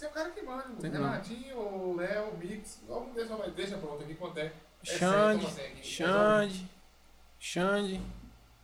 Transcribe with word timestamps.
ser 0.00 0.06
o 0.06 0.10
cara 0.10 0.30
que 0.30 0.42
manda. 0.42 0.64
O 0.68 0.76
Tem. 0.76 0.90
Renatinho, 0.90 1.58
o 1.58 1.96
Léo, 1.96 2.30
o 2.30 2.36
Mix. 2.38 2.80
Algum 2.88 3.12
deles 3.12 3.28
vai, 3.30 3.50
deixa 3.50 3.76
pronto 3.78 4.02
aqui 4.02 4.14
quanto 4.14 4.38
é. 4.38 4.46
É 4.46 4.52
Xande. 4.84 5.46
Xande, 5.82 6.66
Xande, 7.38 8.00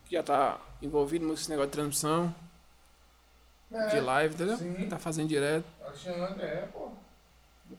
que 0.06 0.14
já 0.16 0.22
tá 0.22 0.58
envolvido 0.82 1.26
nesse 1.26 1.48
negócio 1.50 1.68
de 1.70 1.72
transmissão, 1.76 2.34
É, 3.70 3.86
de 3.88 4.00
live, 4.00 4.34
entendeu? 4.34 4.56
sim. 4.56 4.88
Tá 4.88 4.98
fazendo 4.98 5.28
direto. 5.28 5.66
Alexandre, 5.84 6.42
é, 6.44 6.68
pô. 6.72 6.90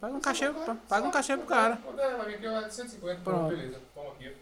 Paga 0.01 0.13
um 0.15 0.19
cachê, 0.21 0.51
pa- 0.51 0.75
paga 0.87 1.07
um 1.07 1.11
cachê 1.11 1.37
pro 1.37 1.47
cara. 1.47 1.77
Quanto 1.77 1.99
é? 2.01 2.17
Vai 2.17 2.25
vir 2.27 2.35
aqui, 2.35 2.47
ó, 2.47 2.69
150. 2.69 3.21
Pronto. 3.21 3.49
Beleza. 3.55 3.79
Toma 3.95 4.11
aqui. 4.11 4.35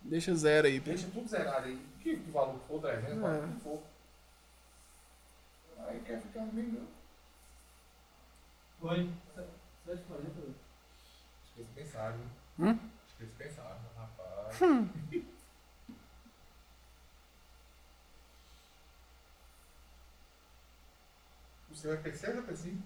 Deixa 0.00 0.34
zero 0.34 0.66
aí. 0.66 0.80
Deixa 0.80 1.06
tudo 1.12 1.28
zerado 1.28 1.66
aí. 1.66 1.78
Que, 2.02 2.16
que 2.16 2.30
valor 2.30 2.58
for, 2.66 2.80
300, 2.80 3.10
É. 3.12 3.20
quanto 3.20 3.54
que 3.54 3.60
for. 3.60 3.82
Aí 5.86 6.00
quer 6.00 6.20
ficar 6.20 6.40
comigo. 8.88 9.12
Oi. 9.36 9.44
Acho 11.42 11.54
que 11.54 11.60
eles 11.60 11.70
pensaram? 11.74 12.18
Hum? 12.58 12.70
Acho 13.06 13.16
que 13.16 13.22
eles 13.22 13.34
pensaram, 13.34 13.78
rapaz. 13.96 14.58
Você 21.70 21.88
vai 21.88 21.96
P6 21.98 22.36
ou 22.36 22.42
P5? 22.44 22.76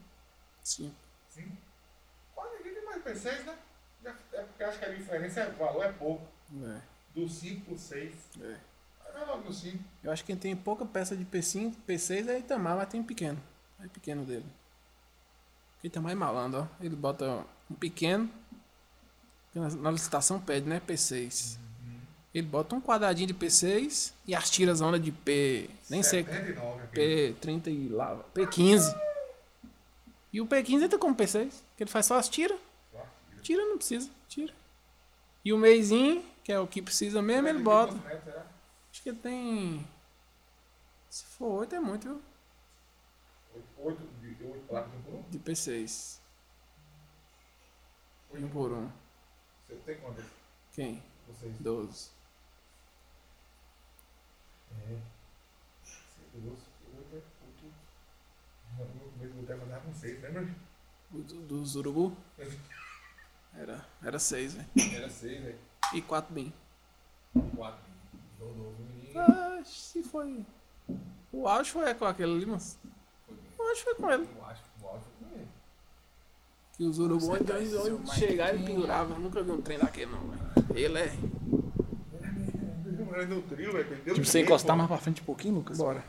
Sim. 0.64 0.94
Sim. 1.28 1.56
Quase 2.34 2.56
ninguém 2.56 2.74
tem 2.74 2.84
mais 2.84 3.02
P6, 3.04 3.44
né? 3.44 3.58
Já- 4.02 4.16
É 4.32 4.42
porque 4.42 4.64
acho 4.64 4.78
que 4.78 4.84
a 4.84 4.94
diferença, 4.94 5.40
é, 5.40 5.48
o 5.48 5.56
valor 5.56 5.84
é 5.84 5.92
pouco. 5.92 6.26
É, 6.64 6.80
Do 7.14 7.28
5 7.28 7.64
pro 7.66 7.78
6. 7.78 8.14
é. 8.40 8.56
Vai 9.12 9.26
logo 9.26 9.42
do 9.42 9.52
5. 9.52 9.82
Eu 10.02 10.12
acho 10.12 10.22
que 10.24 10.28
quem 10.28 10.36
tem 10.36 10.56
pouca 10.56 10.84
peça 10.86 11.16
de 11.16 11.24
P5, 11.24 11.74
P6 11.86 12.28
é 12.28 12.38
Itamar, 12.38 12.76
mas 12.76 12.88
tem 12.88 13.00
um 13.00 13.04
pequeno. 13.04 13.40
É 13.80 13.88
pequeno 13.88 14.24
dele. 14.24 14.46
Porque 15.80 15.88
Itamar 15.88 16.12
é 16.12 16.14
malandro, 16.14 16.60
ó. 16.60 16.84
Ele 16.84 16.94
bota 16.94 17.42
um 17.70 17.74
pequeno. 17.74 18.28
que 19.50 19.58
Na, 19.58 19.90
licitação 19.90 20.38
pede, 20.38 20.68
né? 20.68 20.80
P6. 20.86 21.58
Ele 22.34 22.46
bota 22.46 22.76
um 22.76 22.80
quadradinho 22.82 23.26
de 23.26 23.34
P6 23.34 24.12
e 24.26 24.34
as 24.34 24.50
tiras 24.50 24.82
onda 24.82 25.00
de 25.00 25.10
P. 25.10 25.70
Nem 25.88 26.02
sei. 26.02 26.22
79 26.22 26.82
aqui. 26.84 27.34
P30 27.40 27.66
e 27.68 27.88
lá. 27.88 28.22
P15. 28.34 28.94
E 30.32 30.40
o 30.40 30.46
P15 30.46 30.82
entra 30.82 30.98
como 30.98 31.16
P6. 31.16 31.50
Que 31.76 31.84
ele 31.84 31.90
faz 31.90 32.06
só 32.06 32.18
as 32.18 32.28
tiras. 32.28 32.58
Tira 33.42 33.64
não 33.64 33.78
precisa. 33.78 34.10
Tira. 34.28 34.52
E 35.42 35.50
o 35.50 35.58
meizinho, 35.58 36.22
que 36.44 36.52
é 36.52 36.60
o 36.60 36.66
que 36.66 36.82
precisa 36.82 37.22
mesmo, 37.22 37.48
ele 37.48 37.60
bota. 37.60 37.94
Será? 38.22 38.46
Acho 38.92 39.02
que 39.02 39.08
ele 39.08 39.18
tem. 39.18 39.86
Se 41.08 41.24
for 41.24 41.60
8 41.60 41.74
é 41.74 41.80
muito, 41.80 42.06
viu? 42.06 42.22
Oito- 43.82 44.02
Oito 44.02 44.36
de 44.36 44.44
oito 44.44 44.66
placas 44.66 44.92
um 44.94 45.02
por 45.02 45.14
um? 45.14 45.22
De 45.30 45.38
P6. 45.38 46.18
Um 48.34 48.48
por 48.48 48.72
um. 48.72 48.90
Você 49.68 49.74
tem 49.86 49.98
quantas? 50.00 50.24
Quem? 50.72 51.02
Vocês? 51.28 51.54
12. 51.60 52.10
É. 54.72 54.98
Seis, 55.84 56.42
doze, 56.44 56.62
oito, 56.96 57.14
oito. 57.16 57.74
No 58.78 59.10
começo 59.12 59.34
do 59.34 59.46
tempo 59.46 59.64
andava 59.64 59.80
com 59.84 59.92
seis, 59.94 60.22
lembra? 60.22 60.48
O 61.12 61.18
do- 61.18 61.42
dos 61.46 61.76
urubu? 61.76 62.16
Era, 63.52 63.84
era 64.00 64.16
6, 64.20 64.54
velho. 64.54 64.68
Era 64.94 65.10
seis, 65.10 65.42
velho. 65.42 65.58
E 65.92 66.00
4 66.00 66.32
bem. 66.32 66.54
Quatro. 67.56 67.84
Rodou 68.38 68.68
o 68.68 68.76
menino. 68.78 69.18
Ah, 69.18 69.60
se 69.64 70.04
foi. 70.04 70.46
O 71.32 71.48
auge 71.48 71.72
foi 71.72 71.92
com 71.94 72.04
aquele 72.04 72.32
ali, 72.32 72.46
mas. 72.46 72.78
Foi 73.70 73.70
bem. 73.70 73.70
O 73.70 73.70
auge 73.70 73.82
foi 73.82 73.94
com 73.94 74.10
ele. 74.10 74.28
Eu 74.36 74.44
acho 74.46 74.62
que 74.62 74.84
o 74.84 74.86
áudio 74.88 75.02
foi 75.18 75.28
com 75.28 75.34
ele. 75.36 75.48
Que 76.76 76.84
os 76.84 76.96
Você 76.96 77.30
onde, 77.30 77.44
tá 77.44 77.54
onde, 77.56 77.68
seu 77.68 77.80
onde 77.80 77.90
Mike 78.04 78.14
chegaram 78.18 78.58
e 78.58 78.62
penduravam. 78.64 79.16
Eu 79.16 79.22
nunca 79.22 79.42
vi 79.42 79.50
um 79.50 79.60
trem 79.60 79.78
daquele, 79.78 80.10
não, 80.10 80.20
velho. 80.20 80.40
Ele 80.74 80.98
é. 80.98 81.12
Ele 83.12 83.26
deu 83.26 83.42
trio, 83.42 83.72
velho. 83.72 83.86
Ele 83.86 84.02
deu 84.02 84.14
Tipo, 84.14 84.26
você 84.26 84.40
encostar 84.40 84.76
mais 84.76 84.88
pra 84.88 84.98
frente 84.98 85.20
um 85.22 85.24
pouquinho, 85.24 85.54
Lucas? 85.56 85.78
Bora. 85.78 86.02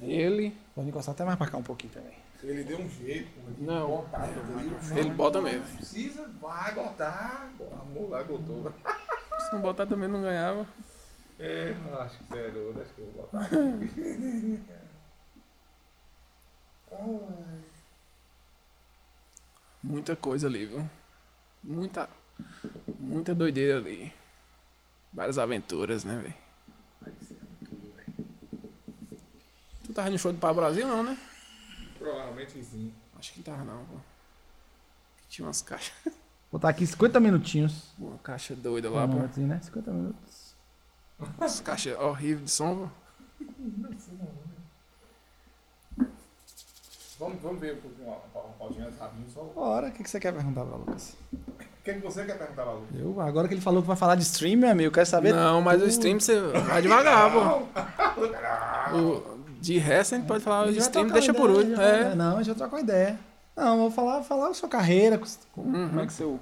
Ele. 0.00 0.56
Pode 0.74 0.88
encostar 0.88 1.14
até 1.14 1.24
mais 1.24 1.36
pra 1.36 1.46
cá 1.46 1.58
um 1.58 1.62
pouquinho 1.62 1.92
também. 1.92 2.14
Ele 2.42 2.62
deu 2.64 2.78
um 2.78 2.88
jeito, 2.88 3.28
pô. 3.32 3.50
de 3.52 3.62
Não. 3.62 3.88
Botar 3.88 4.28
trio. 4.28 4.98
Ele 4.98 5.10
bota 5.10 5.40
mesmo. 5.40 5.60
Não 5.66 5.76
precisa, 5.76 6.30
vai 6.40 6.74
botar. 6.74 7.50
Amor 7.80 8.10
lá, 8.10 8.22
botou. 8.24 8.72
Se 9.38 9.52
não 9.52 9.60
botar 9.60 9.86
também 9.86 10.08
não 10.08 10.22
ganhava. 10.22 10.66
É, 11.38 11.74
acho 11.98 12.18
que 12.18 12.24
sério, 12.32 12.74
acho 12.80 12.94
que 12.94 13.00
eu 13.00 13.06
vou 13.12 13.22
botar. 13.24 13.48
Muita 19.82 20.16
coisa 20.16 20.46
ali, 20.46 20.66
viu? 20.66 20.88
Muita. 21.62 22.08
Muita 22.98 23.34
doideira 23.34 23.78
ali. 23.78 24.12
Várias 25.12 25.38
aventuras, 25.38 26.04
né, 26.04 26.16
velho? 26.16 26.34
Tu 29.84 29.92
tava 29.92 30.10
no 30.10 30.18
show 30.18 30.32
do 30.32 30.38
Pau 30.38 30.54
Brasil, 30.54 30.88
não, 30.88 31.02
né? 31.02 31.18
Provavelmente 31.98 32.64
sim. 32.64 32.92
Acho 33.18 33.32
que 33.32 33.42
tava, 33.42 33.62
não, 33.64 33.84
pô. 33.84 33.96
Tinha 35.28 35.46
umas 35.46 35.62
caixas. 35.62 35.94
Vou 36.04 36.60
botar 36.60 36.70
aqui 36.70 36.86
50 36.86 37.20
minutinhos. 37.20 37.92
Uma 37.98 38.18
caixa 38.18 38.56
doida 38.56 38.88
lá, 38.88 39.02
pô. 39.02 39.08
Cronômetrozinho, 39.08 39.48
né? 39.48 39.60
50 39.62 39.90
minutos. 39.90 40.56
Umas 41.38 41.60
caixas 41.60 41.98
horríveis 41.98 42.44
de 42.44 42.50
som, 42.50 42.88
pô. 42.88 43.04
Vamos, 47.24 47.42
vamos 47.42 47.60
ver 47.60 47.74
um 47.74 47.76
pouquinho, 47.80 48.08
um 48.10 48.52
pautinho 48.58 48.86
rapidinho 49.00 49.28
só. 49.32 49.40
O 49.40 49.52
Bora, 49.54 49.88
o 49.88 49.92
que, 49.92 50.02
que 50.02 50.10
você 50.10 50.20
quer 50.20 50.32
perguntar 50.32 50.64
pra 50.64 50.76
Lucas? 50.76 51.16
que, 51.84 51.92
que 51.94 51.98
você 52.00 52.24
quer 52.24 52.38
perguntar, 52.38 52.64
Malu? 52.64 52.84
Eu, 52.98 53.20
agora 53.20 53.46
que 53.48 53.54
ele 53.54 53.60
falou 53.60 53.82
que 53.82 53.88
vai 53.88 53.96
falar 53.96 54.14
de 54.14 54.22
stream, 54.22 54.58
meu 54.58 54.70
amigo, 54.70 54.88
eu 54.88 54.92
quero 54.92 55.06
saber. 55.06 55.34
Não, 55.34 55.60
mas 55.60 55.82
o 55.82 55.86
stream 55.86 56.18
você 56.20 56.38
vai 56.40 56.80
devagar, 56.82 57.30
pô. 57.32 58.96
O- 58.96 59.34
de 59.60 59.78
resto 59.78 60.14
a 60.14 60.18
gente 60.18 60.26
pode 60.26 60.42
falar 60.44 60.62
o 60.62 60.64
vai 60.66 60.74
stream, 60.74 61.08
deixa 61.08 61.32
uma 61.32 61.38
por 61.40 61.50
ideia, 61.50 61.64
último. 61.66 61.82
É. 61.82 62.14
Não, 62.14 62.34
a 62.34 62.42
gente 62.42 62.46
vai 62.48 62.54
trocar 62.56 62.76
uma 62.76 62.82
ideia. 62.82 63.18
Não, 63.56 63.78
vou 63.78 63.90
falar, 63.90 64.22
falar 64.22 64.48
a 64.48 64.54
sua 64.54 64.68
carreira, 64.68 65.18
como 65.52 65.76
Uhum. 65.76 66.00
é 66.00 66.06
que 66.06 66.12
seu, 66.12 66.38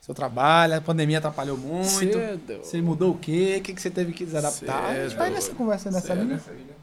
seu 0.00 0.14
trabalho, 0.14 0.76
a 0.76 0.80
pandemia 0.80 1.18
atrapalhou 1.18 1.56
muito. 1.56 1.88
Cedo. 1.88 2.58
Você 2.62 2.80
mudou 2.82 3.12
o 3.12 3.18
quê? 3.18 3.56
O 3.58 3.62
que, 3.62 3.74
que 3.74 3.80
você 3.82 3.90
teve 3.90 4.12
que 4.12 4.24
desadaptar? 4.24 4.84
a 4.84 4.94
gente 5.08 5.16
vai 5.16 5.26
Cedo. 5.28 5.34
nessa 5.34 5.54
conversa, 5.54 5.90
nessa 5.90 6.08
Cedo. 6.08 6.22
linha. 6.24 6.40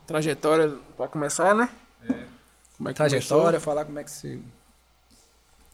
Trajetória 0.07 0.73
pra 0.97 1.07
começar, 1.07 1.53
né? 1.53 1.69
É. 2.79 2.81
Como 2.81 2.89
é 2.89 2.93
que 2.93 2.97
Trajetória, 2.97 3.59
falar 3.59 3.85
como 3.85 3.99
é 3.99 4.03
que 4.03 4.11
você. 4.11 4.39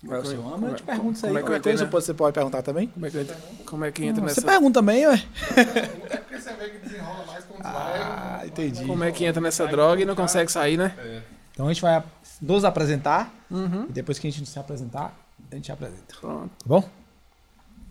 Qual 0.05 0.17
é 0.17 0.19
o 0.19 0.23
Como 0.23 0.33
é- 0.33 0.35
seu 0.35 0.41
ramo? 0.43 0.53
como 0.55 0.65
Eu 0.67 0.71
é- 0.71 0.75
te 0.75 0.83
pergunto 0.83 1.13
isso 1.17 1.25
aí. 1.25 1.29
como 1.31 1.39
é 1.39 1.43
que 1.43 1.49
eu 1.51 1.57
entrei, 1.57 1.73
coisa 1.73 1.85
né? 1.85 1.91
você 1.91 2.13
pode 2.13 2.33
perguntar 2.33 2.61
também? 2.61 2.87
Como 2.87 3.05
é 3.05 3.09
que, 3.11 3.25
como 3.65 3.85
é 3.85 3.91
que 3.91 4.05
entra 4.05 4.21
Você 4.21 4.27
nessa. 4.27 4.41
pergunta 4.41 4.79
também, 4.79 5.07
ué. 5.07 5.23
É 5.55 6.17
porque 6.17 6.37
você 6.39 6.53
vê 6.53 6.69
que 6.69 6.77
desenrola 6.79 7.25
mais 7.25 7.45
quando 7.45 7.61
Ah, 7.65 8.35
vai. 8.37 8.47
entendi. 8.47 8.85
Como 8.85 9.03
é 9.03 9.11
que 9.11 9.25
entra 9.25 9.41
nessa 9.41 9.65
droga 9.67 10.01
e 10.01 10.05
não 10.05 10.15
consegue 10.15 10.51
sair, 10.51 10.77
né? 10.77 10.93
É. 10.97 11.21
Então 11.51 11.67
a 11.67 11.73
gente 11.73 11.81
vai 11.81 12.03
nos 12.41 12.65
apresentar 12.65 13.33
Uhum. 13.49 13.85
e 13.89 13.91
depois 13.93 14.19
que 14.19 14.27
a 14.27 14.31
gente 14.31 14.47
se 14.49 14.59
apresentar, 14.59 15.15
a 15.51 15.55
gente 15.55 15.71
apresenta. 15.71 16.15
Pronto. 16.19 16.49
Tá 16.49 16.65
bom? 16.65 16.89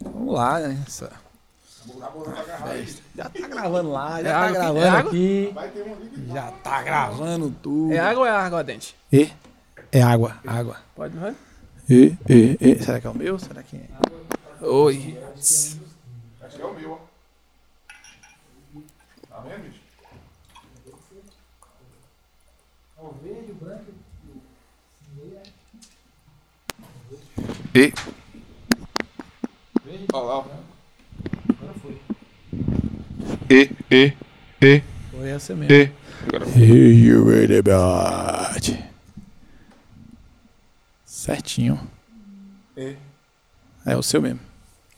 Vamos 0.03 0.35
lá, 0.35 0.59
né? 0.61 0.83
Essa 0.87 1.11
Já 3.17 3.28
tá 3.28 3.49
gravando 3.49 3.91
lá, 3.93 4.22
já 4.22 4.28
É 4.28 4.33
tá 4.33 4.39
água 4.39 4.49
aqui? 4.49 4.55
gravando 4.55 4.81
É 4.84 4.89
aqui. 4.89 5.50
Vai 5.55 5.69
ter 5.71 5.83
um 5.83 5.93
ali 5.95 6.09
que 6.09 6.27
Já 6.33 6.50
tá 6.50 6.83
gravando 6.83 7.50
tudo. 7.62 7.93
É 7.93 7.99
água 7.99 8.21
ou 8.21 8.27
é 8.27 8.31
água 8.31 8.65
dente? 8.65 8.97
E? 9.12 9.31
É 9.93 10.03
água, 10.03 10.37
água. 10.47 10.77
Pode, 10.97 11.17
vai? 11.17 11.34
E, 11.89 12.17
e, 12.28 12.56
e. 12.61 12.83
Será 12.83 13.00
que 13.00 13.06
é 13.06 13.11
o 13.11 13.15
meu? 13.15 13.39
Será 13.39 13.62
que 13.62 13.77
é? 13.77 14.65
Oi. 14.67 15.19
Acho 15.37 15.77
que 16.56 16.62
é 16.62 16.65
o 16.65 16.75
meu, 16.75 16.93
ó. 16.93 16.99
Tá 19.28 19.41
vendo, 19.41 19.62
bicho? 19.65 19.81
O 22.99 23.11
verde, 23.23 23.50
o 23.53 23.55
branco. 23.55 23.84
E. 27.75 27.93
Olha 30.12 30.25
lá, 30.25 30.38
ó. 30.38 30.44
E, 33.50 33.70
e, 33.91 34.12
e, 34.61 34.82
Foi 35.11 35.29
essa 35.29 35.55
mesmo. 35.55 35.73
e. 35.75 35.93
Agora 36.26 36.46
E 36.56 37.06
you 37.06 37.29
ready, 37.29 37.61
bad? 37.62 38.91
Certinho. 41.05 41.79
E. 42.76 42.96
É 43.85 43.96
o 43.96 44.02
seu 44.02 44.23
mesmo. 44.23 44.41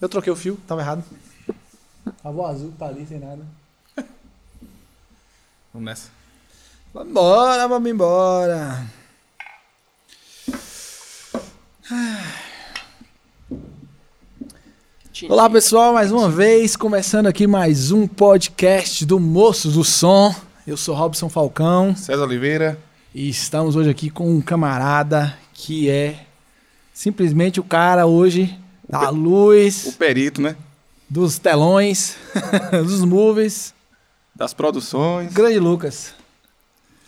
Eu 0.00 0.08
troquei 0.08 0.32
o 0.32 0.36
fio, 0.36 0.56
tava 0.66 0.80
errado. 0.80 1.04
Tava 2.22 2.36
o 2.36 2.46
azul 2.46 2.72
tá 2.78 2.86
ali 2.86 3.04
sem 3.06 3.18
nada. 3.18 3.44
Vamos 5.72 5.86
nessa. 5.86 6.10
Vambora, 6.94 7.66
vamos 7.68 7.90
embora. 7.90 8.86
Olá 15.24 15.48
pessoal, 15.48 15.94
mais 15.94 16.12
uma 16.12 16.28
vez, 16.28 16.76
começando 16.76 17.26
aqui 17.26 17.46
mais 17.46 17.90
um 17.90 18.06
podcast 18.06 19.06
do 19.06 19.18
Moços 19.18 19.72
do 19.72 19.82
Som. 19.82 20.34
Eu 20.66 20.76
sou 20.76 20.94
Robson 20.94 21.30
Falcão 21.30 21.96
César 21.96 22.24
Oliveira. 22.24 22.78
e 23.14 23.26
estamos 23.26 23.76
hoje 23.76 23.88
aqui 23.88 24.10
com 24.10 24.30
um 24.30 24.42
camarada 24.42 25.34
que 25.54 25.88
é 25.88 26.26
Simplesmente 26.92 27.58
o 27.58 27.64
cara 27.64 28.04
hoje 28.04 28.58
da 28.86 29.10
O 29.10 29.14
luz, 29.14 29.96
perito, 29.98 30.42
né? 30.42 30.54
dos 31.08 31.38
telões, 31.38 32.16
dos 32.84 33.02
movies. 33.02 33.72
Das 34.34 34.52
produções. 34.52 35.32
Grande 35.32 35.58
Lucas. 35.58 36.14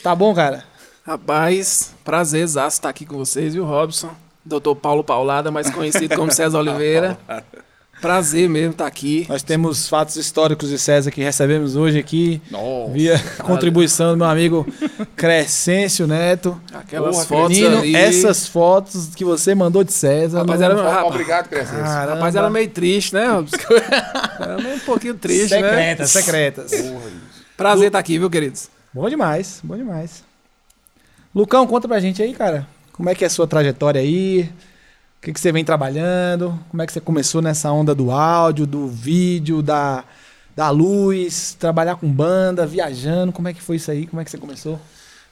Tá 0.02 0.14
bom, 0.14 0.34
cara? 0.34 0.64
Rapaz, 1.04 1.92
prazer 2.02 2.46
estar 2.46 2.88
aqui 2.88 3.04
com 3.04 3.18
vocês, 3.18 3.52
viu, 3.52 3.66
Robson? 3.66 4.10
Doutor 4.42 4.76
Paulo 4.76 5.04
Paulada, 5.04 5.50
mais 5.50 5.68
conhecido 5.68 6.16
como 6.16 6.32
César 6.32 6.58
Oliveira. 6.58 7.18
Prazer 8.00 8.48
mesmo 8.48 8.72
estar 8.72 8.86
aqui. 8.86 9.26
Nós 9.28 9.42
temos 9.42 9.88
fatos 9.88 10.16
históricos 10.16 10.68
de 10.68 10.78
César 10.78 11.10
que 11.10 11.20
recebemos 11.20 11.74
hoje 11.74 11.98
aqui. 11.98 12.40
Nossa. 12.50 12.92
Via 12.92 13.18
contribuição 13.42 14.12
do 14.12 14.16
meu 14.16 14.26
amigo 14.26 14.66
Crescêncio 15.16 16.06
Neto. 16.06 16.60
Aquelas 16.72 17.26
Porra, 17.26 17.26
fotos 17.26 17.56
Nino, 17.56 17.78
ali. 17.78 17.96
essas 17.96 18.46
fotos 18.46 19.14
que 19.14 19.24
você 19.24 19.54
mandou 19.54 19.82
de 19.82 19.92
César. 19.92 20.38
Rapaz, 20.40 20.60
era, 20.60 20.80
rapaz, 20.80 21.06
Obrigado, 21.06 21.48
Crescência. 21.48 21.82
Caramba. 21.82 22.14
rapaz, 22.14 22.36
era 22.36 22.50
meio 22.50 22.68
triste, 22.70 23.14
né? 23.14 23.24
Era 24.38 24.58
meio 24.58 24.76
um 24.76 24.80
pouquinho 24.80 25.14
triste, 25.14 25.48
secretas, 25.48 26.14
né? 26.14 26.22
secretas. 26.22 26.72
Prazer 27.56 27.88
estar 27.88 27.98
aqui, 27.98 28.18
viu, 28.18 28.30
queridos? 28.30 28.68
Bom 28.94 29.08
demais, 29.08 29.60
bom 29.62 29.76
demais. 29.76 30.22
Lucão, 31.34 31.66
conta 31.66 31.88
pra 31.88 32.00
gente 32.00 32.22
aí, 32.22 32.32
cara. 32.32 32.66
Como 32.92 33.08
é 33.08 33.14
que 33.14 33.24
é 33.24 33.26
a 33.26 33.30
sua 33.30 33.46
trajetória 33.46 34.00
aí? 34.00 34.48
O 35.18 35.20
que, 35.20 35.32
que 35.32 35.40
você 35.40 35.50
vem 35.50 35.64
trabalhando? 35.64 36.58
Como 36.70 36.80
é 36.80 36.86
que 36.86 36.92
você 36.92 37.00
começou 37.00 37.42
nessa 37.42 37.72
onda 37.72 37.92
do 37.92 38.12
áudio, 38.12 38.66
do 38.66 38.86
vídeo, 38.86 39.60
da, 39.60 40.04
da 40.54 40.70
luz, 40.70 41.56
trabalhar 41.58 41.96
com 41.96 42.08
banda, 42.08 42.64
viajando? 42.64 43.32
Como 43.32 43.48
é 43.48 43.52
que 43.52 43.60
foi 43.60 43.76
isso 43.76 43.90
aí? 43.90 44.06
Como 44.06 44.22
é 44.22 44.24
que 44.24 44.30
você 44.30 44.38
começou? 44.38 44.78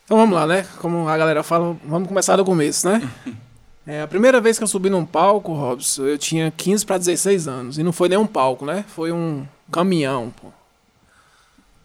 Então 0.05 0.17
vamos 0.17 0.35
lá, 0.35 0.45
né? 0.47 0.67
Como 0.79 1.09
a 1.09 1.17
galera 1.17 1.43
fala, 1.45 1.77
vamos 1.85 2.09
começar 2.09 2.37
do 2.37 2.45
começo, 2.45 2.89
né? 2.89 3.01
É, 3.89 4.03
a 4.03 4.09
primeira 4.09 4.41
vez 4.41 4.59
que 4.59 4.65
eu 4.65 4.67
subi 4.67 4.91
num 4.91 5.07
palco, 5.07 5.53
Robson, 5.53 6.07
eu 6.07 6.19
tinha 6.19 6.51
15 6.51 6.85
para 6.85 6.99
16 6.99 7.47
anos. 7.47 7.79
E 7.79 7.85
não 7.85 7.93
foi 7.93 8.09
nem 8.09 8.19
um 8.19 8.27
palco, 8.27 8.67
né? 8.67 8.85
Foi 8.89 9.13
um 9.13 9.47
caminhão, 9.71 10.35
pô. 10.43 10.49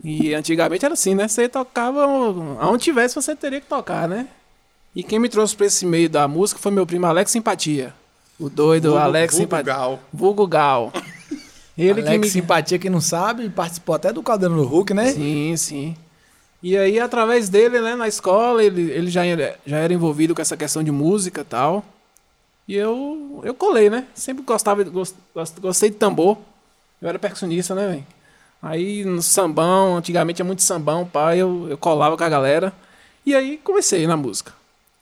E 0.04 0.34
antigamente 0.34 0.84
era 0.84 0.96
assim, 0.96 1.14
né? 1.14 1.28
Você 1.28 1.48
tocava 1.48 2.04
aonde 2.04 2.84
tivesse, 2.84 3.14
você 3.14 3.36
teria 3.36 3.62
que 3.62 3.68
tocar, 3.68 4.08
né? 4.08 4.28
E 4.96 5.04
quem 5.04 5.20
me 5.20 5.30
trouxe 5.30 5.56
pra 5.56 5.66
esse 5.66 5.86
meio 5.86 6.10
da 6.10 6.28
música 6.28 6.60
foi 6.60 6.72
meu 6.72 6.86
primo 6.86 7.06
Alex 7.06 7.32
Simpatia. 7.32 7.94
O 8.40 8.50
doido 8.50 8.90
Vulgo- 8.90 9.04
Alex 9.04 9.34
vulgo 9.36 9.44
Simpatia. 9.46 9.74
Gal. 9.74 10.00
Vulgo 10.12 10.48
Gal. 10.48 10.92
Ele 11.78 12.02
Alex 12.02 12.10
que 12.10 12.18
me... 12.18 12.30
Simpatia, 12.30 12.78
quem 12.78 12.92
não 12.92 13.00
sabe, 13.02 13.50
participou 13.50 13.96
até 13.96 14.12
do 14.12 14.22
Caldeirão 14.22 14.58
do 14.58 14.66
Hulk, 14.66 14.94
né? 14.94 15.12
Sim, 15.14 15.56
sim. 15.58 15.96
E 16.62 16.78
aí, 16.78 17.00
através 17.00 17.50
dele, 17.50 17.80
né, 17.80 17.96
na 17.96 18.08
escola, 18.08 18.64
ele, 18.64 18.92
ele 18.92 19.10
já, 19.10 19.26
era, 19.26 19.58
já 19.66 19.78
era 19.78 19.92
envolvido 19.94 20.36
com 20.36 20.42
essa 20.42 20.56
questão 20.58 20.84
de 20.84 20.92
música 20.92 21.42
e 21.42 21.46
tal. 21.46 21.84
E 22.68 22.76
eu, 22.76 23.42
eu 23.44 23.54
colei, 23.56 23.90
né? 23.90 24.06
Sempre 24.14 24.44
gostava, 24.44 24.84
gost, 24.84 25.16
gost- 25.34 25.60
gostei 25.60 25.90
de 25.90 25.96
tambor. 25.96 26.38
Eu 27.02 27.10
era 27.10 27.18
percussionista, 27.18 27.74
né, 27.74 27.88
velho? 27.88 28.08
Aí 28.62 29.04
no 29.04 29.24
sambão, 29.24 29.96
antigamente 29.98 30.36
tinha 30.36 30.46
muito 30.46 30.62
sambão, 30.62 31.04
pá, 31.06 31.36
eu, 31.36 31.68
eu 31.68 31.78
colava 31.78 32.16
com 32.16 32.24
a 32.24 32.30
galera. 32.30 32.72
E 33.26 33.34
aí 33.34 33.58
comecei 33.64 34.06
na 34.06 34.16
música. 34.16 34.54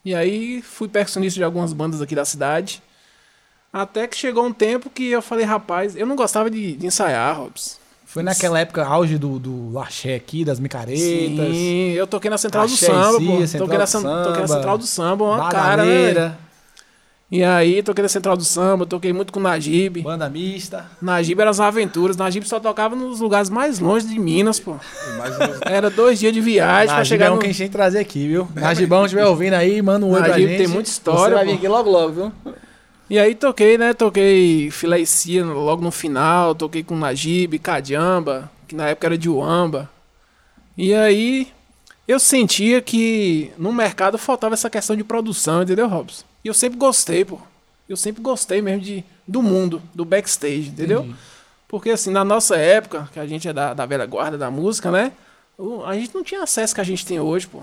E 0.03 0.15
aí 0.15 0.61
fui 0.61 0.87
percussionista 0.87 1.37
de 1.37 1.43
algumas 1.43 1.73
bandas 1.73 2.01
aqui 2.01 2.15
da 2.15 2.25
cidade. 2.25 2.81
Até 3.71 4.07
que 4.07 4.17
chegou 4.17 4.45
um 4.45 4.53
tempo 4.53 4.89
que 4.89 5.09
eu 5.09 5.21
falei, 5.21 5.45
rapaz, 5.45 5.95
eu 5.95 6.05
não 6.05 6.15
gostava 6.15 6.49
de, 6.49 6.75
de 6.75 6.87
ensaiar, 6.87 7.37
Robson. 7.37 7.77
Foi 8.05 8.23
naquela 8.23 8.59
época 8.59 8.83
auge 8.83 9.19
do, 9.19 9.37
do 9.37 9.77
axé 9.77 10.15
aqui, 10.15 10.43
das 10.43 10.59
micaretas. 10.59 10.99
Sim, 10.99 11.91
eu 11.91 12.07
toquei 12.07 12.27
na 12.27 12.39
Central 12.39 12.65
do 12.65 12.73
Axé 12.73 12.87
Samba, 12.87 13.17
em 13.17 13.19
si, 13.19 13.25
pô. 13.27 13.47
Central 13.47 13.67
Toquei 13.67 13.77
na, 13.77 13.83
do 13.83 13.87
Samba, 13.87 14.23
toquei 14.23 14.41
na 14.41 14.47
Central 14.47 14.77
do 14.79 14.87
Samba, 14.87 15.25
uma 15.25 15.49
cara, 15.51 15.85
né? 15.85 16.35
E 17.31 17.43
aí, 17.43 17.83
toquei 17.83 18.01
na 18.01 18.09
Central 18.09 18.35
do 18.35 18.43
Samba, 18.43 18.87
toquei 18.87 19.13
muito 19.13 19.31
com 19.31 19.39
o 19.39 19.43
Najib. 19.43 20.01
banda 20.01 20.27
mista. 20.27 20.89
Najib 20.99 21.39
era 21.39 21.51
as 21.51 21.59
aventuras. 21.59 22.17
Najib 22.17 22.43
só 22.47 22.59
tocava 22.59 22.95
nos 22.95 23.19
lugares 23.19 23.51
mais 23.51 23.77
longe 23.79 24.07
de 24.07 24.17
Minas, 24.17 24.59
pô. 24.59 24.75
Era 25.61 25.91
dois 25.91 26.17
dias 26.17 26.33
de 26.33 26.41
viagem 26.41 26.87
pra 26.87 26.97
Najib 26.97 27.07
chegar 27.09 27.25
é 27.27 27.31
um 27.31 27.35
no... 27.35 27.39
que 27.39 27.45
a 27.45 27.49
gente 27.49 27.57
tem 27.59 27.67
que 27.67 27.73
trazer 27.73 27.99
aqui, 27.99 28.27
viu? 28.27 28.47
Najibão, 28.55 29.05
estiver 29.05 29.27
ouvindo 29.27 29.53
aí, 29.53 29.79
manda 29.79 30.07
um 30.07 30.11
oi 30.11 30.19
pra 30.21 30.29
Najib 30.29 30.47
gente. 30.47 30.57
tem 30.57 30.67
muita 30.67 30.89
Você 30.89 30.93
história, 30.93 31.35
vai 31.35 31.45
vir 31.45 31.51
pô. 31.51 31.57
aqui 31.57 31.67
logo, 31.67 31.89
logo, 31.91 32.11
viu? 32.13 32.31
E 33.07 33.19
aí 33.19 33.35
toquei, 33.35 33.77
né? 33.77 33.93
Toquei 33.93 34.71
filé 34.71 34.99
e 34.99 35.05
cia 35.05 35.45
logo 35.45 35.83
no 35.83 35.91
final. 35.91 36.55
Toquei 36.55 36.83
com 36.83 36.95
Najib, 36.95 37.59
Cadiamba, 37.59 38.49
que 38.67 38.75
na 38.75 38.87
época 38.89 39.05
era 39.05 39.17
de 39.17 39.29
Uamba. 39.29 39.87
E 40.75 40.95
aí 40.95 41.47
eu 42.07 42.19
sentia 42.19 42.81
que 42.81 43.51
no 43.55 43.71
mercado 43.71 44.17
faltava 44.17 44.55
essa 44.55 44.69
questão 44.69 44.95
de 44.95 45.03
produção, 45.03 45.61
entendeu, 45.61 45.87
Robson? 45.87 46.28
E 46.43 46.47
eu 46.47 46.53
sempre 46.53 46.77
gostei, 46.77 47.25
pô. 47.25 47.39
Eu 47.87 47.97
sempre 47.97 48.21
gostei 48.21 48.61
mesmo 48.61 48.81
de, 48.81 49.03
do 49.27 49.41
mundo, 49.41 49.81
do 49.93 50.05
backstage, 50.05 50.69
entendeu? 50.69 51.13
Porque 51.67 51.89
assim, 51.91 52.11
na 52.11 52.23
nossa 52.23 52.55
época, 52.55 53.09
que 53.13 53.19
a 53.19 53.25
gente 53.27 53.47
é 53.47 53.53
da, 53.53 53.73
da 53.73 53.85
velha 53.85 54.05
guarda 54.05 54.37
da 54.37 54.49
música, 54.51 54.91
né? 54.91 55.11
A 55.85 55.93
gente 55.95 56.13
não 56.15 56.23
tinha 56.23 56.41
acesso 56.43 56.73
que 56.73 56.81
a 56.81 56.83
gente 56.85 57.05
tem 57.05 57.19
hoje, 57.19 57.47
pô. 57.47 57.61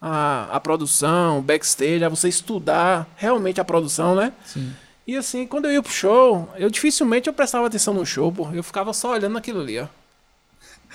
A, 0.00 0.48
a 0.52 0.60
produção, 0.60 1.38
o 1.38 1.42
backstage, 1.42 2.04
a 2.04 2.08
você 2.08 2.28
estudar 2.28 3.06
realmente 3.16 3.60
a 3.60 3.64
produção, 3.64 4.14
né? 4.14 4.32
Sim. 4.44 4.72
E 5.06 5.16
assim, 5.16 5.46
quando 5.46 5.66
eu 5.66 5.72
ia 5.72 5.82
pro 5.82 5.92
show, 5.92 6.48
eu 6.56 6.68
dificilmente 6.68 7.28
eu 7.28 7.32
prestava 7.32 7.66
atenção 7.66 7.94
no 7.94 8.04
show, 8.04 8.32
pô. 8.32 8.48
Eu 8.52 8.62
ficava 8.62 8.92
só 8.92 9.12
olhando 9.12 9.38
aquilo 9.38 9.60
ali, 9.60 9.78
ó. 9.78 9.86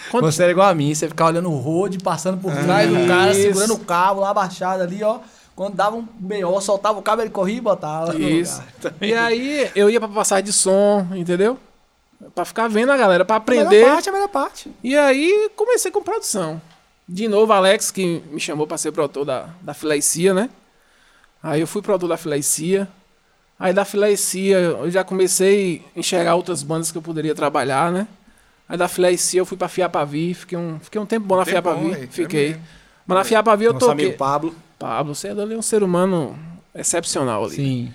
Quando- 0.09 0.25
Você 0.31 0.43
era 0.43 0.51
igual 0.51 0.67
a 0.67 0.73
mim, 0.75 0.93
você 0.93 1.07
ficava 1.07 1.29
olhando 1.29 1.49
o 1.51 1.57
road, 1.57 1.97
passando 1.99 2.37
por 2.37 2.51
trás 2.53 2.89
do 2.89 3.07
cara, 3.07 3.31
Isso. 3.31 3.41
segurando 3.41 3.73
o 3.75 3.79
cabo 3.79 4.21
lá 4.21 4.29
abaixado 4.31 4.83
ali, 4.83 5.01
ó. 5.03 5.19
Quando 5.56 5.75
dava 5.75 5.95
um 5.95 6.07
B.O., 6.19 6.59
soltava 6.62 6.98
o 6.98 7.01
cabo, 7.01 7.21
ele 7.21 7.30
corria 7.30 7.57
e 7.57 7.62
botava. 7.62 8.13
no 8.13 8.19
Isso. 8.30 8.62
lugar. 8.83 8.94
E 9.01 9.13
aí 9.13 9.71
eu 9.75 9.89
ia 9.89 10.00
pra 10.00 10.09
passagem 10.09 10.45
de 10.45 10.53
som, 10.53 11.06
entendeu? 11.13 11.57
Pra 12.36 12.45
ficar 12.45 12.68
vendo 12.68 12.92
a 12.92 12.98
galera, 12.98 13.25
pra 13.25 13.36
A 13.38 13.39
melhor 13.48 13.65
aprender. 13.65 13.86
parte, 13.86 14.09
a 14.09 14.12
melhor 14.12 14.27
parte. 14.30 14.71
E 14.83 14.95
aí 14.98 15.50
comecei 15.56 15.92
com 15.92 16.01
produção. 16.01 16.62
De 17.07 17.27
novo, 17.27 17.51
Alex, 17.51 17.92
que 17.92 18.24
me 18.31 18.39
chamou 18.39 18.65
pra 18.65 18.77
ser 18.77 18.92
produtor 18.92 19.25
da, 19.25 19.50
da 19.62 19.74
Fileicia, 19.74 20.33
né? 20.33 20.50
Aí 21.44 21.59
eu 21.62 21.68
fui 21.68 21.81
produtor 21.81 22.07
da 22.09 22.18
Fileicia. 22.18 22.88
Aí 23.59 23.74
da 23.74 23.83
Fileicia 23.83 24.57
eu 24.57 24.89
já 24.89 25.03
comecei 25.03 25.83
a 25.95 26.00
enxergar 26.00 26.36
outras 26.36 26.63
bandas 26.63 26.92
que 26.92 26.98
eu 26.98 27.01
poderia 27.01 27.36
trabalhar, 27.36 27.92
né? 27.92 28.07
Aí 28.69 28.77
da 28.77 28.88
Fileicia 28.88 29.39
eu 29.42 29.45
fui 29.45 29.57
pra 29.57 29.68
Fiapavi, 29.68 30.33
fiquei 30.33 30.57
um, 30.57 30.80
fiquei 30.80 31.01
um 31.01 31.06
tempo 31.06 31.25
bom 31.25 31.36
na 31.36 31.44
bom, 31.44 31.50
Fiapavi. 31.50 31.94
aí, 31.94 32.07
Fiquei. 32.07 32.50
mesmo. 32.50 32.63
Mas 33.06 33.18
na 33.18 33.24
Fiapavi 33.24 33.65
eu 33.65 33.74
Nosso 33.74 33.86
toquei. 33.88 34.06
amigo 34.06 34.18
Pablo. 34.18 34.56
Pablo, 34.81 35.13
você 35.13 35.27
é 35.27 35.33
um 35.33 35.61
ser 35.61 35.83
humano 35.83 36.35
excepcional 36.73 37.45
ali. 37.45 37.55
Sim. 37.55 37.93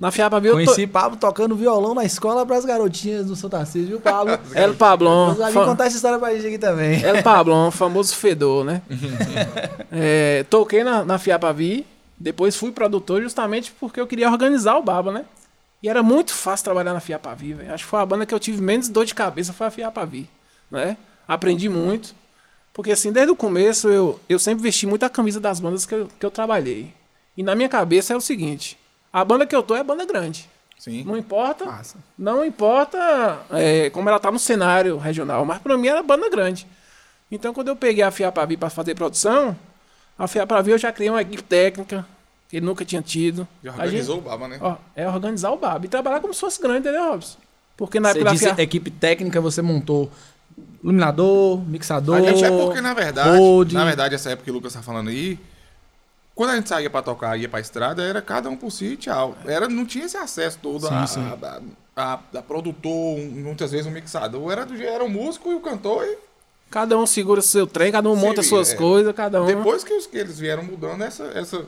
Na 0.00 0.10
Fiapavi 0.10 0.48
eu 0.48 0.54
to... 0.54 0.64
Conheci 0.64 0.86
Pablo 0.86 1.16
tocando 1.16 1.54
violão 1.54 1.94
na 1.94 2.04
escola 2.04 2.44
pras 2.46 2.64
garotinhas 2.64 3.26
do 3.26 3.36
Santa 3.36 3.62
viu, 3.62 4.00
Pablo? 4.00 4.36
El 4.54 4.74
Pablon. 4.74 5.26
Vamos 5.26 5.40
ali 5.42 5.52
fa- 5.52 5.64
contar 5.64 5.86
essa 5.86 5.96
história 5.96 6.18
pra 6.18 6.34
gente 6.34 6.46
aqui 6.46 6.58
também. 6.58 7.00
El 7.04 7.20
Pablon, 7.22 7.70
famoso 7.70 8.16
fedor, 8.16 8.64
né? 8.64 8.82
É, 9.94 10.44
toquei 10.48 10.82
na, 10.82 11.04
na 11.04 11.18
Fiapavi, 11.18 11.86
depois 12.18 12.56
fui 12.56 12.72
produtor 12.72 13.20
justamente 13.20 13.70
porque 13.78 14.00
eu 14.00 14.06
queria 14.06 14.30
organizar 14.30 14.76
o 14.78 14.82
Baba, 14.82 15.12
né? 15.12 15.26
E 15.82 15.88
era 15.88 16.02
muito 16.02 16.32
fácil 16.32 16.64
trabalhar 16.64 16.94
na 16.94 17.00
Fiapavi, 17.00 17.52
velho. 17.52 17.74
Acho 17.74 17.84
que 17.84 17.90
foi 17.90 18.00
a 18.00 18.06
banda 18.06 18.24
que 18.24 18.34
eu 18.34 18.40
tive 18.40 18.62
menos 18.62 18.88
dor 18.88 19.04
de 19.04 19.14
cabeça, 19.14 19.52
foi 19.52 19.66
a 19.66 19.70
Fiapavi, 19.70 20.30
né? 20.70 20.96
Aprendi 21.28 21.68
muito. 21.68 22.14
Porque 22.72 22.92
assim, 22.92 23.12
desde 23.12 23.30
o 23.32 23.36
começo 23.36 23.88
eu, 23.88 24.18
eu 24.28 24.38
sempre 24.38 24.62
vesti 24.62 24.86
muito 24.86 25.04
a 25.04 25.10
camisa 25.10 25.38
das 25.38 25.60
bandas 25.60 25.84
que 25.84 25.94
eu, 25.94 26.08
que 26.18 26.24
eu 26.24 26.30
trabalhei. 26.30 26.92
E 27.36 27.42
na 27.42 27.54
minha 27.54 27.68
cabeça 27.68 28.12
é 28.12 28.16
o 28.16 28.20
seguinte, 28.20 28.78
a 29.12 29.24
banda 29.24 29.46
que 29.46 29.54
eu 29.54 29.62
tô 29.62 29.74
é 29.74 29.82
banda 29.82 30.04
grande. 30.04 30.48
Sim. 30.78 31.04
Não 31.04 31.16
importa 31.16 31.64
Massa. 31.64 31.96
não 32.18 32.44
importa 32.44 33.40
é, 33.52 33.88
como 33.90 34.08
ela 34.08 34.18
tá 34.18 34.30
no 34.32 34.38
cenário 34.38 34.98
regional, 34.98 35.44
mas 35.44 35.58
pra 35.60 35.78
mim 35.78 35.86
era 35.88 36.02
banda 36.02 36.28
grande. 36.28 36.66
Então 37.30 37.54
quando 37.54 37.68
eu 37.68 37.76
peguei 37.76 38.02
a 38.02 38.10
Fiapavi 38.10 38.56
para 38.56 38.68
fazer 38.68 38.94
produção, 38.94 39.56
a 40.18 40.26
Fiapavi 40.26 40.70
eu 40.72 40.78
já 40.78 40.90
criei 40.92 41.08
uma 41.10 41.22
equipe 41.22 41.42
técnica 41.42 42.04
que 42.48 42.56
ele 42.56 42.66
nunca 42.66 42.84
tinha 42.84 43.00
tido. 43.00 43.46
Já 43.62 43.70
A 43.70 43.74
organizou 43.74 44.16
gente- 44.16 44.26
o 44.26 44.30
Baba, 44.30 44.48
né? 44.48 44.58
ó, 44.60 44.76
é 44.96 45.08
organizar 45.08 45.50
o 45.52 45.56
BAB 45.56 45.84
e 45.84 45.88
trabalhar 45.88 46.20
como 46.20 46.34
se 46.34 46.40
fosse 46.40 46.60
grande, 46.60 46.80
entendeu, 46.88 47.10
Robson? 47.10 47.38
Porque 47.76 47.98
na 48.00 48.10
Você 48.12 48.18
época 48.18 48.32
disse 48.32 48.54
Fia... 48.54 48.62
equipe 48.62 48.90
técnica, 48.90 49.40
você 49.40 49.62
montou 49.62 50.10
iluminador, 50.82 51.60
mixador. 51.68 52.16
A 52.16 52.20
gente 52.20 52.44
é 52.44 52.50
porque, 52.50 52.80
na 52.80 52.94
verdade, 52.94 53.38
Road. 53.38 53.74
na 53.74 53.84
verdade, 53.84 54.14
essa 54.14 54.30
época 54.30 54.44
que 54.44 54.50
o 54.50 54.54
Lucas 54.54 54.72
tá 54.72 54.82
falando 54.82 55.08
aí, 55.10 55.38
quando 56.34 56.50
a 56.50 56.56
gente 56.56 56.68
saía 56.68 56.88
pra 56.90 57.02
tocar, 57.02 57.38
ia 57.38 57.48
pra 57.48 57.60
estrada, 57.60 58.02
era 58.02 58.20
cada 58.22 58.48
um 58.48 58.56
por 58.56 58.70
si 58.70 58.86
e 58.86 58.96
tchau. 58.96 59.36
Era, 59.46 59.68
não 59.68 59.84
tinha 59.84 60.06
esse 60.06 60.16
acesso 60.16 60.58
todo 60.62 60.86
Sim, 60.88 60.94
a, 60.94 61.06
sim. 61.06 61.20
a, 61.20 61.46
a- 61.46 61.60
a- 61.94 62.38
a 62.38 62.42
produtor, 62.42 62.90
um- 63.18 63.30
muitas 63.44 63.70
vezes 63.70 63.86
um 63.86 63.90
mixador. 63.90 64.50
Era, 64.50 64.64
do, 64.64 64.74
era 64.82 65.04
o 65.04 65.08
músico 65.10 65.50
e 65.52 65.54
o 65.54 65.60
cantor. 65.60 66.04
E 66.06 66.16
Cada 66.70 66.96
um 66.98 67.06
segura 67.06 67.40
o 67.40 67.42
seu 67.42 67.66
trem, 67.66 67.92
cada 67.92 68.08
um 68.08 68.14
Sim, 68.16 68.22
monta 68.22 68.42
suas 68.42 68.72
é. 68.72 68.76
coisas, 68.76 69.14
cada 69.14 69.42
um. 69.42 69.46
depois 69.46 69.84
que, 69.84 69.92
os, 69.92 70.06
que 70.06 70.16
eles 70.16 70.38
vieram 70.38 70.62
mudando 70.64 71.02
essa, 71.02 71.24
essa, 71.34 71.66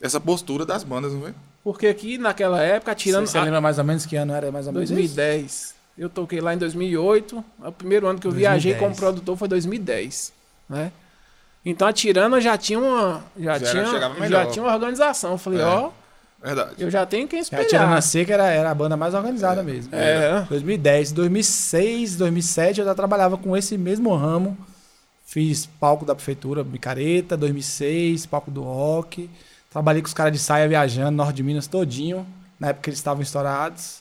essa 0.00 0.18
postura 0.20 0.66
das 0.66 0.82
bandas, 0.82 1.12
não 1.12 1.28
é? 1.28 1.34
Porque 1.62 1.86
aqui 1.86 2.18
naquela 2.18 2.60
época, 2.60 2.92
tirando 2.96 3.28
Você 3.28 3.38
a- 3.38 3.44
lembra 3.44 3.60
mais 3.60 3.78
ou 3.78 3.84
menos 3.84 4.04
que 4.04 4.16
ano 4.16 4.32
era 4.34 4.50
mais 4.50 4.66
ou 4.66 4.72
menos 4.72 4.90
isso? 4.90 4.98
2010. 4.98 5.74
Eu 5.98 6.08
toquei 6.08 6.40
lá 6.40 6.54
em 6.54 6.58
2008. 6.58 7.44
O 7.58 7.72
primeiro 7.72 8.06
ano 8.06 8.18
que 8.18 8.26
eu 8.26 8.30
2010. 8.30 8.62
viajei 8.62 8.74
como 8.80 8.94
produtor 8.94 9.36
foi 9.36 9.48
2010, 9.48 10.32
né? 10.68 10.92
Então 11.64 11.88
a 11.88 11.92
Tirana 11.92 12.40
já 12.40 12.56
tinha 12.56 12.78
uma 12.78 13.22
já, 13.38 13.58
Já 13.58 13.70
tinha 13.70 14.28
já 14.28 14.46
tinha 14.46 14.64
uma 14.64 14.72
organização. 14.72 15.32
Eu 15.32 15.38
falei, 15.38 15.60
É. 15.60 15.64
ó, 15.64 15.90
Verdade. 16.42 16.74
Eu 16.78 16.88
já 16.88 17.04
tenho 17.04 17.26
quem 17.26 17.40
A 17.40 17.44
Tirana 17.44 17.64
espelhar. 17.66 18.02
Seca 18.02 18.32
era, 18.34 18.46
era 18.46 18.70
a 18.70 18.74
banda 18.74 18.96
mais 18.96 19.12
organizada 19.12 19.60
mesmo. 19.62 19.92
É. 19.92 20.42
2010, 20.48 21.10
2006, 21.10 22.14
2007 22.16 22.78
eu 22.78 22.86
já 22.86 22.94
trabalhava 22.94 23.36
com 23.36 23.56
esse 23.56 23.76
mesmo 23.76 24.14
ramo. 24.14 24.56
Fiz 25.26 25.66
palco 25.66 26.06
da 26.06 26.14
prefeitura, 26.14 26.62
Micareta, 26.62 27.36
2006, 27.36 28.24
palco 28.26 28.50
do 28.52 28.62
rock. 28.62 29.28
Trabalhei 29.70 30.00
com 30.00 30.06
os 30.06 30.14
caras 30.14 30.32
de 30.32 30.38
saia 30.38 30.68
viajando, 30.68 31.10
norte 31.10 31.34
de 31.36 31.42
Minas 31.42 31.66
todinho, 31.66 32.24
na 32.58 32.68
época 32.68 32.84
que 32.84 32.90
eles 32.90 32.98
estavam 33.00 33.22
estourados. 33.22 34.00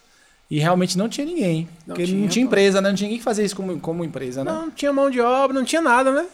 E 0.50 0.60
realmente 0.60 0.98
não 0.98 1.10
tinha 1.10 1.25
ninguém. 1.27 1.68
Não 1.86 1.94
porque 1.96 2.06
tinha, 2.06 2.22
não 2.22 2.27
tinha 2.27 2.46
empresa, 2.46 2.80
né? 2.82 2.89
Não 2.89 2.96
tinha 2.96 3.08
ninguém 3.08 3.18
que 3.20 3.24
fazia 3.24 3.44
isso 3.44 3.56
como, 3.56 3.77
como 3.80 4.04
empresa, 4.04 4.44
né? 4.44 4.51
Não 4.51 4.72
tinha 4.72 4.94
mão 4.94 5.10
de 5.10 5.20
obra, 5.20 5.54
não 5.54 5.66
tinha 5.66 5.82
nada, 5.82 6.12
né? 6.12 6.25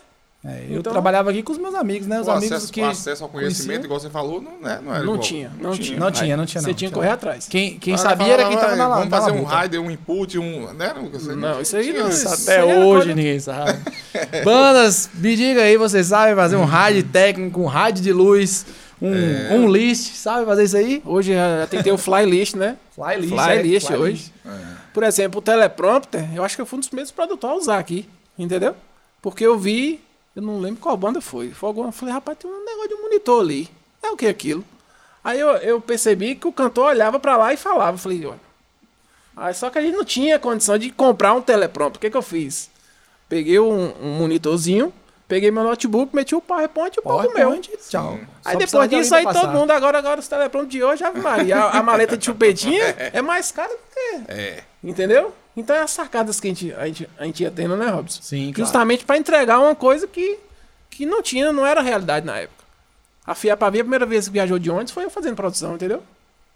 É, 0.45 0.65
eu 0.69 0.79
Então- 0.79 0.91
trabalhava 0.91 1.29
aqui 1.31 1.41
com 1.41 1.53
os 1.53 1.57
meus 1.57 1.73
amigos, 1.73 2.05
né? 2.05 2.19
Os 2.19 2.27
o, 2.27 2.31
amigos 2.31 2.51
acesso, 2.51 2.71
que. 2.73 2.81
o 2.81 2.85
acesso 2.85 3.23
ao 3.23 3.29
conhecimento, 3.29 3.65
conheciam. 3.65 3.85
igual 3.85 3.99
você 4.01 4.09
falou, 4.09 4.41
não, 4.41 4.59
né, 4.59 4.77
não 4.83 4.91
era 4.93 4.99
Não 5.05 5.13
igual. 5.13 5.19
tinha, 5.19 5.51
não 5.59 5.71
tinha. 5.71 5.97
Não 5.97 6.11
tinha, 6.11 6.35
não 6.37 6.45
tinha, 6.45 6.61
Você 6.61 6.67
não. 6.67 6.73
tinha 6.73 6.73
que 6.73 6.75
Tinha 6.75 6.91
correr 6.91 7.07
não. 7.07 7.13
atrás. 7.13 7.47
Quem, 7.47 7.79
quem 7.79 7.95
sabia 7.97 8.27
era 8.33 8.43
falava, 8.43 8.49
quem 8.49 8.57
tava 8.59 8.75
"Vai, 8.75 8.77
na 8.89 8.95
Vamos 8.95 9.09
fazer 9.09 9.31
um 9.31 9.35
labuta." 9.45 9.61
rider, 9.61 9.81
um 9.81 9.89
input, 9.89 10.37
um. 10.37 10.73
Né? 10.73 10.93
Você 11.13 11.33
Não, 11.35 11.61
isso 11.61 11.77
aí 11.77 11.83
tinha 11.91 12.03
não- 12.03 12.09
isso. 12.09 12.25
isso 12.33 12.43
Até 12.43 12.55
era 12.57 12.65
hoje 12.65 12.83
coisa- 13.05 13.15
ninguém 13.15 13.39
sabe. 13.39 13.79
Bandas, 14.43 15.09
me 15.13 15.35
diga 15.35 15.61
aí, 15.61 15.77
você 15.77 16.03
sabe 16.03 16.35
fazer 16.35 16.57
um 16.57 16.65
rádio 16.65 17.03
técnico, 17.03 17.61
um 17.61 17.65
rádio 17.65 18.03
de 18.03 18.11
luz, 18.11 18.65
um, 19.05 19.13
É. 19.13 19.53
um 19.53 19.69
list, 19.69 20.13
sabe 20.15 20.45
fazer 20.45 20.63
isso 20.63 20.77
aí? 20.77 21.01
Hoje 21.05 21.33
já 21.33 21.67
tem 21.67 21.79
que 21.79 21.83
ter 21.83 21.91
o 21.91 21.97
fly 21.97 22.25
list, 22.25 22.55
né? 22.55 22.77
Fly 22.95 23.17
list. 23.17 23.33
Fly 23.33 23.51
é, 23.57 23.61
list 23.61 23.87
fly 23.87 23.97
hoje. 23.97 24.11
list. 24.13 24.31
Por 24.93 25.03
exemplo, 25.03 25.39
o 25.39 25.41
teleprompter, 25.41 26.33
eu 26.35 26.43
acho 26.43 26.55
que 26.55 26.61
eu 26.61 26.65
fui 26.65 26.77
um 26.77 26.79
dos 26.79 26.87
primeiros 26.87 27.11
produtores 27.11 27.55
a 27.57 27.59
usar 27.59 27.79
aqui, 27.79 28.07
entendeu? 28.37 28.75
Porque 29.21 29.45
eu 29.45 29.57
vi, 29.57 29.99
eu 30.35 30.41
não 30.41 30.59
lembro 30.59 30.79
qual 30.79 30.95
banda 30.95 31.19
foi. 31.19 31.49
Foi 31.51 31.67
alguma, 31.67 31.89
eu 31.89 31.91
falei, 31.91 32.13
rapaz, 32.13 32.37
tem 32.37 32.49
um 32.49 32.63
negócio 32.63 32.89
de 32.89 32.95
monitor 33.01 33.41
ali. 33.41 33.69
É 34.01 34.09
o 34.09 34.15
que 34.17 34.27
aquilo? 34.27 34.63
Aí 35.23 35.39
eu, 35.39 35.49
eu 35.57 35.81
percebi 35.81 36.35
que 36.35 36.47
o 36.47 36.51
cantor 36.51 36.87
olhava 36.87 37.19
pra 37.19 37.35
lá 37.37 37.53
e 37.53 37.57
falava. 37.57 37.95
Eu 37.95 37.99
falei, 37.99 38.25
olha. 38.25 38.39
Aí 39.35 39.53
só 39.53 39.69
que 39.69 39.79
a 39.79 39.81
gente 39.81 39.95
não 39.95 40.05
tinha 40.05 40.37
condição 40.37 40.77
de 40.77 40.91
comprar 40.91 41.33
um 41.33 41.41
teleprompter. 41.41 41.97
O 41.97 42.01
que, 42.01 42.09
que 42.09 42.17
eu 42.17 42.21
fiz? 42.21 42.69
Peguei 43.27 43.59
um, 43.59 43.93
um 44.01 44.17
monitorzinho, 44.17 44.93
peguei 45.27 45.51
meu 45.51 45.63
notebook, 45.63 46.15
meti 46.15 46.35
o 46.35 46.41
PowerPoint 46.41 46.95
e 46.95 46.99
o 46.99 47.03
palco 47.03 47.23
meu. 47.23 47.31
PowerPoint, 47.33 47.69
Tchau. 47.89 48.19
Aí 48.43 48.53
Só 48.53 48.59
depois 48.59 48.89
disso, 48.89 49.15
aí 49.15 49.23
pra 49.23 49.33
todo 49.33 49.45
passar. 49.45 49.57
mundo, 49.57 49.71
agora, 49.71 49.97
agora 49.97 50.19
os 50.19 50.27
teleprompter 50.27 50.69
de 50.69 50.83
hoje, 50.83 51.03
Ave 51.03 51.19
Maria, 51.19 51.57
a, 51.57 51.79
a 51.79 51.83
maleta 51.83 52.17
de 52.17 52.25
chupetinha 52.25 52.83
é 53.13 53.21
mais 53.21 53.51
cara 53.51 53.69
do 53.69 53.77
que. 53.93 54.31
É. 54.31 54.63
Entendeu? 54.83 55.33
Então 55.55 55.75
é 55.75 55.81
as 55.81 55.91
sacadas 55.91 56.39
que 56.39 56.47
a 56.47 56.49
gente, 56.49 56.73
a 56.73 56.85
gente, 56.87 57.09
a 57.17 57.25
gente 57.25 57.43
ia 57.43 57.51
tendo, 57.51 57.75
né, 57.77 57.87
Robson? 57.87 58.21
Sim, 58.21 58.51
claro. 58.53 58.65
Justamente 58.65 59.05
pra 59.05 59.17
entregar 59.17 59.59
uma 59.59 59.75
coisa 59.75 60.07
que, 60.07 60.39
que 60.89 61.05
não 61.05 61.21
tinha, 61.21 61.51
não 61.53 61.65
era 61.65 61.81
realidade 61.81 62.25
na 62.25 62.37
época. 62.37 62.63
A 63.25 63.33
FIA 63.35 63.55
Pavia, 63.55 63.81
a 63.81 63.83
primeira 63.83 64.05
vez 64.05 64.27
que 64.27 64.33
viajou 64.33 64.59
de 64.59 64.69
ônibus 64.69 64.91
foi 64.91 65.05
eu 65.05 65.09
fazendo 65.09 65.35
produção, 65.35 65.75
entendeu? 65.75 66.03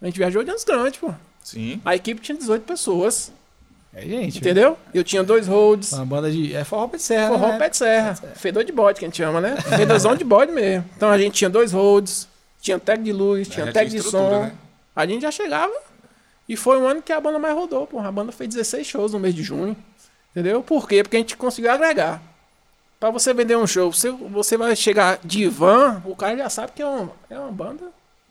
A 0.02 0.06
gente 0.06 0.18
viajou 0.18 0.42
de 0.42 0.50
ônibus 0.50 0.64
grande, 0.64 0.98
pô. 0.98 1.12
Sim. 1.42 1.80
A 1.84 1.96
equipe 1.96 2.20
tinha 2.20 2.36
18 2.36 2.64
pessoas, 2.64 3.32
É, 3.98 4.02
gente. 4.06 4.38
entendeu? 4.38 4.76
Eu 4.94 5.02
tinha 5.04 5.22
dois 5.22 5.46
roads, 5.46 5.92
Uma 5.92 6.06
banda 6.06 6.30
de. 6.30 6.54
É 6.54 6.64
forró 6.64 6.88
pé 6.88 6.96
de 6.96 7.02
serra. 7.02 7.28
forró 7.28 7.48
né? 7.48 7.58
pé 7.58 7.68
de 7.68 7.76
serra, 7.76 8.14
fedor 8.34 8.64
de 8.64 8.72
bode 8.72 8.98
que 8.98 9.04
a 9.04 9.08
gente 9.08 9.16
chama, 9.16 9.40
né? 9.40 9.56
Fedorzão 9.76 10.14
de 10.16 10.24
bode 10.24 10.52
mesmo. 10.52 10.84
Então 10.96 11.10
a 11.10 11.18
gente 11.18 11.34
tinha 11.34 11.50
dois 11.50 11.72
roads, 11.72 12.28
tinha 12.60 12.78
tag 12.78 13.02
de 13.02 13.12
luz, 13.12 13.48
tinha 13.48 13.72
tag 13.72 13.88
tinha 13.90 14.02
de 14.02 14.08
som. 14.08 14.30
né? 14.42 14.52
A 14.94 15.06
gente 15.06 15.22
já 15.22 15.30
chegava 15.30 15.72
e 16.48 16.56
foi 16.56 16.78
um 16.78 16.86
ano 16.86 17.02
que 17.02 17.12
a 17.12 17.20
banda 17.20 17.38
mais 17.38 17.54
rodou, 17.54 17.86
pô. 17.86 17.98
A 18.00 18.10
banda 18.10 18.32
fez 18.32 18.48
16 18.54 18.86
shows 18.86 19.12
no 19.12 19.18
mês 19.20 19.34
de 19.34 19.42
junho. 19.42 19.76
Entendeu? 20.30 20.62
Por 20.62 20.88
quê? 20.88 21.02
Porque 21.02 21.16
a 21.16 21.20
gente 21.20 21.36
conseguiu 21.36 21.70
agregar. 21.70 22.20
Pra 23.00 23.10
você 23.10 23.32
vender 23.32 23.56
um 23.56 23.66
show, 23.66 23.92
você, 23.92 24.10
você 24.10 24.56
vai 24.56 24.74
chegar 24.74 25.18
de 25.24 25.46
van, 25.48 26.02
o 26.04 26.16
cara 26.16 26.36
já 26.36 26.50
sabe 26.50 26.72
que 26.74 26.82
é 26.82 26.86
uma, 26.86 27.12
é 27.30 27.38
uma 27.38 27.52
banda. 27.52 27.84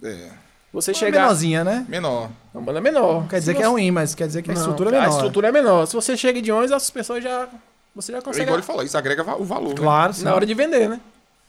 É. 0.03 0.29
Você 0.73 0.91
Uma 0.91 0.97
chegar. 0.97 1.21
menorzinha, 1.21 1.63
né? 1.63 1.85
Menor. 1.87 2.29
É 2.57 2.59
uma 2.59 2.65
banda 2.65 2.81
menor. 2.81 3.21
Não 3.21 3.27
quer 3.27 3.39
dizer 3.39 3.51
Se 3.51 3.57
que 3.57 3.61
é 3.63 3.65
você- 3.65 3.71
ruim, 3.71 3.91
mas 3.91 4.15
quer 4.15 4.25
dizer 4.27 4.41
que 4.41 4.49
a 4.49 4.53
Não, 4.53 4.59
estrutura 4.61 4.89
é 4.89 4.97
A 4.97 5.01
menor. 5.01 5.15
estrutura 5.15 5.47
é 5.47 5.51
menor. 5.51 5.85
Se 5.85 5.93
você 5.93 6.17
chega 6.17 6.41
de 6.41 6.51
ônibus, 6.51 6.71
as 6.71 6.89
pessoas 6.89 7.23
já. 7.23 7.47
Você 7.95 8.11
já 8.11 8.17
É 8.17 8.21
consegue. 8.21 8.43
igual 8.43 8.57
ele 8.57 8.65
falou, 8.65 8.83
isso 8.83 8.97
agrega 8.97 9.23
o 9.39 9.43
valor. 9.43 9.69
né? 9.69 9.75
Claro, 9.75 10.13
sim. 10.13 10.23
Na 10.23 10.33
hora 10.33 10.45
de 10.45 10.53
vender, 10.53 10.89
né? 10.89 10.99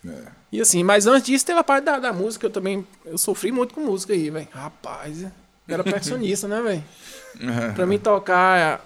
É. 0.06 0.10
E 0.52 0.60
assim, 0.60 0.82
mas 0.84 1.06
antes 1.06 1.24
disso 1.26 1.44
teve 1.44 1.58
a 1.58 1.64
parte 1.64 1.84
da, 1.84 1.98
da 1.98 2.12
música. 2.12 2.46
Eu 2.46 2.50
também. 2.50 2.86
Eu 3.04 3.18
sofri 3.18 3.50
muito 3.50 3.74
com 3.74 3.80
música 3.80 4.12
aí, 4.12 4.30
velho. 4.30 4.48
Rapaz, 4.52 5.22
eu 5.22 5.30
era 5.68 5.82
percussionista, 5.82 6.46
né, 6.46 6.60
velho? 6.62 6.84
Pra 7.74 7.84
mim 7.86 7.98
tocar, 7.98 8.80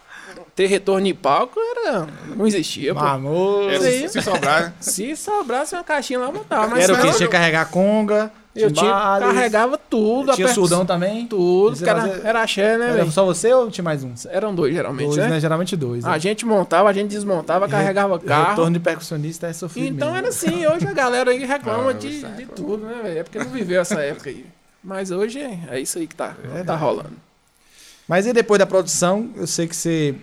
ter 0.56 0.66
retorno 0.66 1.06
em 1.06 1.14
palco, 1.14 1.58
era. 1.60 2.06
Não 2.36 2.46
existia, 2.46 2.94
pô. 2.94 3.00
Amor. 3.00 3.70
É, 3.70 3.74
Isso 3.76 3.84
aí. 3.84 4.08
se, 4.08 4.08
se 4.08 4.22
sobrar, 4.22 4.62
né? 4.62 4.72
Se 4.80 5.16
sobrasse 5.16 5.74
uma 5.74 5.84
caixinha 5.84 6.18
lá, 6.18 6.26
eu 6.26 6.32
botava. 6.32 6.66
Mas 6.68 6.84
Era 6.84 6.94
o 6.94 6.96
que? 6.96 7.02
Tinha 7.12 7.28
que 7.28 7.32
carregar 7.32 7.68
conga, 7.70 8.32
eu 8.54 8.70
tinha, 8.70 8.90
carregava 8.90 9.78
tudo. 9.78 10.32
Tinha 10.34 10.48
surdão 10.48 10.84
também? 10.84 11.26
Tudo. 11.26 11.88
Era, 11.88 12.20
era 12.22 12.42
axé, 12.42 12.76
né, 12.76 12.90
Era 12.90 13.10
só 13.10 13.24
você 13.24 13.52
ou 13.52 13.70
tinha 13.70 13.82
mais 13.82 14.04
um? 14.04 14.12
Eram 14.28 14.54
dois, 14.54 14.74
geralmente, 14.74 15.06
Dois, 15.06 15.16
né? 15.18 15.28
né? 15.28 15.40
Geralmente 15.40 15.76
dois. 15.76 16.04
A 16.04 16.10
né? 16.10 16.20
gente 16.20 16.44
montava, 16.44 16.88
a 16.88 16.92
gente 16.92 17.08
desmontava, 17.10 17.66
carregava 17.68 18.18
carro. 18.18 18.50
Retorno 18.50 18.72
de 18.72 18.80
percussionista 18.80 19.46
é 19.46 19.52
sofrido 19.52 19.94
Então 19.96 20.08
mesmo. 20.08 20.18
era 20.18 20.28
assim, 20.28 20.66
hoje 20.66 20.86
a 20.86 20.92
galera 20.92 21.30
aí 21.30 21.44
reclama 21.44 21.90
Ah, 21.90 21.94
de, 21.94 22.20
saco. 22.20 22.36
de 22.36 22.46
tudo, 22.46 22.84
né, 22.86 23.00
velho? 23.02 23.18
É 23.20 23.22
porque 23.22 23.38
não 23.38 23.50
viveu 23.50 23.80
essa 23.80 24.00
época 24.00 24.28
aí. 24.30 24.44
Mas 24.84 25.10
hoje 25.10 25.38
é, 25.40 25.58
é 25.70 25.80
isso 25.80 25.98
aí 25.98 26.06
que 26.06 26.14
tá, 26.14 26.34
tá 26.66 26.76
rolando. 26.76 27.12
Mas 28.08 28.26
e 28.26 28.32
depois 28.32 28.58
da 28.58 28.66
produção, 28.66 29.30
eu 29.36 29.46
sei 29.46 29.66
que 29.66 29.76
você 29.76 30.14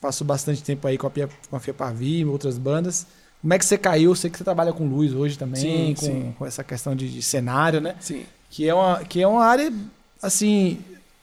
passou 0.00 0.26
bastante 0.26 0.62
tempo 0.62 0.86
aí 0.88 0.96
com 0.96 1.06
a, 1.06 1.10
Pia, 1.10 1.28
com 1.50 1.56
a 1.56 1.60
Fia 1.60 1.74
Pavi, 1.74 2.24
outras 2.24 2.56
bandas. 2.58 3.06
Como 3.40 3.54
é 3.54 3.58
que 3.58 3.64
você 3.64 3.78
caiu? 3.78 4.10
Eu 4.10 4.16
sei 4.16 4.30
que 4.30 4.36
você 4.38 4.44
trabalha 4.44 4.72
com 4.72 4.86
luz 4.86 5.12
hoje 5.12 5.38
também, 5.38 5.60
Sim, 5.60 5.94
com, 5.94 6.06
sim. 6.06 6.34
com 6.38 6.46
essa 6.46 6.64
questão 6.64 6.94
de, 6.96 7.08
de 7.08 7.22
cenário, 7.22 7.80
né? 7.80 7.94
Sim. 8.00 8.24
Que 8.50 8.68
é, 8.68 8.74
uma, 8.74 9.04
que 9.04 9.22
é 9.22 9.28
uma 9.28 9.44
área, 9.44 9.72
assim, 10.22 10.78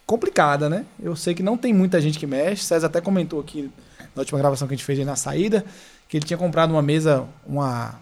complicada, 0.05 0.69
né? 0.69 0.86
Eu 1.01 1.15
sei 1.15 1.34
que 1.34 1.43
não 1.43 1.57
tem 1.57 1.74
muita 1.74 2.00
gente 2.00 2.17
que 2.17 2.27
mexe. 2.27 2.63
César 2.63 2.88
até 2.88 3.01
comentou 3.01 3.39
aqui 3.39 3.69
na 4.15 4.22
última 4.22 4.39
gravação 4.39 4.67
que 4.67 4.74
a 4.74 4.77
gente 4.77 4.86
fez 4.86 5.00
aí 5.00 5.05
na 5.05 5.15
saída, 5.15 5.65
que 6.07 6.17
ele 6.17 6.25
tinha 6.25 6.38
comprado 6.38 6.72
uma 6.72 6.81
mesa, 6.81 7.25
uma... 7.45 8.00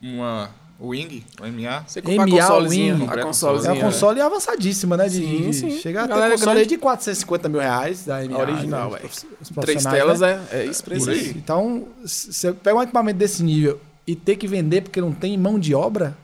uma 0.00 0.50
Wing, 0.88 1.24
uma 1.38 1.48
MA. 1.48 1.84
Você 1.86 2.02
compra 2.02 2.22
a 2.24 2.26
MA 2.26 2.36
consolezinha, 2.40 2.94
Wing. 2.94 3.02
a 3.02 3.04
É 3.04 3.06
Comprei 3.06 3.22
a 3.22 3.24
uma 3.24 3.30
consolezinha. 3.32 3.80
console 3.84 4.20
avançadíssima, 4.20 4.96
né? 4.96 5.08
De, 5.08 5.16
Sim, 5.16 5.52
sim. 5.52 5.70
Chega 5.78 6.00
a 6.00 6.02
ter 6.04 6.08
Galera 6.10 6.32
console 6.32 6.54
grande. 6.56 6.68
de 6.70 6.78
450 6.78 7.48
mil 7.48 7.60
reais 7.60 8.04
da 8.04 8.20
MA. 8.22 8.36
A 8.36 8.40
original, 8.40 8.90
né? 8.90 8.98
Três 8.98 9.24
profissionais, 9.54 9.98
telas 9.98 10.20
né? 10.20 10.44
é, 10.50 10.58
é 10.60 10.64
isso 10.66 10.82
pra 10.84 10.96
isso 10.96 11.10
aí. 11.10 11.28
Então, 11.36 11.86
você 12.04 12.52
pega 12.52 12.76
um 12.76 12.82
equipamento 12.82 13.18
desse 13.18 13.42
nível 13.42 13.78
e 14.06 14.16
ter 14.16 14.36
que 14.36 14.46
vender 14.48 14.82
porque 14.82 15.00
não 15.00 15.12
tem 15.12 15.36
mão 15.38 15.58
de 15.58 15.74
obra, 15.74 16.16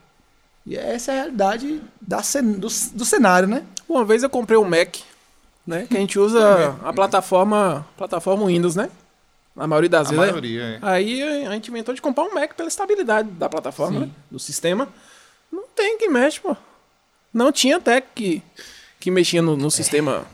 e 0.67 0.77
essa 0.77 1.12
é 1.12 1.15
a 1.15 1.19
realidade 1.23 1.81
da 2.00 2.23
cen- 2.23 2.53
do, 2.53 2.69
do 2.93 3.05
cenário, 3.05 3.49
né? 3.49 3.62
Uma 3.88 4.05
vez 4.05 4.23
eu 4.23 4.29
comprei 4.29 4.59
um 4.59 4.65
Mac, 4.69 4.97
né? 5.67 5.87
Que 5.88 5.97
a 5.97 6.00
gente 6.00 6.19
usa 6.19 6.77
a 6.85 6.93
plataforma, 6.93 7.87
plataforma 7.97 8.45
Windows, 8.47 8.75
né? 8.77 8.91
Na 9.59 9.67
maioria 9.67 9.91
das 9.91 10.07
A 10.09 10.11
vezes. 10.11 10.27
maioria, 10.27 10.62
é. 10.62 10.79
Aí 10.81 11.23
a 11.47 11.50
gente 11.53 11.69
inventou 11.71 11.95
de 11.95 12.00
comprar 12.00 12.25
um 12.25 12.33
Mac 12.35 12.55
pela 12.55 12.69
estabilidade 12.69 13.29
da 13.31 13.49
plataforma, 13.49 14.00
né? 14.00 14.11
do 14.31 14.38
sistema. 14.38 14.88
Não 15.53 15.65
tem 15.75 15.99
que 15.99 16.09
mexe, 16.09 16.41
pô. 16.41 16.57
Não 17.35 17.50
tinha 17.53 17.77
até 17.77 18.00
que, 18.00 18.43
que 19.00 19.11
mexia 19.11 19.43
no, 19.43 19.57
no 19.57 19.71
sistema. 19.71 20.25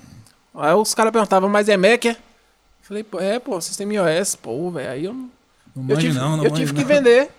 Aí 0.54 0.74
os 0.74 0.94
caras 0.94 1.10
perguntavam, 1.12 1.48
mas 1.48 1.68
é 1.68 1.76
Mac, 1.76 2.04
é? 2.04 2.16
Falei, 2.82 3.02
pô, 3.02 3.18
é, 3.18 3.38
pô, 3.38 3.60
sistema 3.60 3.94
iOS, 3.94 4.36
pô, 4.36 4.70
velho. 4.70 4.90
Aí 4.90 5.04
eu, 5.06 5.14
Não 5.14 5.30
eu 5.76 5.82
manjo 5.82 6.00
tive, 6.00 6.18
não, 6.18 6.36
não 6.36 6.44
eu 6.44 6.50
tive 6.50 6.72
que 6.74 6.80
não. 6.82 6.86
vender. 6.86 7.30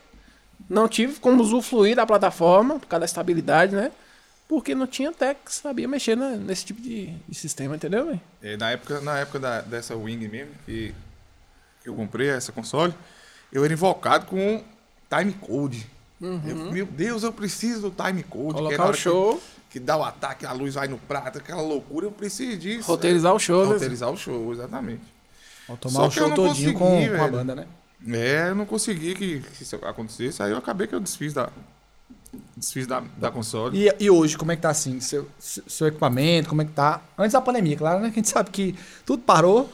Não 0.68 0.88
tive 0.88 1.20
como 1.20 1.44
usufruir 1.44 1.96
da 1.96 2.06
plataforma, 2.06 2.80
por 2.80 2.88
causa 2.88 3.02
da 3.02 3.06
estabilidade, 3.06 3.76
né? 3.76 3.92
Porque 4.48 4.74
não 4.74 4.88
tinha 4.88 5.10
até 5.12 5.36
que 5.36 5.54
sabia 5.54 5.88
mexer 5.88 6.16
na- 6.18 6.32
nesse 6.32 6.66
tipo 6.66 6.82
de, 6.82 7.08
de 7.28 7.36
sistema, 7.36 7.76
entendeu, 7.76 8.06
velho? 8.08 8.22
É, 8.42 8.58
na 8.58 8.72
época, 8.72 9.00
na 9.02 9.20
época 9.20 9.40
da, 9.40 9.62
dessa 9.62 9.96
Wing 9.96 10.28
mesmo, 10.28 10.52
que, 10.66 10.94
que 11.86 11.90
eu 11.90 11.96
comprei 11.96 12.28
essa 12.30 12.52
console, 12.52 12.94
eu 13.54 13.64
era 13.64 13.72
invocado 13.72 14.26
com 14.26 14.64
timecode. 15.10 15.86
Eu, 16.20 16.72
meu 16.72 16.86
Deus, 16.86 17.22
eu 17.24 17.32
preciso 17.32 17.90
do 17.90 17.92
timecode. 17.92 18.54
que 18.56 18.60
é 18.60 18.64
Colocar 18.64 18.84
o 18.84 18.88
hora 18.88 18.96
que- 18.96 19.02
show, 19.04 19.42
Que, 19.70 19.80
dá 19.80 19.96
o 19.98 20.04
ataque, 20.04 20.46
a 20.46 20.52
luz 20.54 20.74
vai 20.76 20.88
no 20.88 20.98
prato, 20.98 21.38
aquela 21.38 21.62
loucura, 21.62 22.06
eu 22.08 22.12
preciso 22.12 22.58
disso. 22.58 22.88
roteirizar 22.88 23.34
o 23.34 23.40
show, 23.40 23.66
né? 23.68 23.74
Roteirizar 23.74 24.10
o 24.10 24.16
show, 24.18 24.52
exatamente. 24.54 25.04
Vou 25.68 25.76
tomar 25.78 25.94
Só 26.00 26.08
o 26.08 26.12
show 26.12 26.28
não 26.30 26.36
todinho 26.36 26.74
com, 26.74 26.80
consegui, 26.80 27.10
com 27.18 27.24
a 27.24 27.28
banda, 27.28 27.56
né? 27.56 27.68
É, 28.08 28.50
eu 28.50 28.56
não 28.56 28.66
consegui 28.66 29.14
que, 29.16 29.40
que 29.42 29.64
isso 29.64 29.76
acontecesse, 29.84 30.42
aí 30.42 30.52
eu 30.52 30.58
acabei 30.58 30.88
que 30.88 30.96
eu 30.96 31.00
desfiz 31.00 31.34
da. 31.34 31.50
Desfiz 32.56 32.86
da, 32.88 33.02
da 33.18 33.30
console. 33.32 33.78
E, 33.78 33.94
e 34.06 34.10
hoje, 34.10 34.38
como 34.38 34.52
é 34.52 34.56
que 34.56 34.62
tá 34.62 34.70
assim? 34.70 35.00
Seu, 35.02 35.28
seu 35.40 35.88
equipamento, 35.88 36.48
como 36.50 36.62
é 36.62 36.66
que 36.66 36.72
tá? 36.72 37.02
Antes 37.18 37.34
da 37.34 37.42
pandemia, 37.42 37.76
claro, 37.78 38.00
né? 38.00 38.08
Que 38.12 38.20
a 38.20 38.24
gente 38.24 38.30
sabe 38.30 38.50
que 38.52 38.76
tudo 39.06 39.24
parou. 39.24 39.70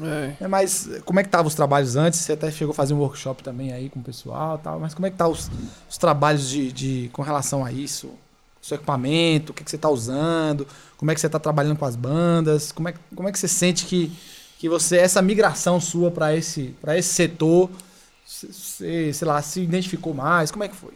É. 0.00 0.34
né? 0.40 0.48
Mas 0.48 0.88
como 1.04 1.20
é 1.20 1.22
que 1.22 1.28
estavam 1.28 1.46
os 1.48 1.54
trabalhos 1.54 1.96
antes? 1.96 2.20
Você 2.20 2.32
até 2.32 2.50
chegou 2.50 2.72
a 2.72 2.74
fazer 2.74 2.94
um 2.94 2.98
workshop 2.98 3.42
também 3.42 3.72
aí 3.72 3.88
com 3.90 4.00
o 4.00 4.02
pessoal 4.02 4.58
tal. 4.58 4.80
Mas 4.80 4.94
como 4.94 5.06
é 5.06 5.10
que 5.10 5.16
tá 5.16 5.28
os, 5.28 5.50
os 5.88 5.98
trabalhos 5.98 6.48
de, 6.48 6.72
de- 6.72 7.10
com 7.12 7.22
relação 7.22 7.64
a 7.64 7.70
isso? 7.72 8.10
Seu 8.60 8.76
equipamento, 8.76 9.50
o 9.50 9.54
que, 9.54 9.64
que 9.64 9.70
você 9.70 9.76
tá 9.78 9.88
usando? 9.90 10.66
Como 10.96 11.10
é 11.10 11.14
que 11.14 11.20
você 11.20 11.28
tá 11.28 11.38
trabalhando 11.38 11.76
com 11.76 11.84
as 11.84 11.96
bandas? 11.96 12.70
Como 12.72 12.88
é, 12.88 12.92
que- 12.92 12.98
como 13.14 13.28
é 13.28 13.32
que 13.32 13.38
você 13.38 13.48
sente 13.48 13.84
que, 13.86 14.10
que 14.58 14.68
você, 14.68 14.96
essa 14.98 15.20
migração 15.20 15.80
sua 15.80 16.10
para 16.10 16.34
esse, 16.34 16.74
pra 16.80 16.96
esse 16.96 17.08
setor, 17.12 17.68
você, 18.24 19.12
sei 19.12 19.28
lá, 19.28 19.42
se 19.42 19.60
identificou 19.60 20.14
mais? 20.14 20.50
Como 20.50 20.64
é 20.64 20.68
que 20.68 20.76
foi? 20.76 20.92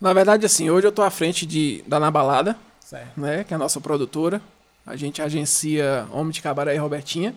Na 0.00 0.12
verdade, 0.12 0.46
assim, 0.46 0.70
hoje 0.70 0.86
eu 0.86 0.92
tô 0.92 1.02
à 1.02 1.10
frente 1.10 1.44
de, 1.44 1.82
da 1.86 1.98
Na 1.98 2.10
Balada, 2.10 2.56
Certo. 2.80 3.20
né? 3.20 3.42
Que 3.44 3.52
é 3.52 3.56
a 3.56 3.58
nossa 3.58 3.80
produtora. 3.80 4.40
A 4.86 4.96
gente 4.96 5.20
agencia 5.20 6.06
Homem 6.12 6.30
de 6.32 6.40
Cabaré 6.40 6.74
e 6.76 6.78
Robertinha, 6.78 7.34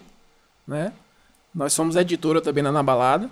né? 0.68 0.94
Nós 1.53 1.74
somos 1.74 1.96
editora 1.96 2.41
também 2.41 2.63
na 2.63 2.84
Balada. 2.84 3.30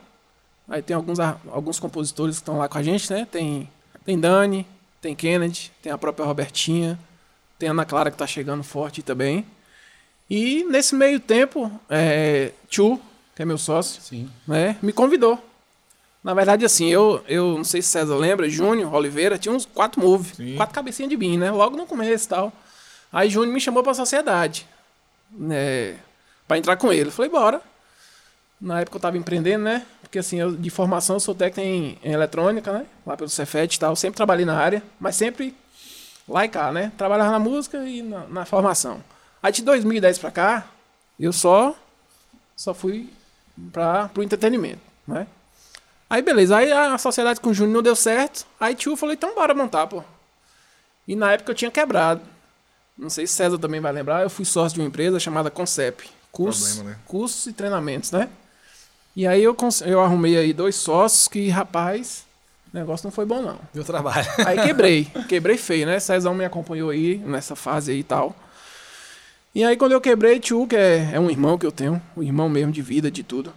Aí 0.67 0.81
tem 0.81 0.95
alguns, 0.95 1.19
alguns 1.19 1.79
compositores 1.79 2.35
que 2.35 2.41
estão 2.41 2.57
lá 2.57 2.67
com 2.67 2.77
a 2.77 2.83
gente, 2.83 3.11
né? 3.11 3.27
Tem, 3.31 3.69
tem 4.05 4.19
Dani, 4.19 4.67
tem 5.01 5.15
Kennedy, 5.15 5.71
tem 5.81 5.91
a 5.91 5.97
própria 5.97 6.25
Robertinha, 6.25 6.99
tem 7.57 7.69
a 7.69 7.71
Ana 7.71 7.85
Clara 7.85 8.11
que 8.11 8.17
tá 8.17 8.27
chegando 8.27 8.63
forte 8.63 9.01
também. 9.01 9.45
E 10.29 10.63
nesse 10.65 10.93
meio 10.93 11.19
tempo, 11.19 11.71
é, 11.89 12.51
Tchu, 12.69 12.99
que 13.35 13.41
é 13.41 13.45
meu 13.45 13.57
sócio, 13.57 14.01
Sim. 14.01 14.29
né, 14.47 14.77
me 14.81 14.93
convidou. 14.93 15.43
Na 16.23 16.33
verdade, 16.33 16.65
assim, 16.65 16.87
eu, 16.89 17.23
eu 17.27 17.57
não 17.57 17.63
sei 17.63 17.81
se 17.81 17.87
César 17.87 18.15
lembra, 18.15 18.49
Júnior 18.49 18.93
Oliveira 18.93 19.39
tinha 19.39 19.55
uns 19.55 19.65
quatro 19.65 20.01
moves, 20.01 20.35
Sim. 20.35 20.55
quatro 20.57 20.75
cabecinhas 20.75 21.09
de 21.09 21.15
BIM, 21.17 21.37
né? 21.37 21.49
Logo 21.49 21.77
no 21.77 21.85
começo 21.85 22.25
e 22.25 22.29
tal. 22.29 22.53
Aí 23.11 23.29
Júnior 23.29 23.53
me 23.53 23.61
chamou 23.61 23.81
pra 23.81 23.93
sociedade, 23.93 24.67
né? 25.31 25.95
Pra 26.49 26.57
entrar 26.57 26.77
com 26.77 26.91
ele. 26.91 27.09
Eu 27.09 27.11
falei, 27.11 27.29
bora. 27.29 27.61
Na 28.59 28.81
época 28.81 28.97
eu 28.97 29.01
tava 29.01 29.19
empreendendo, 29.19 29.63
né? 29.63 29.85
Porque 30.01 30.17
assim, 30.17 30.39
eu, 30.39 30.51
de 30.51 30.71
formação 30.71 31.17
eu 31.17 31.19
sou 31.19 31.35
técnico 31.35 31.61
em, 31.61 31.99
em 32.03 32.11
eletrônica, 32.11 32.73
né? 32.73 32.87
Lá 33.05 33.15
pelo 33.15 33.29
Cefet 33.29 33.75
e 33.75 33.79
tal. 33.79 33.95
Sempre 33.95 34.17
trabalhei 34.17 34.47
na 34.47 34.57
área, 34.57 34.81
mas 34.99 35.15
sempre 35.15 35.55
lá 36.27 36.43
e 36.45 36.49
cá, 36.49 36.71
né? 36.71 36.91
Trabalhava 36.97 37.29
na 37.29 37.37
música 37.37 37.77
e 37.87 38.01
na, 38.01 38.25
na 38.27 38.45
formação. 38.45 39.03
Aí 39.43 39.51
de 39.51 39.61
2010 39.61 40.17
pra 40.17 40.31
cá, 40.31 40.67
eu 41.19 41.31
só 41.31 41.75
só 42.55 42.73
fui 42.73 43.13
para 43.71 44.09
pro 44.09 44.23
entretenimento, 44.23 44.81
né? 45.07 45.27
Aí 46.09 46.23
beleza, 46.23 46.57
aí 46.57 46.71
a 46.71 46.97
sociedade 46.97 47.39
com 47.39 47.51
o 47.51 47.53
Júnior 47.53 47.75
não 47.75 47.83
deu 47.83 47.95
certo. 47.95 48.47
Aí 48.59 48.73
tio 48.73 48.95
falou, 48.95 49.13
então 49.13 49.35
bora 49.35 49.53
montar, 49.53 49.85
pô. 49.85 50.03
E 51.07 51.15
na 51.15 51.31
época 51.31 51.51
eu 51.51 51.55
tinha 51.55 51.69
quebrado. 51.69 52.21
Não 52.97 53.11
sei 53.11 53.27
se 53.27 53.35
César 53.35 53.59
também 53.59 53.79
vai 53.79 53.91
lembrar, 53.91 54.23
eu 54.23 54.31
fui 54.31 54.45
sócio 54.45 54.73
de 54.73 54.81
uma 54.81 54.87
empresa 54.87 55.19
chamada 55.19 55.51
Concep. 55.51 56.17
Cursos, 56.31 56.75
Problema, 56.75 56.89
né? 56.91 56.99
cursos 57.05 57.45
e 57.47 57.53
treinamentos, 57.53 58.11
né? 58.11 58.29
E 59.15 59.27
aí 59.27 59.43
eu, 59.43 59.55
eu 59.85 60.01
arrumei 60.01 60.37
aí 60.37 60.53
dois 60.53 60.75
sócios 60.75 61.27
que, 61.27 61.49
rapaz, 61.49 62.23
o 62.73 62.77
negócio 62.77 63.05
não 63.05 63.11
foi 63.11 63.25
bom 63.25 63.41
não. 63.41 63.59
Deu 63.73 63.83
trabalho. 63.83 64.27
Aí 64.45 64.61
quebrei. 64.61 65.05
quebrei 65.27 65.57
feio, 65.57 65.87
né? 65.87 65.99
Cezão 65.99 66.33
me 66.35 66.45
acompanhou 66.45 66.91
aí 66.91 67.17
nessa 67.17 67.55
fase 67.55 67.91
aí 67.91 67.99
e 67.99 68.03
tal. 68.03 68.35
E 69.53 69.63
aí 69.63 69.75
quando 69.75 69.93
eu 69.93 69.99
quebrei, 69.99 70.39
tio, 70.39 70.67
que 70.67 70.75
é, 70.75 71.11
é 71.13 71.19
um 71.19 71.29
irmão 71.29 71.57
que 71.57 71.65
eu 71.65 71.71
tenho, 71.71 71.99
um 72.15 72.21
irmão 72.21 72.47
mesmo 72.47 72.71
de 72.71 72.81
vida, 72.81 73.09
de 73.09 73.23
tudo. 73.23 73.51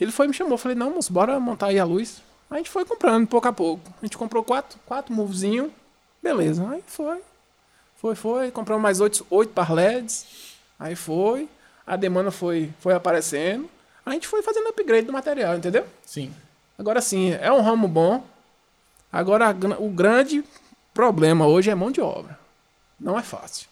Ele 0.00 0.10
foi 0.10 0.24
e 0.24 0.28
me 0.30 0.34
chamou, 0.34 0.56
falei, 0.56 0.76
não, 0.76 0.94
moço, 0.94 1.12
bora 1.12 1.38
montar 1.38 1.66
aí 1.66 1.78
a 1.78 1.84
luz. 1.84 2.22
Aí 2.50 2.56
a 2.56 2.58
gente 2.58 2.70
foi 2.70 2.86
comprando, 2.86 3.26
pouco 3.26 3.46
a 3.46 3.52
pouco. 3.52 3.82
A 4.00 4.06
gente 4.06 4.16
comprou 4.16 4.42
quatro, 4.42 4.78
quatro 4.86 5.14
movezinhos, 5.14 5.70
beleza. 6.22 6.66
Aí 6.70 6.82
foi. 6.86 7.20
Foi, 7.96 8.14
foi. 8.14 8.50
Compramos 8.50 8.82
mais 8.82 9.00
oito, 9.00 9.26
oito 9.28 9.52
par 9.52 9.70
LEDs. 9.70 10.24
Aí 10.78 10.96
foi. 10.96 11.46
A 11.86 11.96
demanda 11.96 12.30
foi, 12.30 12.70
foi 12.80 12.94
aparecendo. 12.94 13.68
A 14.04 14.12
gente 14.12 14.26
foi 14.26 14.42
fazendo 14.42 14.68
upgrade 14.68 15.06
do 15.06 15.12
material, 15.12 15.56
entendeu? 15.56 15.86
Sim. 16.04 16.32
Agora 16.78 17.00
sim, 17.00 17.32
é 17.40 17.52
um 17.52 17.60
ramo 17.60 17.86
bom. 17.88 18.24
Agora 19.12 19.50
o 19.78 19.88
grande 19.88 20.44
problema 20.94 21.46
hoje 21.46 21.70
é 21.70 21.74
mão 21.74 21.90
de 21.90 22.00
obra. 22.00 22.38
Não 22.98 23.18
é 23.18 23.22
fácil. 23.22 23.68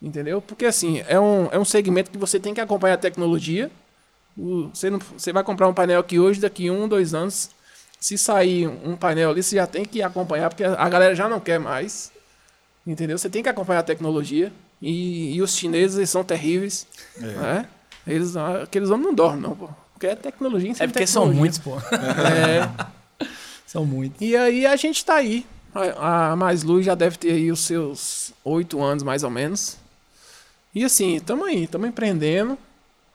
Entendeu? 0.00 0.40
Porque 0.40 0.64
assim, 0.66 1.02
é 1.08 1.18
um, 1.18 1.48
é 1.50 1.58
um 1.58 1.64
segmento 1.64 2.10
que 2.10 2.18
você 2.18 2.38
tem 2.38 2.54
que 2.54 2.60
acompanhar 2.60 2.94
a 2.94 2.98
tecnologia. 2.98 3.70
O- 4.36 4.68
você, 4.72 4.90
não, 4.90 4.98
você 4.98 5.32
vai 5.32 5.42
comprar 5.42 5.68
um 5.68 5.74
painel 5.74 6.00
aqui 6.00 6.18
hoje, 6.18 6.40
daqui 6.40 6.70
um, 6.70 6.86
dois 6.88 7.14
anos. 7.14 7.50
Se 8.00 8.16
sair 8.16 8.68
um 8.68 8.96
painel 8.96 9.30
ali, 9.30 9.42
você 9.42 9.56
já 9.56 9.66
tem 9.66 9.84
que 9.84 10.00
acompanhar, 10.02 10.48
porque 10.50 10.62
a 10.62 10.88
galera 10.88 11.14
já 11.16 11.28
não 11.28 11.40
quer 11.40 11.58
mais. 11.58 12.12
Entendeu? 12.86 13.18
Você 13.18 13.28
tem 13.28 13.42
que 13.42 13.48
acompanhar 13.48 13.80
a 13.80 13.84
tecnologia. 13.84 14.52
E, 14.80 15.34
e 15.34 15.42
os 15.42 15.56
chineses 15.56 15.96
eles 15.96 16.10
são 16.10 16.22
terríveis. 16.24 16.86
né? 17.16 17.66
Eles, 18.06 18.36
ah, 18.36 18.62
aqueles 18.62 18.90
homens 18.90 19.06
não 19.06 19.14
dormem, 19.14 19.40
não, 19.42 19.54
pô. 19.56 19.68
Porque 19.92 20.06
é 20.06 20.14
tecnologia 20.14 20.70
em 20.70 20.74
cima 20.74 20.84
É 20.84 20.88
porque 20.88 21.06
são 21.06 21.28
tecnologia. 21.32 21.40
muitos, 21.40 21.58
pô. 21.58 21.76
É. 21.96 22.88
São 23.66 23.84
muitos. 23.84 24.18
E 24.22 24.34
aí 24.34 24.64
a 24.64 24.76
gente 24.76 25.04
tá 25.04 25.16
aí. 25.16 25.44
A, 25.74 26.30
a 26.32 26.36
Mais 26.36 26.62
Luz 26.62 26.86
já 26.86 26.94
deve 26.94 27.18
ter 27.18 27.32
aí 27.32 27.52
os 27.52 27.60
seus 27.60 28.32
oito 28.42 28.82
anos, 28.82 29.02
mais 29.02 29.22
ou 29.22 29.28
menos. 29.30 29.76
E 30.74 30.82
assim, 30.84 31.16
estamos 31.16 31.46
aí, 31.46 31.64
estamos 31.64 31.86
empreendendo. 31.86 32.56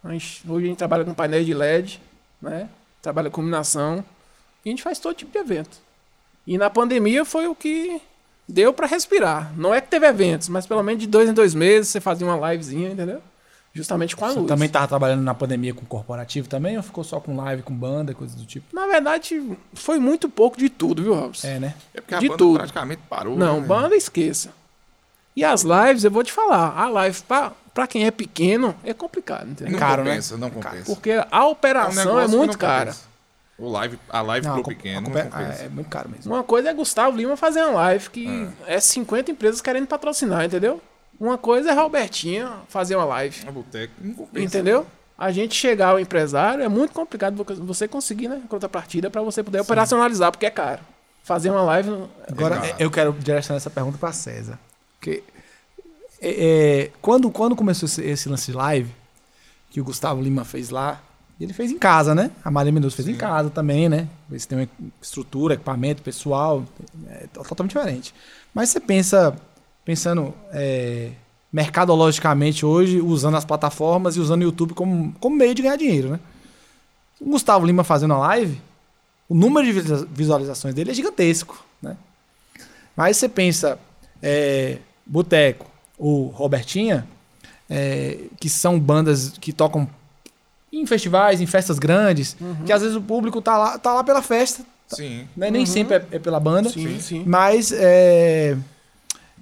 A 0.03 0.11
gente- 0.11 0.43
hoje 0.47 0.65
a 0.65 0.69
gente 0.69 0.77
trabalha 0.77 1.03
com 1.05 1.13
painéis 1.13 1.45
de 1.47 1.55
LED, 1.55 1.99
né? 2.39 2.69
Trabalha 3.01 3.31
com 3.31 3.41
iluminação. 3.41 4.05
E 4.63 4.69
a 4.69 4.71
gente 4.71 4.83
faz 4.83 4.99
todo 4.99 5.15
tipo 5.15 5.31
de 5.31 5.39
evento. 5.39 5.77
E 6.45 6.55
na 6.55 6.69
pandemia 6.69 7.25
foi 7.25 7.47
o 7.47 7.55
que 7.55 7.99
deu 8.47 8.73
para 8.73 8.87
respirar. 8.87 9.51
Não 9.57 9.73
é 9.73 9.79
que 9.81 9.87
teve 9.89 10.05
eventos, 10.07 10.49
mas 10.49 10.65
pelo 10.65 10.83
menos 10.83 11.01
de 11.01 11.07
dois 11.07 11.29
em 11.29 11.33
dois 11.33 11.53
meses 11.53 11.89
você 11.89 11.99
fazia 12.01 12.25
uma 12.27 12.51
livezinha, 12.51 12.91
entendeu? 12.91 13.21
Justamente 13.75 14.15
com 14.15 14.23
a 14.23 14.29
Você 14.29 14.35
luz. 14.39 14.47
também 14.47 14.69
tava 14.69 14.87
trabalhando 14.87 15.23
na 15.23 15.33
pandemia 15.33 15.73
com 15.73 15.83
corporativo 15.85 16.47
também 16.47 16.77
ou 16.77 16.83
ficou 16.83 17.03
só 17.03 17.19
com 17.19 17.35
live, 17.35 17.63
com 17.63 17.73
banda, 17.73 18.13
coisas 18.13 18.35
do 18.35 18.45
tipo? 18.45 18.67
Na 18.75 18.85
verdade, 18.85 19.41
foi 19.73 19.97
muito 19.97 20.29
pouco 20.29 20.57
de 20.57 20.69
tudo, 20.69 21.01
viu, 21.01 21.15
Robson? 21.15 21.47
É, 21.47 21.59
né? 21.59 21.73
É 21.91 21.99
porque 21.99 22.13
a 22.13 22.19
De 22.19 22.27
banda 22.27 22.37
tudo. 22.37 22.57
praticamente 22.57 23.01
parou. 23.09 23.35
Não, 23.35 23.59
né? 23.61 23.65
banda 23.67 23.95
esqueça. 23.95 24.49
E 25.35 25.43
as 25.43 25.63
lives, 25.63 26.03
eu 26.03 26.11
vou 26.11 26.23
te 26.23 26.31
falar, 26.31 26.77
a 26.77 26.87
live 26.87 27.19
pra, 27.27 27.51
pra 27.73 27.87
quem 27.87 28.05
é 28.05 28.11
pequeno 28.11 28.75
é 28.83 28.93
complicado, 28.93 29.49
entendeu? 29.49 29.71
Não 29.71 29.79
caro, 29.79 30.03
né? 30.03 30.09
compensa, 30.11 30.37
não 30.37 30.49
compensa. 30.51 30.83
Porque 30.85 31.09
a 31.09 31.27
É 31.31 31.39
um 31.39 31.49
operação 31.49 32.01
é, 32.03 32.05
negócio 32.05 32.29
que 32.29 32.35
muito 32.37 32.51
não 32.51 32.59
cara. 32.59 32.85
compensa. 32.91 33.12
O 33.57 33.69
live, 33.69 33.99
a 34.09 34.21
live 34.21 34.47
pro 34.47 34.63
com- 34.63 34.69
pequeno 34.69 34.97
a 34.97 35.01
não 35.01 35.09
compa- 35.11 35.23
compensa. 35.25 35.63
é 35.63 35.69
muito 35.69 35.89
caro 35.89 36.09
mesmo. 36.09 36.33
Uma 36.33 36.43
coisa 36.43 36.69
é 36.69 36.73
Gustavo 36.73 37.15
Lima 37.15 37.37
fazer 37.37 37.61
uma 37.61 37.71
live 37.73 38.09
que 38.09 38.49
é 38.65 38.79
50 38.79 39.31
empresas 39.31 39.61
querendo 39.61 39.85
patrocinar, 39.87 40.43
entendeu? 40.45 40.81
Uma 41.19 41.37
coisa 41.37 41.69
é 41.71 41.73
Robertinha 41.73 42.51
fazer 42.67 42.95
uma 42.95 43.05
live, 43.05 43.47
A 43.47 43.51
boteca 43.51 43.93
não 44.01 44.13
compensa. 44.15 44.45
entendeu? 44.45 44.87
A 45.15 45.31
gente 45.31 45.53
chegar 45.55 45.89
ao 45.89 45.99
empresário 45.99 46.63
é 46.63 46.67
muito 46.67 46.91
complicado 46.93 47.35
vo- 47.35 47.45
você 47.63 47.87
conseguir, 47.87 48.27
né, 48.27 48.41
contrapartida 48.49 49.09
para 49.11 49.21
você 49.21 49.43
poder 49.43 49.61
operacionalizar, 49.61 50.31
porque 50.31 50.47
é 50.47 50.49
caro. 50.49 50.81
Fazer 51.23 51.51
uma 51.51 51.61
live 51.61 51.89
não- 51.91 52.09
Agora, 52.27 52.55
Exato. 52.55 52.81
é, 52.81 52.83
eu 52.83 52.89
quero 52.91 53.13
direcionar 53.13 53.57
essa 53.57 53.69
pergunta 53.69 53.97
para 53.99 54.11
César. 54.11 54.59
Porque, 54.99 55.23
é, 56.19 56.85
é, 56.85 56.91
quando, 57.01 57.29
quando 57.29 57.55
começou 57.55 57.85
esse, 57.85 58.01
esse 58.03 58.27
lance 58.27 58.51
de 58.51 58.57
live, 58.57 58.89
que 59.69 59.79
o 59.79 59.83
Gustavo 59.83 60.21
Lima 60.21 60.43
fez 60.43 60.69
lá, 60.71 61.01
ele 61.39 61.53
fez 61.53 61.71
em 61.71 61.77
casa, 61.77 62.13
né? 62.15 62.31
A 62.43 62.51
Maria 62.51 62.71
Mendonça 62.71 62.95
fez 62.95 63.07
em 63.07 63.15
casa 63.15 63.49
também, 63.49 63.89
né? 63.89 64.07
Eles 64.29 64.45
têm 64.45 64.59
uma 64.59 64.67
estrutura, 65.01 65.55
equipamento, 65.55 66.01
pessoal, 66.01 66.63
é 67.09 67.27
to- 67.27 67.43
totalmente 67.43 67.73
diferente. 67.75 68.13
Mas 68.53 68.69
você 68.69 68.79
pensa, 68.79 69.35
pensando 69.83 70.33
é, 70.51 71.11
mercadologicamente 71.51 72.65
hoje, 72.65 73.01
usando 73.01 73.35
as 73.37 73.45
plataformas 73.45 74.15
e 74.15 74.19
usando 74.19 74.41
o 74.41 74.45
YouTube 74.45 74.73
como, 74.73 75.13
como 75.19 75.35
meio 75.35 75.55
de 75.55 75.61
ganhar 75.63 75.75
dinheiro, 75.75 76.09
né? 76.09 76.19
O 77.19 77.25
Gustavo 77.31 77.65
Lima 77.65 77.83
fazendo 77.83 78.13
a 78.13 78.17
live, 78.19 78.61
o 79.27 79.35
número 79.35 79.65
de 79.65 79.73
visualiza- 79.73 80.07
visualizações 80.11 80.75
dele 80.75 80.91
é 80.91 80.93
gigantesco, 80.93 81.63
né? 81.81 81.97
Mas 82.95 83.17
você 83.17 83.27
pensa, 83.27 83.79
é, 84.21 84.77
Boteco, 85.05 85.65
o 85.97 86.25
Robertinha, 86.27 87.07
é, 87.69 88.19
que 88.39 88.49
são 88.49 88.79
bandas 88.79 89.29
que 89.39 89.51
tocam 89.51 89.89
em 90.81 90.85
festivais, 90.85 91.39
em 91.39 91.45
festas 91.45 91.77
grandes, 91.79 92.35
que 92.65 92.71
às 92.71 92.81
vezes 92.81 92.95
o 92.97 93.01
público 93.01 93.41
tá 93.41 93.57
lá, 93.57 93.77
tá 93.77 93.93
lá 93.93 94.03
pela 94.03 94.21
festa, 94.21 94.65
Sim. 94.87 95.27
né? 95.37 95.51
nem 95.51 95.65
sempre 95.65 95.95
é, 95.97 96.05
é 96.13 96.19
pela 96.19 96.39
banda, 96.39 96.69
Sim, 96.69 96.99
sim. 96.99 97.23
mas 97.25 97.71
é, 97.71 98.57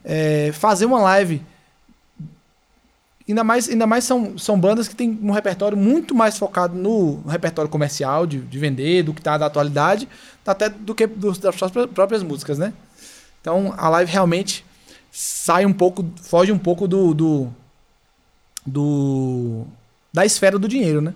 é, 0.04 0.52
fazer 0.54 0.86
uma 0.86 1.00
live. 1.00 1.42
Ainda 3.30 3.44
mais, 3.46 3.70
ainda 3.70 3.88
mais 3.88 4.04
são, 4.04 4.38
são 4.38 4.60
bandas 4.60 4.90
que 4.90 4.96
têm 4.96 5.18
um 5.24 5.32
repertório 5.32 5.78
muito 5.78 6.14
mais 6.14 6.38
focado 6.38 6.76
no 6.76 7.22
repertório 7.28 7.70
comercial, 7.72 8.28
de, 8.28 8.40
de 8.40 8.60
vender, 8.60 9.04
do 9.04 9.14
que 9.14 9.22
tá 9.22 9.38
da 9.38 9.46
atualidade, 9.46 10.10
até 10.46 10.68
do 10.68 10.94
que 10.94 11.08
dos- 11.08 11.38
das 11.38 11.56
suas 11.56 11.72
pró- 11.72 11.88
próprias 11.88 12.24
músicas, 12.24 12.58
né? 12.58 12.74
Então 13.40 13.74
a 13.78 13.88
live 13.88 14.12
realmente 14.12 14.66
sai 15.12 15.66
um 15.66 15.72
pouco, 15.72 16.04
foge 16.22 16.52
um 16.52 16.58
pouco 16.60 16.88
do, 16.90 17.14
do, 17.14 17.48
do 18.66 19.66
da 20.12 20.26
esfera 20.26 20.60
do 20.60 20.68
dinheiro, 20.68 21.02
né? 21.02 21.14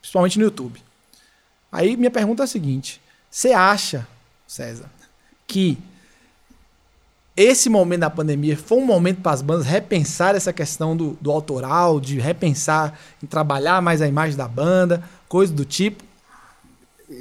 Principalmente 0.00 0.38
no 0.38 0.44
YouTube. 0.44 0.82
Aí 1.70 1.96
minha 1.96 2.10
pergunta 2.10 2.42
é 2.42 2.44
a 2.44 2.48
seguinte: 2.48 3.00
você 3.30 3.52
acha, 3.52 4.06
César, 4.46 4.90
que 5.46 5.78
esse 7.36 7.70
momento 7.70 8.00
da 8.00 8.10
pandemia 8.10 8.56
foi 8.56 8.78
um 8.78 8.84
momento 8.84 9.22
para 9.22 9.32
as 9.32 9.40
bandas 9.40 9.66
repensar 9.66 10.34
essa 10.34 10.52
questão 10.52 10.96
do, 10.96 11.16
do 11.20 11.30
autoral, 11.30 11.98
de 11.98 12.18
repensar 12.18 12.98
em 13.22 13.26
trabalhar 13.26 13.80
mais 13.80 14.02
a 14.02 14.06
imagem 14.06 14.36
da 14.36 14.46
banda, 14.46 15.02
coisa 15.28 15.52
do 15.52 15.64
tipo? 15.64 16.04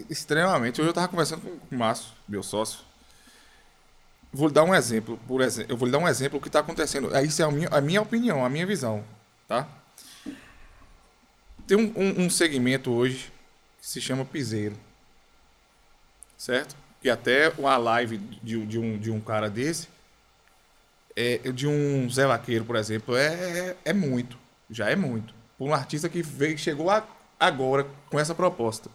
Extremamente. 0.10 0.82
Hoje 0.82 0.90
eu 0.90 0.94
tava 0.94 1.08
conversando 1.08 1.42
com 1.42 1.76
o 1.76 1.78
Márcio, 1.78 2.08
meu 2.28 2.44
sócio. 2.44 2.80
Vou 4.34 4.48
lhe 4.48 4.54
dar 4.54 4.64
um 4.64 4.76
exemplo, 4.76 5.20
por 5.28 5.42
exemplo. 5.42 5.74
Eu 5.74 5.78
vou 5.78 5.86
lhe 5.86 5.92
dar 5.92 6.00
um 6.00 6.08
exemplo 6.08 6.40
do 6.40 6.42
que 6.42 6.50
está 6.50 6.60
acontecendo. 6.60 7.10
Isso 7.20 7.42
é 7.42 7.46
a 7.46 7.52
minha, 7.52 7.68
a 7.70 7.82
minha 7.82 8.02
opinião, 8.02 8.46
a 8.46 8.50
minha 8.50 8.66
visão, 8.66 9.04
tá? 9.48 9.68
Tem 11.72 11.78
um, 11.80 11.94
um, 11.96 12.26
um 12.26 12.30
segmento 12.30 12.92
hoje 12.92 13.32
que 13.80 13.88
se 13.88 14.02
chama 14.02 14.26
piseiro. 14.26 14.76
Certo? 16.38 16.76
E 17.02 17.10
até 17.10 17.48
uma 17.58 17.78
live 17.78 18.18
de, 18.18 18.66
de 18.66 18.78
um, 18.78 18.98
de 18.98 19.10
um 19.10 19.22
cara 19.22 19.50
desse 19.50 19.88
é, 21.16 21.38
de 21.38 21.68
um 21.68 22.10
Zé 22.10 22.28
Vaqueiro, 22.28 22.66
por 22.66 22.76
exemplo, 22.76 23.16
é, 23.16 23.78
é, 23.86 23.94
muito. 23.94 24.38
Já 24.70 24.90
é 24.90 24.98
muito. 24.98 25.34
Por 25.58 25.70
um 25.70 25.74
artista 25.74 26.10
que 26.10 26.22
veio, 26.22 26.58
chegou 26.58 26.90
a- 26.90 27.08
agora 27.40 27.88
com 28.10 28.20
essa 28.20 28.36
proposta. 28.36 28.90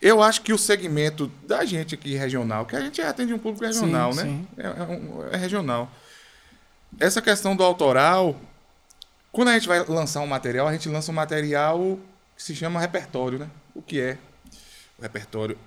Eu 0.00 0.22
acho 0.22 0.40
que 0.40 0.54
o 0.54 0.58
segmento 0.58 1.26
da 1.46 1.62
gente 1.66 1.94
aqui 1.94 2.14
regional, 2.14 2.64
que 2.64 2.74
a 2.74 2.80
gente 2.80 3.02
atende 3.02 3.34
um 3.34 3.38
público 3.38 3.66
regional, 3.66 4.14
Sim, 4.14 4.18
né? 4.18 4.24
sim. 4.24 4.48
É, 4.56 4.66
é 4.66 4.82
um- 4.86 5.28
é 5.30 5.36
regional. 5.36 5.92
Essa 6.98 7.20
questão 7.20 7.54
do 7.54 7.62
autoral, 7.62 8.34
quando 9.32 9.48
a 9.48 9.54
gente 9.54 9.68
vai 9.68 9.84
lançar 9.84 10.20
um 10.20 10.26
material, 10.26 10.66
a 10.66 10.72
gente 10.72 10.88
lança 10.88 11.10
um 11.10 11.14
material 11.14 11.98
que 12.36 12.42
se 12.42 12.54
chama 12.54 12.80
repertório, 12.80 13.38
né? 13.38 13.50
O 13.74 13.82
que 13.82 14.00
é 14.00 14.18
o 14.98 15.02
repertório? 15.02 15.58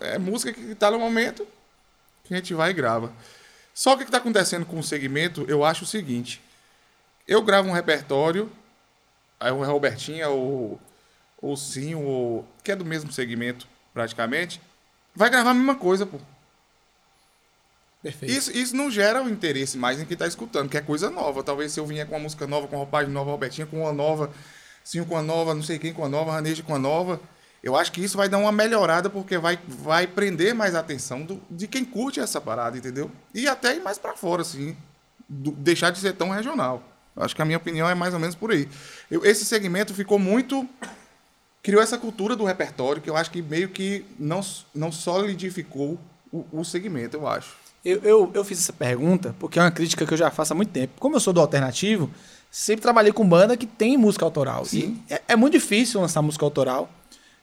É 0.00 0.18
música 0.18 0.52
que 0.52 0.72
está 0.72 0.90
no 0.90 0.98
momento 0.98 1.46
que 2.24 2.34
a 2.34 2.36
gente 2.36 2.54
vai 2.54 2.70
e 2.70 2.74
grava. 2.74 3.12
Só 3.74 3.90
que 3.90 3.96
o 3.96 3.98
que 4.00 4.04
está 4.04 4.18
acontecendo 4.18 4.66
com 4.66 4.78
o 4.78 4.82
segmento, 4.82 5.44
eu 5.48 5.64
acho 5.64 5.84
o 5.84 5.86
seguinte. 5.86 6.42
Eu 7.26 7.42
gravo 7.42 7.68
um 7.68 7.72
repertório, 7.72 8.50
aí 9.38 9.50
o 9.50 9.64
Robertinha 9.64 10.28
ou 10.28 10.80
ou 11.40 11.56
Sim, 11.56 11.96
ou 11.96 12.46
que 12.62 12.70
é 12.70 12.76
do 12.76 12.84
mesmo 12.84 13.10
segmento 13.10 13.66
praticamente, 13.92 14.60
vai 15.14 15.28
gravar 15.28 15.50
a 15.50 15.54
mesma 15.54 15.74
coisa, 15.74 16.06
pô. 16.06 16.18
Isso, 18.26 18.50
isso 18.56 18.74
não 18.76 18.90
gera 18.90 19.22
o 19.22 19.28
interesse 19.28 19.78
mais 19.78 20.00
em 20.00 20.04
quem 20.04 20.14
está 20.14 20.26
escutando, 20.26 20.68
que 20.68 20.76
é 20.76 20.80
coisa 20.80 21.08
nova. 21.10 21.42
Talvez 21.42 21.72
se 21.72 21.78
eu 21.80 21.86
vier 21.86 22.06
com 22.06 22.14
uma 22.16 22.22
música 22.22 22.46
nova, 22.46 22.66
com 22.66 22.74
uma 22.76 22.82
roupagem 22.82 23.12
nova, 23.12 23.30
Robertinha 23.30 23.66
com 23.66 23.80
uma 23.82 23.92
nova, 23.92 24.30
Sim 24.84 25.04
com 25.04 25.14
uma 25.14 25.22
nova, 25.22 25.54
não 25.54 25.62
sei 25.62 25.78
quem 25.78 25.92
com 25.92 26.02
uma 26.02 26.08
nova, 26.08 26.32
Ranejo 26.32 26.64
com 26.64 26.72
uma 26.72 26.78
nova. 26.78 27.20
Eu 27.62 27.76
acho 27.76 27.92
que 27.92 28.02
isso 28.02 28.16
vai 28.16 28.28
dar 28.28 28.38
uma 28.38 28.50
melhorada, 28.50 29.08
porque 29.08 29.38
vai, 29.38 29.56
vai 29.68 30.08
prender 30.08 30.52
mais 30.52 30.74
a 30.74 30.80
atenção 30.80 31.22
do, 31.22 31.40
de 31.48 31.68
quem 31.68 31.84
curte 31.84 32.18
essa 32.18 32.40
parada, 32.40 32.76
entendeu? 32.76 33.08
E 33.32 33.46
até 33.46 33.76
ir 33.76 33.80
mais 33.80 33.98
para 33.98 34.14
fora, 34.16 34.42
assim. 34.42 34.76
do- 35.28 35.52
deixar 35.52 35.90
de 35.90 35.98
ser 36.00 36.14
tão 36.14 36.30
regional. 36.30 36.82
Acho 37.16 37.36
que 37.36 37.40
a 37.42 37.44
minha 37.44 37.56
opinião 37.58 37.88
é 37.88 37.94
mais 37.94 38.12
ou 38.12 38.18
menos 38.18 38.34
por 38.34 38.50
aí. 38.50 38.68
Eu- 39.08 39.24
esse 39.24 39.44
segmento 39.44 39.94
ficou 39.94 40.18
muito 40.18 40.68
criou 41.62 41.80
essa 41.80 41.96
cultura 41.96 42.34
do 42.34 42.44
repertório 42.44 43.00
que 43.00 43.08
eu 43.08 43.16
acho 43.16 43.30
que 43.30 43.40
meio 43.40 43.68
que 43.68 44.04
não, 44.18 44.40
não 44.74 44.90
solidificou 44.90 45.96
o, 46.32 46.44
o 46.52 46.64
segmento, 46.64 47.16
eu 47.16 47.28
acho. 47.28 47.54
Eu, 47.84 48.00
eu, 48.04 48.30
eu 48.34 48.44
fiz 48.44 48.58
essa 48.58 48.72
pergunta 48.72 49.34
porque 49.38 49.58
é 49.58 49.62
uma 49.62 49.70
crítica 49.70 50.06
que 50.06 50.12
eu 50.14 50.18
já 50.18 50.30
faço 50.30 50.52
há 50.52 50.56
muito 50.56 50.70
tempo. 50.70 50.92
Como 51.00 51.16
eu 51.16 51.20
sou 51.20 51.32
do 51.32 51.40
alternativo, 51.40 52.10
sempre 52.50 52.82
trabalhei 52.82 53.12
com 53.12 53.26
banda 53.28 53.56
que 53.56 53.66
tem 53.66 53.96
música 53.96 54.24
autoral. 54.24 54.64
Sim. 54.64 55.00
E 55.10 55.14
é, 55.14 55.22
é 55.28 55.36
muito 55.36 55.54
difícil 55.54 56.00
lançar 56.00 56.22
música 56.22 56.44
autoral. 56.44 56.88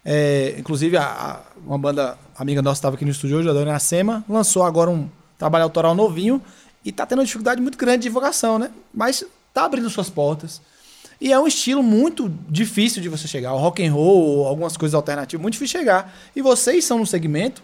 É, 0.06 0.56
inclusive, 0.58 0.96
a, 0.96 1.04
a- 1.04 1.42
uma 1.66 1.78
banda 1.78 2.18
amiga 2.38 2.62
nossa 2.62 2.80
estava 2.80 2.96
aqui 2.96 3.04
no 3.04 3.12
estúdio 3.12 3.38
hoje, 3.38 3.50
a 3.50 3.54
Dona 3.54 3.72
Iracema, 3.72 4.24
lançou 4.30 4.64
agora 4.64 4.90
um 4.90 5.10
trabalho 5.38 5.66
autoral 5.66 5.94
novinho 5.94 6.42
e 6.86 6.92
tá 6.92 7.06
tendo 7.06 7.20
uma 7.20 7.26
dificuldade 7.26 7.62
muito 7.62 7.78
grande 7.78 7.98
de 7.98 8.04
divulgação, 8.04 8.58
né? 8.58 8.72
Mas 8.94 9.26
tá 9.54 9.66
abrindo 9.66 9.90
suas 9.90 10.10
portas. 10.10 10.62
E 11.20 11.34
é 11.34 11.40
um 11.40 11.46
estilo 11.48 11.84
muito 11.84 12.30
difícil 12.48 13.02
de 13.02 13.10
você 13.10 13.28
chegar. 13.28 13.54
O 13.54 13.58
rock 13.58 13.86
and 13.86 13.92
roll, 13.92 14.48
algumas 14.48 14.78
coisas 14.78 14.96
alternativas, 14.96 15.42
muito 15.42 15.54
difícil 15.54 15.74
de 15.80 15.80
chegar. 15.80 16.14
E 16.34 16.42
vocês 16.42 16.86
são 16.86 16.98
num 16.98 17.06
segmento 17.06 17.62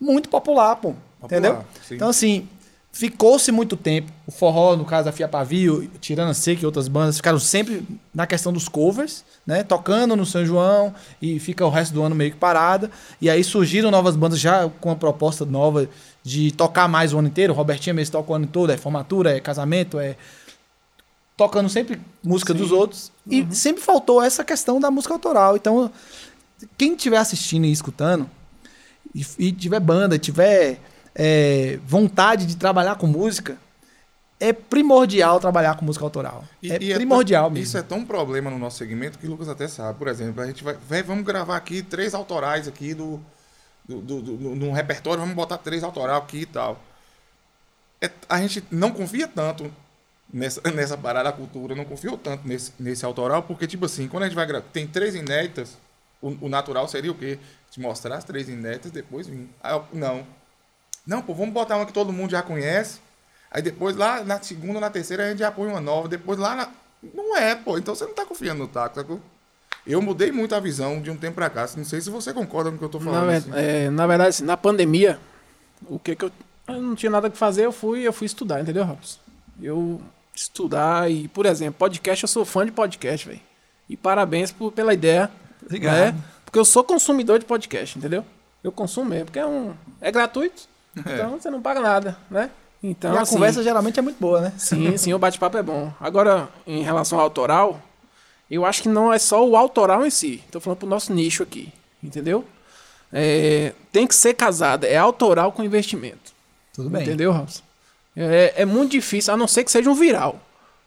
muito 0.00 0.28
popular, 0.28 0.76
pô. 0.76 0.94
Entendeu? 1.24 1.64
sim. 1.86 1.94
Então, 1.94 2.08
assim, 2.08 2.48
ficou-se 2.92 3.50
muito 3.50 3.76
tempo. 3.76 4.12
O 4.26 4.30
forró, 4.30 4.76
no 4.76 4.84
caso 4.84 5.06
da 5.06 5.12
Fia 5.12 5.26
Pavio, 5.26 5.90
tirando 6.00 6.30
a 6.30 6.34
Seca 6.34 6.62
e 6.62 6.66
outras 6.66 6.88
bandas, 6.88 7.16
ficaram 7.16 7.38
sempre 7.38 7.82
na 8.14 8.26
questão 8.26 8.52
dos 8.52 8.68
covers, 8.68 9.24
né? 9.46 9.62
Tocando 9.62 10.14
no 10.14 10.26
São 10.26 10.44
João 10.44 10.94
e 11.20 11.40
fica 11.40 11.64
o 11.64 11.70
resto 11.70 11.94
do 11.94 12.02
ano 12.02 12.14
meio 12.14 12.32
que 12.32 12.36
parada. 12.36 12.90
E 13.20 13.30
aí 13.30 13.42
surgiram 13.42 13.90
novas 13.90 14.14
bandas 14.14 14.38
já 14.38 14.68
com 14.80 14.90
uma 14.90 14.96
proposta 14.96 15.46
nova 15.46 15.88
de 16.22 16.52
tocar 16.52 16.86
mais 16.86 17.14
o 17.14 17.18
ano 17.18 17.28
inteiro. 17.28 17.52
O 17.52 17.56
Robertinho 17.56 17.96
mesmo 17.96 18.12
toca 18.12 18.30
o 18.30 18.34
ano 18.34 18.46
todo, 18.46 18.70
é 18.70 18.76
formatura, 18.76 19.36
é 19.36 19.40
casamento, 19.40 19.98
é 19.98 20.16
tocando 21.34 21.68
sempre 21.70 21.98
música 22.22 22.52
dos 22.52 22.70
outros. 22.70 23.10
E 23.26 23.46
sempre 23.54 23.82
faltou 23.82 24.22
essa 24.22 24.44
questão 24.44 24.78
da 24.78 24.90
música 24.90 25.14
autoral. 25.14 25.56
Então, 25.56 25.90
quem 26.76 26.94
estiver 26.94 27.16
assistindo 27.16 27.64
e 27.64 27.72
escutando, 27.72 28.28
e, 29.14 29.26
e 29.38 29.52
tiver 29.52 29.80
banda, 29.80 30.18
tiver 30.18 30.78
é, 31.14 31.78
vontade 31.86 32.46
de 32.46 32.56
trabalhar 32.56 32.94
com 32.96 33.06
música, 33.06 33.56
é 34.40 34.52
primordial 34.52 35.38
trabalhar 35.38 35.76
com 35.76 35.84
música 35.84 36.04
autoral. 36.04 36.44
E- 36.62 36.72
é 36.72 36.76
e 36.82 36.94
primordial 36.94 37.44
tão- 37.44 37.50
mesmo. 37.52 37.64
Isso 37.64 37.78
é 37.78 37.82
tão 37.82 38.04
problema 38.04 38.50
no 38.50 38.58
nosso 38.58 38.78
segmento 38.78 39.18
que 39.18 39.26
o 39.26 39.30
Lucas 39.30 39.48
até 39.48 39.68
sabe. 39.68 39.98
Por 39.98 40.08
exemplo, 40.08 40.42
a 40.42 40.46
gente 40.46 40.64
vai, 40.64 40.76
vai- 40.88 41.02
vamos 41.02 41.24
gravar 41.24 41.56
aqui 41.56 41.82
três 41.82 42.12
autorais 42.14 42.66
aqui 42.66 42.92
do, 42.94 43.20
do, 43.88 44.00
do, 44.00 44.20
do- 44.22 44.38
num 44.56 44.72
repertório, 44.72 45.20
vamos 45.20 45.34
botar 45.36 45.58
três 45.58 45.84
autoral 45.84 46.20
aqui 46.22 46.38
e 46.38 46.46
tal. 46.46 46.80
É- 48.00 48.10
a 48.28 48.40
gente 48.40 48.64
não 48.70 48.90
confia 48.90 49.28
tanto 49.28 49.70
nessa, 50.32 50.60
nessa 50.72 50.98
parada 50.98 51.30
da 51.30 51.36
cultura, 51.36 51.74
não 51.76 51.84
confiou 51.84 52.18
tanto 52.18 52.46
nesse, 52.48 52.72
nesse 52.80 53.04
autoral, 53.04 53.42
porque, 53.44 53.66
tipo 53.68 53.84
assim, 53.84 54.08
quando 54.08 54.24
a 54.24 54.26
gente 54.26 54.34
vai 54.34 54.46
gravar, 54.46 54.66
tem 54.72 54.88
três 54.88 55.14
inéditas, 55.14 55.76
o, 56.20 56.46
o 56.46 56.48
natural 56.48 56.88
seria 56.88 57.12
o 57.12 57.14
quê? 57.14 57.38
Te 57.70 57.78
mostrar 57.80 58.16
as 58.16 58.24
três 58.24 58.48
inéditas, 58.48 58.90
depois 58.90 59.26
vir. 59.28 59.48
Não. 59.92 60.26
Não, 61.06 61.20
pô, 61.22 61.34
vamos 61.34 61.52
botar 61.52 61.76
uma 61.76 61.86
que 61.86 61.92
todo 61.92 62.12
mundo 62.12 62.30
já 62.30 62.42
conhece. 62.42 63.00
Aí 63.50 63.60
depois 63.60 63.96
lá 63.96 64.22
na 64.24 64.40
segunda, 64.40 64.80
na 64.80 64.88
terceira, 64.90 65.26
a 65.26 65.30
gente 65.30 65.40
já 65.40 65.50
põe 65.50 65.68
uma 65.68 65.80
nova. 65.80 66.08
Depois 66.08 66.38
lá 66.38 66.54
na. 66.54 66.68
Não 67.14 67.36
é, 67.36 67.54
pô. 67.54 67.76
Então 67.78 67.94
você 67.94 68.04
não 68.04 68.14
tá 68.14 68.24
confiando 68.24 68.60
no 68.60 68.68
taco, 68.68 68.94
sacou? 68.94 69.20
Eu 69.86 70.00
mudei 70.00 70.30
muito 70.30 70.54
a 70.54 70.60
visão 70.60 71.00
de 71.02 71.10
um 71.10 71.16
tempo 71.16 71.34
pra 71.34 71.50
cá. 71.50 71.68
Não 71.76 71.84
sei 71.84 72.00
se 72.00 72.08
você 72.08 72.32
concorda 72.32 72.70
com 72.70 72.76
o 72.76 72.78
que 72.78 72.84
eu 72.84 72.88
tô 72.88 72.98
Na, 73.00 73.04
falando. 73.04 73.26
ver- 73.28 73.36
assim. 73.36 73.50
é, 73.54 73.90
na 73.90 74.06
verdade, 74.06 74.30
assim, 74.30 74.44
na 74.44 74.56
pandemia, 74.56 75.18
o 75.88 75.98
que 75.98 76.14
que 76.14 76.24
eu, 76.24 76.30
eu 76.68 76.80
não 76.80 76.94
tinha 76.94 77.10
nada 77.10 77.28
que 77.28 77.36
fazer, 77.36 77.64
eu 77.66 77.72
fui, 77.72 78.02
eu 78.06 78.12
fui 78.12 78.26
estudar, 78.26 78.60
entendeu, 78.60 78.84
Robson? 78.84 79.18
Eu 79.60 80.00
estudar 80.34 81.10
e, 81.10 81.26
por 81.28 81.44
exemplo, 81.46 81.74
podcast, 81.78 82.22
eu 82.22 82.28
sou 82.28 82.44
fã 82.44 82.64
de 82.64 82.70
podcast, 82.72 83.26
velho. 83.26 83.40
E 83.88 83.96
parabéns 83.96 84.52
por, 84.52 84.70
pela 84.72 84.94
ideia, 84.94 85.28
Obrigado. 85.64 85.96
né? 86.14 86.14
Porque 86.44 86.58
eu 86.58 86.64
sou 86.64 86.84
consumidor 86.84 87.38
de 87.40 87.44
podcast, 87.44 87.98
entendeu? 87.98 88.24
Eu 88.62 88.70
consumo 88.70 89.10
mesmo, 89.10 89.26
porque 89.26 89.40
é 89.40 89.46
um 89.46 89.74
é 90.00 90.10
gratuito. 90.12 90.70
Então 90.96 91.30
você 91.38 91.50
não 91.50 91.62
paga 91.62 91.80
nada, 91.80 92.16
né? 92.30 92.50
Então 92.82 93.14
e 93.14 93.16
a 93.18 93.20
assim, 93.22 93.34
conversa 93.34 93.62
geralmente 93.62 93.98
é 93.98 94.02
muito 94.02 94.18
boa, 94.20 94.40
né? 94.40 94.52
Sim, 94.58 94.96
sim, 94.96 95.14
o 95.14 95.18
bate-papo 95.18 95.56
é 95.56 95.62
bom. 95.62 95.92
Agora, 96.00 96.48
em 96.66 96.82
relação 96.82 97.18
ao 97.18 97.24
autoral, 97.24 97.80
eu 98.50 98.66
acho 98.66 98.82
que 98.82 98.88
não 98.88 99.12
é 99.12 99.18
só 99.18 99.46
o 99.46 99.56
autoral 99.56 100.04
em 100.04 100.10
si. 100.10 100.42
Tô 100.50 100.60
falando 100.60 100.78
pro 100.80 100.88
nosso 100.88 101.12
nicho 101.12 101.42
aqui, 101.42 101.72
entendeu? 102.02 102.44
É, 103.12 103.72
tem 103.92 104.06
que 104.06 104.14
ser 104.14 104.34
casada, 104.34 104.86
é 104.86 104.96
autoral 104.96 105.52
com 105.52 105.62
investimento. 105.62 106.32
Tudo 106.74 106.90
bem. 106.90 107.02
Entendeu, 107.02 107.30
Robson? 107.32 107.62
É, 108.16 108.54
é 108.56 108.64
muito 108.64 108.92
difícil, 108.92 109.32
a 109.32 109.36
não 109.36 109.46
ser 109.46 109.64
que 109.64 109.70
seja 109.70 109.88
um 109.90 109.94
viral. 109.94 110.40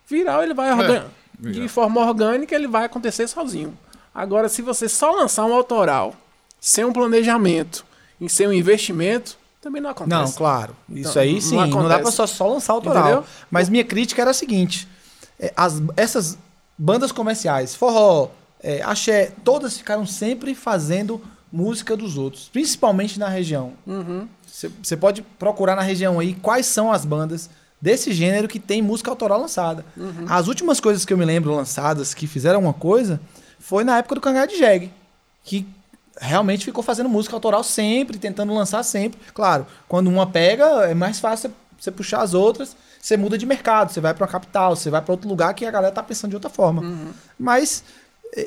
Viral, 0.08 0.44
ele 0.44 0.54
vai 0.54 0.72
organ- 0.72 1.06
viral. 1.40 1.62
de 1.64 1.68
forma 1.70 2.02
orgânica, 2.02 2.54
ele 2.56 2.68
vai 2.68 2.86
acontecer 2.86 3.28
sozinho. 3.28 3.78
Agora, 4.14 4.50
se 4.50 4.62
você 4.62 4.88
só 4.90 5.12
lançar 5.12 5.46
um 5.46 5.54
autoral 5.54 6.14
sem 6.60 6.84
um 6.86 6.94
planejamento 6.94 7.86
e 8.20 8.30
sem 8.30 8.48
um 8.48 8.54
investimento, 8.54 9.38
também 9.66 9.82
não 9.82 9.90
acontece. 9.90 10.22
Não, 10.22 10.32
claro. 10.32 10.76
Então, 10.88 11.10
Isso 11.10 11.18
aí 11.18 11.34
não 11.34 11.42
sim, 11.42 11.56
não, 11.56 11.68
dá 11.68 11.80
acontece. 11.80 12.02
pra 12.04 12.12
só, 12.12 12.28
só 12.28 12.48
lançar 12.48 12.74
autoral. 12.74 13.04
Entendeu? 13.04 13.26
Mas 13.50 13.68
minha 13.68 13.84
crítica 13.84 14.22
era 14.22 14.30
a 14.30 14.34
seguinte: 14.34 14.88
é, 15.40 15.52
as, 15.58 15.82
essas 15.98 16.38
bandas 16.78 17.12
comerciais, 17.12 17.74
forró, 17.74 18.30
é, 18.62 18.84
axé, 18.84 19.32
todas 19.44 19.76
ficaram 19.76 20.06
sempre 20.06 20.54
fazendo 20.54 21.20
música 21.52 21.98
dos 21.98 22.16
outros, 22.16 22.48
principalmente 22.54 23.18
na 23.18 23.28
região. 23.28 23.74
Uhum. 23.88 24.28
Você 24.84 24.96
pode 24.96 25.24
procurar 25.40 25.76
na 25.76 25.82
região 25.82 26.20
aí 26.20 26.36
quais 26.36 26.68
são 26.68 26.92
as 26.92 27.04
bandas 27.04 27.50
desse 27.82 28.14
gênero 28.14 28.48
que 28.48 28.60
tem 28.60 28.84
música 28.84 29.10
autoral 29.10 29.42
lançada. 29.42 29.84
Uhum. 29.98 30.26
As 30.30 30.48
últimas 30.48 30.80
coisas 30.80 31.04
que 31.04 31.12
eu 31.12 31.18
me 31.18 31.26
lembro 31.26 31.56
lançadas 31.56 32.14
que 32.14 32.28
fizeram 32.28 32.60
uma 32.60 32.74
coisa 32.74 33.20
foi 33.58 33.84
na 33.84 33.98
época 33.98 34.14
do 34.14 34.22
Cangar 34.22 34.48
de 34.48 34.58
Jeg, 34.58 34.92
que 35.44 35.68
realmente 36.18 36.66
ficou 36.66 36.84
fazendo 36.84 37.10
música 37.10 37.36
autoral 37.36 37.64
sempre, 37.64 38.18
tentando 38.18 38.54
lançar 38.54 38.84
sempre. 38.84 39.20
Claro, 39.34 39.66
quando 39.88 40.08
uma 40.08 40.26
pega, 40.28 40.66
é 40.90 40.94
mais 40.94 41.20
fácil 41.20 41.52
você 41.80 41.92
puxar 41.92 42.22
as 42.22 42.34
outras, 42.34 42.76
você 43.02 43.18
muda 43.18 43.38
de 43.38 43.46
mercado, 43.46 43.92
você 43.92 44.02
vai 44.02 44.14
para 44.14 44.24
uma 44.24 44.32
capital, 44.32 44.76
você 44.76 44.90
vai 44.90 45.02
para 45.02 45.12
outro 45.12 45.30
lugar 45.30 45.54
que 45.54 45.66
a 45.66 45.72
galera 45.72 45.94
tá 45.94 46.02
pensando 46.02 46.32
de 46.32 46.36
outra 46.36 46.50
forma. 46.50 46.84
Mas 47.38 47.84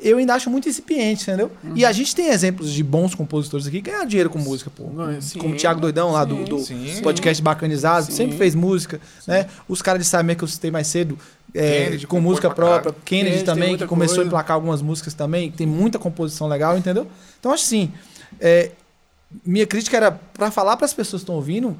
eu 0.02 0.18
ainda 0.18 0.34
acho 0.34 0.50
muito 0.50 0.68
incipiente, 0.68 1.22
entendeu? 1.22 1.50
E 1.74 1.84
a 1.84 1.92
gente 1.92 2.14
tem 2.14 2.28
exemplos 2.28 2.72
de 2.72 2.82
bons 2.82 3.14
compositores 3.14 3.66
aqui 3.66 3.80
que 3.80 3.90
ganham 3.90 4.04
dinheiro 4.04 4.28
com 4.28 4.38
música, 4.38 4.70
pô. 4.70 4.84
Sim. 5.20 5.38
Como 5.38 5.54
o 5.54 5.56
Thiago 5.56 5.80
Doidão 5.80 6.10
lá 6.10 6.24
do, 6.24 6.36
Sim, 6.36 6.44
do 6.44 6.58
sim. 6.60 7.00
podcast 7.02 7.42
Bacanizado, 7.42 8.12
sempre 8.12 8.36
fez 8.36 8.54
música, 8.54 9.00
né? 9.26 9.46
Os 9.68 9.80
caras 9.80 10.02
de 10.02 10.08
Samer 10.08 10.36
que 10.36 10.44
eu 10.44 10.48
citei 10.48 10.70
mais 10.70 10.88
cedo, 10.88 11.18
é, 11.54 11.84
Kennedy 11.84 12.06
com 12.06 12.20
música 12.20 12.50
própria, 12.50 12.94
Kennedy, 13.04 13.30
Kennedy 13.30 13.44
também, 13.44 13.76
que 13.76 13.86
começou 13.86 14.14
a 14.14 14.16
coisa. 14.16 14.28
emplacar 14.28 14.54
algumas 14.54 14.82
músicas 14.82 15.14
também, 15.14 15.50
que 15.50 15.56
tem 15.56 15.66
muita 15.66 15.98
composição 15.98 16.46
legal, 16.48 16.76
entendeu? 16.76 17.06
Então 17.40 17.52
acho 17.52 17.64
assim, 17.64 17.92
é, 18.40 18.70
minha 19.44 19.66
crítica 19.66 19.96
era 19.96 20.10
para 20.12 20.50
falar 20.50 20.76
para 20.76 20.84
as 20.86 20.92
pessoas 20.94 21.20
que 21.20 21.24
estão 21.24 21.34
ouvindo, 21.36 21.78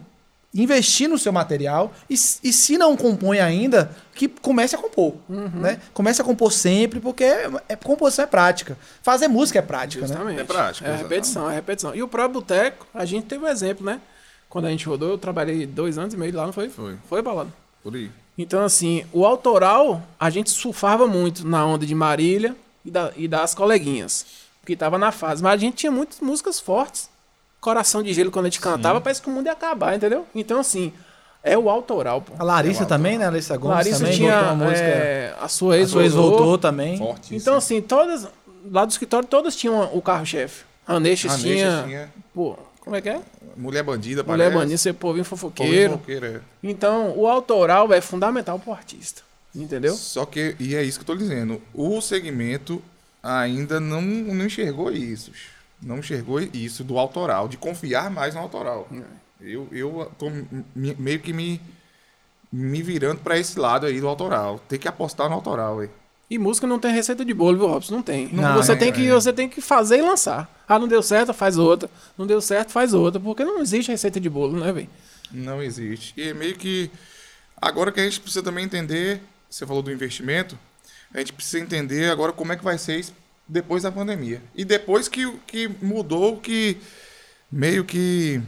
investir 0.54 1.08
no 1.08 1.18
seu 1.18 1.30
material 1.30 1.92
e, 2.08 2.14
e 2.14 2.52
se 2.52 2.78
não 2.78 2.96
compõe 2.96 3.38
ainda, 3.38 3.94
que 4.14 4.26
comece 4.26 4.74
a 4.74 4.78
compor, 4.78 5.14
Uhum. 5.28 5.48
né? 5.60 5.78
Comece 5.92 6.22
a 6.22 6.24
compor 6.24 6.50
sempre, 6.52 7.00
porque 7.00 7.22
é, 7.22 7.50
é- 7.68 7.76
composição 7.76 8.24
é 8.24 8.26
prática. 8.26 8.76
Fazer 9.02 9.28
música 9.28 9.58
é 9.58 9.62
prática, 9.62 10.02
né? 10.02 10.08
Justamente. 10.08 10.40
É 10.40 10.44
prático, 10.44 10.86
É 10.86 10.88
exatamente. 10.88 11.10
repetição, 11.12 11.50
é 11.50 11.54
repetição. 11.54 11.94
E 11.94 12.02
o 12.02 12.08
próprio 12.08 12.40
Boteco, 12.40 12.86
a 12.94 13.04
gente 13.04 13.26
teve 13.26 13.44
um 13.44 13.48
exemplo, 13.48 13.84
né? 13.84 14.00
Quando 14.48 14.64
a 14.64 14.70
gente 14.70 14.86
rodou, 14.88 15.10
eu 15.10 15.18
trabalhei 15.18 15.66
dois 15.66 15.98
anos 15.98 16.14
e 16.14 16.16
meio 16.16 16.34
lá, 16.34 16.46
não 16.46 16.52
foi? 16.54 16.70
Foi. 16.70 16.96
Foi, 17.06 17.20
Balado? 17.20 17.52
Por 17.82 17.94
aí. 17.94 18.10
Então, 18.38 18.64
assim, 18.64 19.04
o 19.12 19.26
autoral, 19.26 20.00
a 20.18 20.30
gente 20.30 20.48
surfava 20.50 21.06
muito 21.08 21.44
na 21.46 21.66
onda 21.66 21.84
de 21.84 21.94
Marília 21.94 22.54
e, 22.84 22.90
da- 22.90 23.10
e 23.16 23.26
das 23.26 23.52
coleguinhas. 23.54 24.24
Porque 24.60 24.76
tava 24.76 24.96
na 24.96 25.10
fase. 25.10 25.42
Mas 25.42 25.54
a 25.54 25.56
gente 25.56 25.74
tinha 25.76 25.90
muitas 25.90 26.20
músicas 26.20 26.60
fortes. 26.60 27.10
Coração 27.60 28.02
de 28.02 28.12
Gelo, 28.14 28.30
quando 28.30 28.46
a 28.46 28.48
gente 28.48 28.60
cantava, 28.60 29.00
parece 29.00 29.20
que 29.20 29.28
o 29.28 29.32
mundo 29.32 29.46
ia 29.46 29.52
acabar, 29.52 29.96
entendeu? 29.96 30.24
Então, 30.32 30.60
assim, 30.60 30.92
é 31.42 31.58
o 31.58 31.68
autoral, 31.68 32.20
pô. 32.22 32.32
A 32.38 32.44
Larissa 32.44 32.86
também, 32.86 33.18
né? 33.18 33.26
A 33.26 33.30
Larissa 33.30 33.56
Gomes 33.56 33.76
Larissa 33.78 33.98
também 33.98 34.14
tinha 34.14 34.40
uma 34.42 34.54
música. 34.54 34.80
é, 34.86 35.34
a 35.40 35.48
sua 35.48 35.74
a 35.74 35.78
ex, 35.78 35.90
sua 35.90 36.04
ex 36.04 36.12
voltou 36.14 36.56
também. 36.56 36.96
Forte. 36.96 37.34
Então, 37.34 37.56
assim, 37.56 37.80
todas. 37.82 38.28
Lá 38.70 38.84
do 38.84 38.90
escritório, 38.90 39.26
todas 39.26 39.56
tinham 39.56 39.90
o 39.92 40.00
carro-chefe. 40.00 40.64
Aneixas 40.86 41.32
a 41.34 41.38
tinha. 41.38 41.82
tinha 41.84 42.12
Pô, 42.34 42.56
como 42.88 42.96
é 42.96 43.02
que 43.02 43.08
é? 43.10 43.20
Mulher 43.54 43.82
bandida, 43.82 44.22
Mulher 44.22 44.44
parece. 44.44 44.56
bandida, 44.56 44.78
ser 44.78 44.92
povinho 44.94 45.24
fofoqueiro. 45.26 45.92
fofoqueiro, 45.92 46.24
é. 46.26 46.40
Então, 46.62 47.12
o 47.18 47.26
autoral 47.28 47.92
é 47.92 48.00
fundamental 48.00 48.58
pro 48.58 48.72
artista. 48.72 49.20
Entendeu? 49.54 49.94
Só 49.94 50.24
que, 50.24 50.56
e 50.58 50.74
é 50.74 50.82
isso 50.82 50.98
que 50.98 51.02
eu 51.10 51.14
tô 51.14 51.22
dizendo, 51.22 51.60
o 51.74 52.00
segmento 52.00 52.82
ainda 53.22 53.78
não, 53.78 54.00
não 54.00 54.46
enxergou 54.46 54.90
isso. 54.90 55.30
Não 55.82 55.98
enxergou 55.98 56.40
isso 56.40 56.82
do 56.82 56.98
autoral, 56.98 57.46
de 57.46 57.58
confiar 57.58 58.10
mais 58.10 58.34
no 58.34 58.40
autoral. 58.40 58.88
É. 58.90 59.02
Eu, 59.40 59.68
eu 59.70 60.10
tô 60.18 60.30
me- 60.30 60.94
meio 60.98 61.20
que 61.20 61.32
me, 61.32 61.60
me 62.50 62.82
virando 62.82 63.20
pra 63.20 63.38
esse 63.38 63.58
lado 63.58 63.84
aí 63.86 64.00
do 64.00 64.08
autoral. 64.08 64.58
Tem 64.68 64.78
que 64.78 64.88
apostar 64.88 65.28
no 65.28 65.34
autoral, 65.34 65.80
aí. 65.80 65.90
E 66.30 66.38
música 66.38 66.66
não 66.66 66.78
tem 66.78 66.92
receita 66.92 67.24
de 67.24 67.32
bolo, 67.32 67.56
viu, 67.56 67.66
Robson? 67.68 67.94
Não 67.96 68.02
tem. 68.02 68.28
Não, 68.32 68.54
você, 68.54 68.72
é, 68.72 68.76
tem 68.76 68.92
que, 68.92 69.06
é. 69.06 69.10
você 69.12 69.32
tem 69.32 69.48
que 69.48 69.60
fazer 69.62 69.98
e 69.98 70.02
lançar. 70.02 70.48
Ah, 70.68 70.78
não 70.78 70.86
deu 70.86 71.02
certo, 71.02 71.32
faz 71.32 71.56
outra. 71.56 71.88
Não 72.18 72.26
deu 72.26 72.40
certo, 72.40 72.70
faz 72.70 72.92
outra. 72.92 73.18
Porque 73.18 73.42
não 73.44 73.60
existe 73.60 73.90
receita 73.90 74.20
de 74.20 74.28
bolo, 74.28 74.58
né, 74.60 74.70
velho? 74.70 74.90
Não 75.32 75.62
existe. 75.62 76.12
E 76.16 76.28
é 76.28 76.34
meio 76.34 76.54
que. 76.56 76.90
Agora 77.60 77.90
que 77.90 78.00
a 78.00 78.04
gente 78.04 78.20
precisa 78.20 78.42
também 78.42 78.64
entender. 78.64 79.22
Você 79.48 79.66
falou 79.66 79.82
do 79.82 79.90
investimento. 79.90 80.58
A 81.14 81.18
gente 81.18 81.32
precisa 81.32 81.58
entender 81.58 82.10
agora 82.10 82.32
como 82.32 82.52
é 82.52 82.56
que 82.56 82.64
vai 82.64 82.76
ser 82.76 83.00
isso 83.00 83.14
depois 83.46 83.82
da 83.82 83.90
pandemia. 83.90 84.42
E 84.54 84.62
depois 84.66 85.08
que, 85.08 85.30
que 85.46 85.66
mudou, 85.80 86.36
que 86.36 86.76
meio 87.50 87.86
que. 87.86 88.42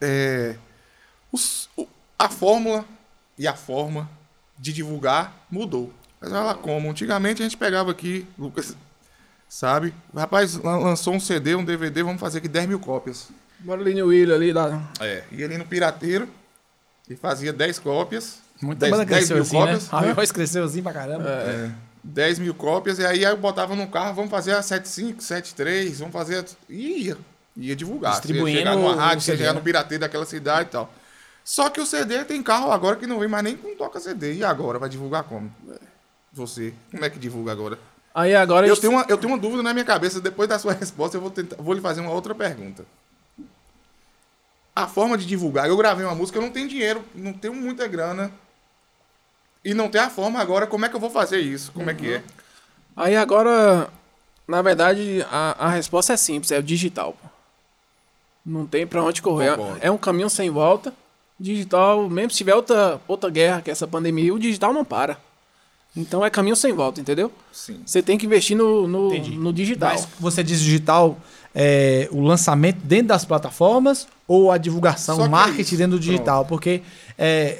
É, 0.00 0.56
os- 1.30 1.68
a 2.18 2.28
fórmula 2.28 2.84
e 3.38 3.46
a 3.46 3.54
forma 3.54 4.10
de 4.58 4.72
divulgar 4.72 5.32
mudou. 5.50 5.92
Mas 6.20 6.30
olha 6.32 6.40
lá 6.42 6.54
como. 6.54 6.90
Antigamente 6.90 7.42
a 7.42 7.44
gente 7.44 7.56
pegava 7.56 7.90
aqui, 7.90 8.26
Lucas, 8.38 8.76
sabe? 9.48 9.92
Rapaz, 10.14 10.54
lan- 10.56 10.78
lançou 10.78 11.14
um 11.14 11.20
CD, 11.20 11.54
um 11.54 11.64
DVD, 11.64 12.02
vamos 12.02 12.20
fazer 12.20 12.38
aqui 12.38 12.48
10 12.48 12.66
mil 12.68 12.78
cópias. 12.78 13.28
Bora 13.60 13.80
ali 13.80 13.94
no 13.94 14.06
William 14.06 14.34
ali. 14.34 14.52
Lá. 14.52 14.88
É, 15.00 15.24
ia 15.32 15.44
ali 15.46 15.58
no 15.58 15.64
Pirateiro 15.64 16.28
e 17.08 17.16
fazia 17.16 17.52
10 17.52 17.78
cópias. 17.78 18.38
Muita 18.60 18.86
10, 18.86 18.92
banda 18.92 19.04
10 19.04 19.16
cresceu 19.18 19.36
mil 19.36 19.42
assim, 19.42 19.56
cópias. 19.56 19.90
né? 19.90 20.10
A 20.10 20.12
voz 20.14 20.32
cresceu 20.32 20.64
assim 20.64 20.82
pra 20.82 20.92
caramba. 20.92 21.28
É, 21.28 21.70
10 22.04 22.38
mil 22.40 22.54
cópias, 22.54 22.98
e 22.98 23.06
aí 23.06 23.22
eu 23.22 23.36
botava 23.36 23.74
no 23.74 23.88
carro, 23.88 24.14
vamos 24.14 24.30
fazer 24.30 24.52
a 24.52 24.62
75, 24.62 25.20
73, 25.22 25.98
vamos 25.98 26.12
fazer. 26.12 26.38
A... 26.38 26.44
E 26.68 27.06
ia. 27.06 27.16
Ia 27.56 27.76
divulgar. 27.76 28.14
Você 28.14 28.20
Distribuindo 28.20 28.58
ia 28.58 28.64
chegar 28.64 28.76
numa 28.76 28.92
o 28.92 28.96
rádio, 28.96 29.20
você 29.22 29.32
ia 29.32 29.36
chegar 29.36 29.52
né? 29.52 29.58
no 29.58 29.64
pirateiro 29.64 30.00
daquela 30.00 30.24
cidade 30.24 30.68
e 30.68 30.72
tal. 30.72 30.92
Só 31.44 31.68
que 31.70 31.80
o 31.80 31.86
CD 31.86 32.24
tem 32.24 32.42
carro 32.42 32.70
agora 32.70 32.96
que 32.96 33.06
não 33.06 33.18
vem 33.18 33.28
mais 33.28 33.42
nem 33.44 33.56
com 33.56 33.74
toca 33.76 33.98
CD. 34.00 34.34
E 34.34 34.44
agora? 34.44 34.78
Vai 34.78 34.88
divulgar 34.88 35.24
como? 35.24 35.52
Você. 36.32 36.72
Como 36.90 37.04
é 37.04 37.10
que 37.10 37.18
divulga 37.18 37.52
agora? 37.52 37.78
Aí 38.14 38.34
agora. 38.34 38.66
Eu 38.66 38.74
gente- 38.74 38.82
tenho, 38.82 38.92
uma, 38.92 39.04
eu 39.08 39.16
tenho 39.18 39.32
uma 39.32 39.38
dúvida 39.38 39.62
na 39.62 39.72
minha 39.72 39.84
cabeça. 39.84 40.20
Depois 40.20 40.48
da 40.48 40.58
sua 40.58 40.72
resposta, 40.72 41.16
eu 41.16 41.20
vou, 41.20 41.30
tentar, 41.30 41.56
vou 41.56 41.74
lhe 41.74 41.80
fazer 41.80 42.00
uma 42.00 42.12
outra 42.12 42.34
pergunta. 42.34 42.84
A 44.74 44.86
forma 44.86 45.18
de 45.18 45.26
divulgar. 45.26 45.68
Eu 45.68 45.76
gravei 45.76 46.04
uma 46.04 46.14
música, 46.14 46.38
eu 46.38 46.42
não 46.42 46.50
tenho 46.50 46.68
dinheiro, 46.68 47.04
não 47.14 47.32
tenho 47.32 47.54
muita 47.54 47.86
grana. 47.86 48.30
E 49.64 49.74
não 49.74 49.88
tem 49.88 50.00
a 50.00 50.08
forma 50.10 50.40
agora. 50.40 50.66
Como 50.66 50.84
é 50.84 50.88
que 50.88 50.96
eu 50.96 51.00
vou 51.00 51.10
fazer 51.10 51.38
isso? 51.40 51.70
Como 51.72 51.90
é 51.90 51.94
que 51.94 52.14
é? 52.14 52.22
Aí 52.96 53.14
agora, 53.16 53.88
na 54.48 54.62
verdade, 54.62 55.24
a, 55.30 55.66
a 55.66 55.68
resposta 55.70 56.12
é 56.14 56.16
simples, 56.16 56.50
é 56.52 56.58
o 56.58 56.62
digital. 56.62 57.16
Não 58.44 58.66
tem 58.66 58.86
pra 58.86 59.02
onde 59.02 59.20
correr. 59.22 59.56
Concordo. 59.56 59.78
É 59.80 59.90
um 59.90 59.98
caminho 59.98 60.28
sem 60.30 60.50
volta. 60.50 60.92
Digital, 61.38 62.08
mesmo 62.08 62.30
se 62.30 62.36
tiver 62.36 62.54
outra, 62.54 63.00
outra 63.08 63.28
guerra, 63.28 63.60
que 63.60 63.70
é 63.70 63.72
essa 63.72 63.86
pandemia, 63.86 64.32
o 64.32 64.38
digital 64.38 64.72
não 64.72 64.84
para. 64.84 65.18
Então 65.96 66.24
é 66.24 66.30
caminho 66.30 66.56
sem 66.56 66.72
volta, 66.72 67.00
entendeu? 67.00 67.30
Sim. 67.52 67.80
Você 67.84 68.02
tem 68.02 68.16
que 68.16 68.24
investir 68.24 68.56
no, 68.56 68.88
no, 68.88 69.10
no 69.12 69.52
digital. 69.52 69.90
Mas 69.90 70.08
você 70.18 70.42
diz 70.42 70.60
digital, 70.60 71.18
é, 71.54 72.08
o 72.10 72.22
lançamento 72.22 72.78
dentro 72.82 73.08
das 73.08 73.24
plataformas 73.24 74.06
ou 74.26 74.50
a 74.50 74.56
divulgação, 74.56 75.18
o 75.18 75.22
que 75.24 75.28
marketing 75.28 75.74
é 75.74 75.78
dentro 75.78 75.98
do 75.98 76.00
digital? 76.00 76.46
Porque 76.46 76.82
é, 77.18 77.58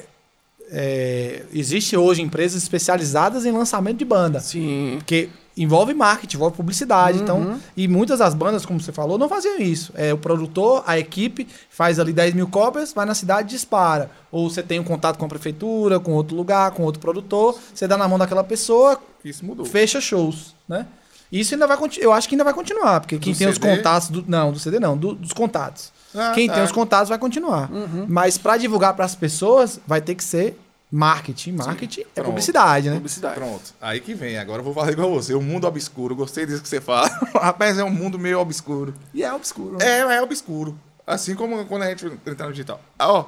é, 0.70 1.42
existe 1.52 1.94
hoje 1.94 2.22
empresas 2.22 2.62
especializadas 2.62 3.44
em 3.44 3.52
lançamento 3.52 3.98
de 3.98 4.04
banda. 4.06 4.40
Sim. 4.40 4.94
Porque 4.98 5.28
envolve 5.56 5.92
marketing, 5.94 6.36
envolve 6.36 6.56
publicidade. 6.56 7.18
Uhum. 7.18 7.22
Então, 7.24 7.60
e 7.76 7.86
muitas 7.88 8.18
das 8.20 8.34
bandas, 8.34 8.64
como 8.64 8.80
você 8.80 8.92
falou, 8.92 9.18
não 9.18 9.28
faziam 9.28 9.58
isso. 9.58 9.92
É, 9.94 10.12
o 10.12 10.18
produtor, 10.18 10.82
a 10.86 10.98
equipe, 10.98 11.46
faz 11.70 11.98
ali 11.98 12.12
10 12.12 12.34
mil 12.34 12.48
cópias, 12.48 12.92
vai 12.92 13.04
na 13.06 13.14
cidade 13.14 13.48
e 13.48 13.56
dispara. 13.56 14.10
Ou 14.30 14.48
você 14.48 14.62
tem 14.62 14.80
um 14.80 14.84
contato 14.84 15.18
com 15.18 15.24
a 15.24 15.28
prefeitura, 15.28 16.00
com 16.00 16.12
outro 16.12 16.34
lugar, 16.36 16.70
com 16.72 16.82
outro 16.84 17.00
produtor, 17.00 17.58
você 17.74 17.86
dá 17.86 17.96
na 17.96 18.08
mão 18.08 18.18
daquela 18.18 18.42
pessoa, 18.44 18.98
Isso 19.24 19.44
mudou. 19.44 19.64
fecha 19.66 20.00
shows, 20.00 20.54
né? 20.68 20.86
Isso 21.30 21.54
ainda 21.54 21.66
vai 21.66 21.76
continuar. 21.78 22.04
Eu 22.04 22.12
acho 22.12 22.28
que 22.28 22.34
ainda 22.34 22.44
vai 22.44 22.52
continuar, 22.52 23.00
porque 23.00 23.18
quem 23.18 23.32
Do 23.32 23.38
tem 23.38 23.48
os 23.48 23.54
CD? 23.56 23.76
contatos 23.76 24.08
do 24.10 24.22
não, 24.28 24.52
do 24.52 24.58
CD 24.58 24.78
não, 24.78 24.96
do- 24.96 25.14
dos 25.14 25.32
contatos. 25.32 25.90
Ah, 26.14 26.32
quem 26.34 26.46
tá. 26.46 26.54
tem 26.54 26.62
os 26.62 26.70
contatos 26.72 27.08
vai 27.08 27.16
continuar. 27.18 27.70
Mas 28.06 28.36
para 28.36 28.58
divulgar 28.58 28.92
para 28.94 29.06
as 29.06 29.14
pessoas 29.14 29.80
vai 29.86 30.02
ter 30.02 30.14
que 30.14 30.22
ser 30.22 30.58
marketing. 30.92 31.52
Marketing 31.52 32.02
é 32.02 32.05
Pronto. 32.05 32.26
publicidade, 32.26 32.90
né? 32.90 32.96
Publicidade. 32.96 33.35
Pronto. 33.35 33.74
Aí 33.81 33.98
que 33.98 34.12
vem. 34.12 34.38
Agora 34.38 34.61
eu 34.61 34.64
vou 34.64 34.74
falar 34.74 34.92
igual 34.92 35.11
você. 35.11 35.33
O 35.33 35.40
mundo 35.40 35.66
obscuro. 35.66 36.14
Gostei 36.14 36.44
disso 36.44 36.62
que 36.62 36.68
você 36.68 36.83
fala. 36.83 37.09
Rapaz, 37.35 37.78
é 37.78 37.85
um 37.85 37.90
mundo 37.90 38.18
meio 38.18 38.38
obscuro. 38.38 38.94
E 39.14 39.24
é 39.24 39.33
obscuro. 39.33 39.78
né? 39.78 39.87
É, 39.87 39.98
é 40.00 40.22
obscuro. 40.22 40.78
Assim 41.07 41.35
como 41.35 41.64
quando 41.64 41.83
a 41.83 41.88
gente 41.88 42.05
entrar 42.26 42.46
no 42.46 42.52
digital. 42.52 42.78
Ah, 42.98 43.11
ó. 43.11 43.26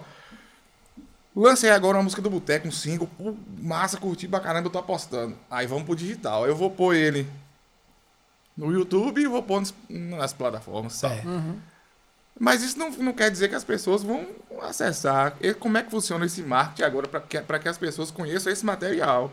Lancei 1.35 1.71
agora 1.71 1.97
uma 1.97 2.05
música 2.05 2.23
do 2.23 2.31
Boteco, 2.31 2.69
um 2.69 2.71
single. 2.71 3.09
Pô, 3.19 3.35
massa, 3.59 3.97
curti 3.97 4.29
pra 4.29 4.39
caramba, 4.39 4.69
eu 4.69 4.71
tô 4.71 4.79
apostando. 4.79 5.35
Aí 5.51 5.67
vamos 5.67 5.85
pro 5.85 5.97
digital. 5.97 6.47
Eu 6.47 6.55
vou 6.55 6.71
pôr 6.71 6.95
ele 6.95 7.27
no 8.57 8.71
YouTube 8.71 9.21
e 9.21 9.27
vou 9.27 9.43
pôr 9.43 9.63
nas, 9.89 10.33
plataformas. 10.33 11.01
Tal. 11.01 11.11
É. 11.11 11.23
Mas 12.39 12.63
isso 12.63 12.79
não, 12.79 12.91
não 12.91 13.13
quer 13.13 13.31
dizer 13.31 13.49
que 13.49 13.55
as 13.55 13.63
pessoas 13.65 14.03
vão 14.03 14.27
acessar. 14.63 15.35
E 15.41 15.55
como 15.55 15.79
é 15.79 15.83
que 15.83 15.91
funciona 15.91 16.27
esse 16.27 16.43
marketing 16.43 16.83
agora 16.83 17.07
para 17.09 17.21
que, 17.21 17.41
pra 17.41 17.59
que 17.59 17.69
as 17.69 17.79
pessoas 17.79 18.11
conheçam 18.11 18.53
esse 18.53 18.65
material? 18.67 19.31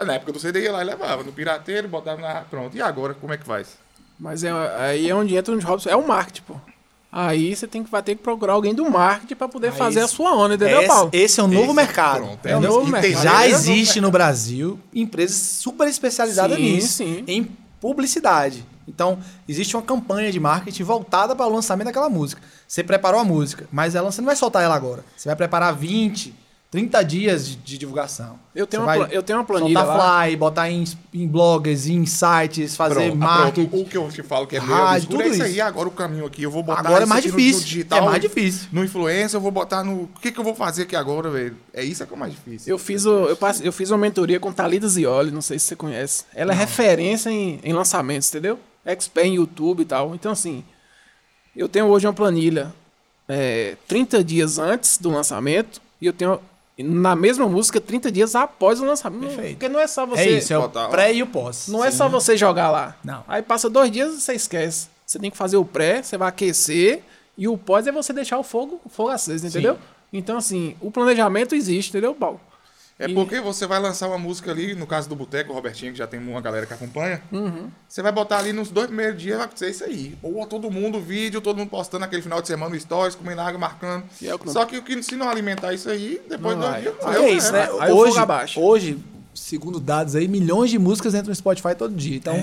Na 0.00 0.14
época 0.14 0.32
do 0.32 0.38
CD 0.40 0.62
ia 0.62 0.72
lá 0.72 0.80
e 0.82 0.84
levava 0.86 1.22
no 1.22 1.32
pirateiro, 1.32 1.86
botava 1.88 2.20
na. 2.20 2.40
Pronto. 2.42 2.74
E 2.76 2.80
agora, 2.80 3.12
como 3.14 3.32
é 3.34 3.36
que 3.36 3.44
faz? 3.44 3.76
Mas 4.18 4.44
é, 4.44 4.50
aí 4.78 5.08
é 5.10 5.14
onde 5.14 5.34
entra 5.36 5.54
o 5.54 5.60
Robson. 5.60 5.90
É 5.90 5.96
o 5.96 6.06
marketing, 6.06 6.42
pô. 6.46 6.56
Aí 7.12 7.54
você 7.56 7.66
tem 7.66 7.82
que, 7.82 7.90
vai 7.90 8.02
ter 8.02 8.14
que 8.14 8.22
procurar 8.22 8.52
alguém 8.52 8.72
do 8.72 8.88
marketing 8.88 9.34
pra 9.34 9.48
poder 9.48 9.72
Aí 9.72 9.76
fazer 9.76 10.00
a 10.00 10.04
esse- 10.04 10.14
sua 10.14 10.32
onda, 10.32 10.54
entendeu, 10.54 10.78
Esse, 10.78 10.86
Paulo? 10.88 11.10
esse 11.12 11.40
é 11.40 11.42
o 11.42 11.48
novo 11.48 11.64
Esse- 11.64 11.74
mercado. 11.74 12.16
pronto, 12.18 12.46
é 12.46 12.54
o 12.54 12.58
entendeu? 12.58 12.72
novo 12.76 12.86
mercado. 12.90 13.22
Já 13.24 13.44
É 13.44 13.50
existe 13.50 14.00
no 14.00 14.10
Brasil 14.12 14.78
empresas 14.94 15.36
super 15.36 15.88
especializadas 15.88 16.56
Sim, 16.56 16.62
nisso, 16.62 16.88
sim. 16.98 17.24
em 17.26 17.50
publicidade. 17.80 18.64
Então, 18.86 19.18
existe 19.48 19.76
uma 19.76 19.82
campanha 19.82 20.32
de 20.32 20.40
marketing 20.40 20.82
voltada 20.82 21.34
para 21.34 21.46
o 21.46 21.52
lançamento 21.52 21.86
daquela 21.86 22.10
música. 22.10 22.42
Você 22.66 22.82
preparou 22.82 23.20
a 23.20 23.24
música, 23.24 23.66
mas 23.72 23.94
ela 23.94 24.10
você 24.10 24.20
não 24.20 24.26
vai 24.26 24.36
soltar 24.36 24.62
ela 24.62 24.74
agora. 24.74 25.04
Você 25.16 25.28
vai 25.28 25.36
preparar 25.36 25.74
20, 25.74 26.34
30 26.70 27.02
dias 27.02 27.48
de, 27.48 27.56
de 27.56 27.78
divulgação. 27.78 28.38
Eu 28.54 28.64
tenho, 28.64 28.84
Você 28.84 28.96
uma, 28.98 29.06
eu 29.08 29.22
tenho 29.24 29.40
uma 29.40 29.44
planilha 29.44 29.80
soltar 29.80 29.96
lá. 29.98 30.22
fly, 30.24 30.36
botar 30.36 30.70
em, 30.70 30.84
em 31.12 31.26
blogs, 31.26 31.88
em 31.88 32.06
sites, 32.06 32.76
fazer 32.76 32.94
Pronto, 32.94 33.16
marketing. 33.16 33.66
pronto. 33.66 33.82
O 33.84 33.88
que 33.88 33.96
eu 33.96 34.08
te 34.08 34.22
falo 34.22 34.46
que 34.46 34.56
é 34.56 34.60
meio 34.60 34.72
Rádio, 34.72 35.06
é 35.06 35.10
tudo 35.10 35.22
isso 35.24 35.32
isso. 35.32 35.42
aí. 35.42 35.60
Agora 35.60 35.88
o 35.88 35.90
caminho 35.90 36.24
aqui, 36.24 36.44
eu 36.44 36.50
vou 36.50 36.62
botar 36.62 36.78
Agora 36.80 37.02
é 37.02 37.06
mais 37.06 37.24
aqui 37.24 37.28
no- 37.32 37.34
no 37.34 37.40
difícil. 37.40 37.64
digital. 37.66 37.98
É 37.98 38.02
mais 38.02 38.20
difícil. 38.22 38.68
No 38.70 38.84
influencer, 38.84 39.36
eu 39.36 39.40
vou 39.42 39.50
botar 39.50 39.82
no. 39.82 40.02
O 40.04 40.10
que, 40.22 40.30
que 40.30 40.38
eu 40.38 40.44
vou 40.44 40.54
fazer 40.54 40.82
aqui 40.82 40.94
agora, 40.94 41.28
velho? 41.28 41.56
É 41.74 41.82
isso 41.82 42.06
que 42.06 42.12
é 42.12 42.16
o 42.16 42.18
mais 42.18 42.32
difícil. 42.32 42.72
Eu 42.72 42.78
fiz, 42.78 43.04
o, 43.04 43.24
eu, 43.26 43.36
passe- 43.36 43.66
eu 43.66 43.72
fiz 43.72 43.90
uma 43.90 43.98
mentoria 43.98 44.38
com 44.38 44.52
Thalita 44.52 44.86
Zioli, 44.86 45.32
não 45.32 45.42
sei 45.42 45.58
se 45.58 45.64
você 45.66 45.74
conhece. 45.74 46.24
Ela 46.32 46.52
é 46.52 46.56
referência 46.56 47.30
em, 47.30 47.58
em 47.64 47.72
lançamentos, 47.72 48.28
entendeu? 48.28 48.60
Expert 48.86 49.26
em 49.26 49.34
YouTube 49.34 49.80
e 49.80 49.84
tal. 49.86 50.14
Então, 50.14 50.30
assim, 50.30 50.62
eu 51.56 51.68
tenho 51.68 51.86
hoje 51.86 52.06
uma 52.06 52.12
planilha 52.12 52.72
é, 53.28 53.76
30 53.88 54.22
dias 54.22 54.56
antes 54.58 54.98
do 54.98 55.10
lançamento 55.10 55.80
e 56.00 56.06
eu 56.06 56.12
tenho 56.12 56.40
na 56.82 57.16
mesma 57.16 57.48
música 57.48 57.80
30 57.80 58.10
dias 58.12 58.34
após 58.34 58.80
o 58.80 58.84
lançamento. 58.84 59.34
Perfeito. 59.34 59.58
Porque 59.58 59.68
não 59.68 59.80
é 59.80 59.86
só 59.86 60.06
você. 60.06 60.22
É 60.22 60.30
isso, 60.30 60.52
é 60.52 60.58
o 60.58 60.68
pré 60.68 61.12
e 61.12 61.22
o 61.22 61.26
pós. 61.26 61.68
Não 61.68 61.84
é 61.84 61.90
só 61.90 62.08
você 62.08 62.36
jogar 62.36 62.70
lá. 62.70 62.96
Não. 63.04 63.24
Aí 63.28 63.42
passa 63.42 63.68
dois 63.68 63.90
dias 63.90 64.14
e 64.14 64.20
você 64.20 64.34
esquece. 64.34 64.88
Você 65.06 65.18
tem 65.18 65.30
que 65.30 65.36
fazer 65.36 65.56
o 65.56 65.64
pré, 65.64 66.02
você 66.02 66.16
vai 66.16 66.28
aquecer, 66.28 67.02
e 67.36 67.48
o 67.48 67.58
pós 67.58 67.86
é 67.86 67.92
você 67.92 68.12
deixar 68.12 68.38
o 68.38 68.42
fogo, 68.42 68.80
o 68.84 68.88
fogo 68.88 69.08
aceso, 69.08 69.46
entendeu? 69.46 69.78
Então, 70.12 70.36
assim, 70.36 70.76
o 70.80 70.90
planejamento 70.90 71.54
existe, 71.54 71.90
entendeu, 71.90 72.14
Paulo? 72.14 72.40
É 73.02 73.06
E- 73.08 73.14
porque 73.14 73.40
você 73.40 73.66
vai 73.66 73.80
lançar 73.80 74.08
uma 74.08 74.18
música 74.18 74.50
ali, 74.50 74.74
no 74.74 74.86
caso 74.86 75.08
do 75.08 75.16
Boteco, 75.16 75.50
o 75.52 75.54
Robertinho, 75.54 75.90
que 75.92 75.96
já 75.98 76.06
tem 76.06 76.20
uma 76.20 76.40
galera 76.40 76.66
que 76.66 76.74
acompanha. 76.74 77.22
Você 77.88 78.02
vai 78.02 78.12
botar 78.12 78.36
ali 78.38 78.52
nos 78.52 78.68
dois 78.70 78.88
primeiros 78.88 79.20
dias, 79.20 79.36
vai 79.38 79.46
acontecer 79.46 79.70
isso 79.70 79.84
aí. 79.84 80.18
Ou 80.22 80.46
todo 80.46 80.70
mundo, 80.70 81.00
vídeo, 81.00 81.40
todo 81.40 81.56
mundo 81.56 81.70
postando 81.70 82.04
aquele 82.04 82.20
final 82.20 82.42
de 82.42 82.46
semana 82.48 82.74
no 82.74 82.78
Stories, 82.78 83.14
comendo 83.14 83.40
água, 83.40 83.58
marcando. 83.58 84.04
E 84.20 84.28
é 84.28 84.32
não- 84.32 84.52
Só 84.52 84.66
que 84.66 84.76
o 84.76 84.82
que 84.82 85.02
se 85.02 85.16
não 85.16 85.30
alimentar 85.30 85.72
isso 85.72 85.88
aí, 85.88 86.20
depois 86.28 86.54
Não 86.58 86.62
do 86.66 86.70
vai. 86.70 86.82
dia. 86.82 86.94
Ah, 87.02 87.12
eu- 87.14 87.22
é 87.22 87.30
isso, 87.30 87.50
né? 87.52 87.68
aí 87.80 87.90
Hoje, 87.90 88.18
abaixa. 88.18 88.60
hoje, 88.60 88.98
segundo 89.34 89.80
dados 89.80 90.14
aí, 90.14 90.28
milhões 90.28 90.70
de 90.70 90.78
músicas 90.78 91.14
entram 91.14 91.30
no 91.30 91.34
Spotify 91.34 91.74
todo 91.74 91.94
dia. 91.94 92.16
Então, 92.16 92.34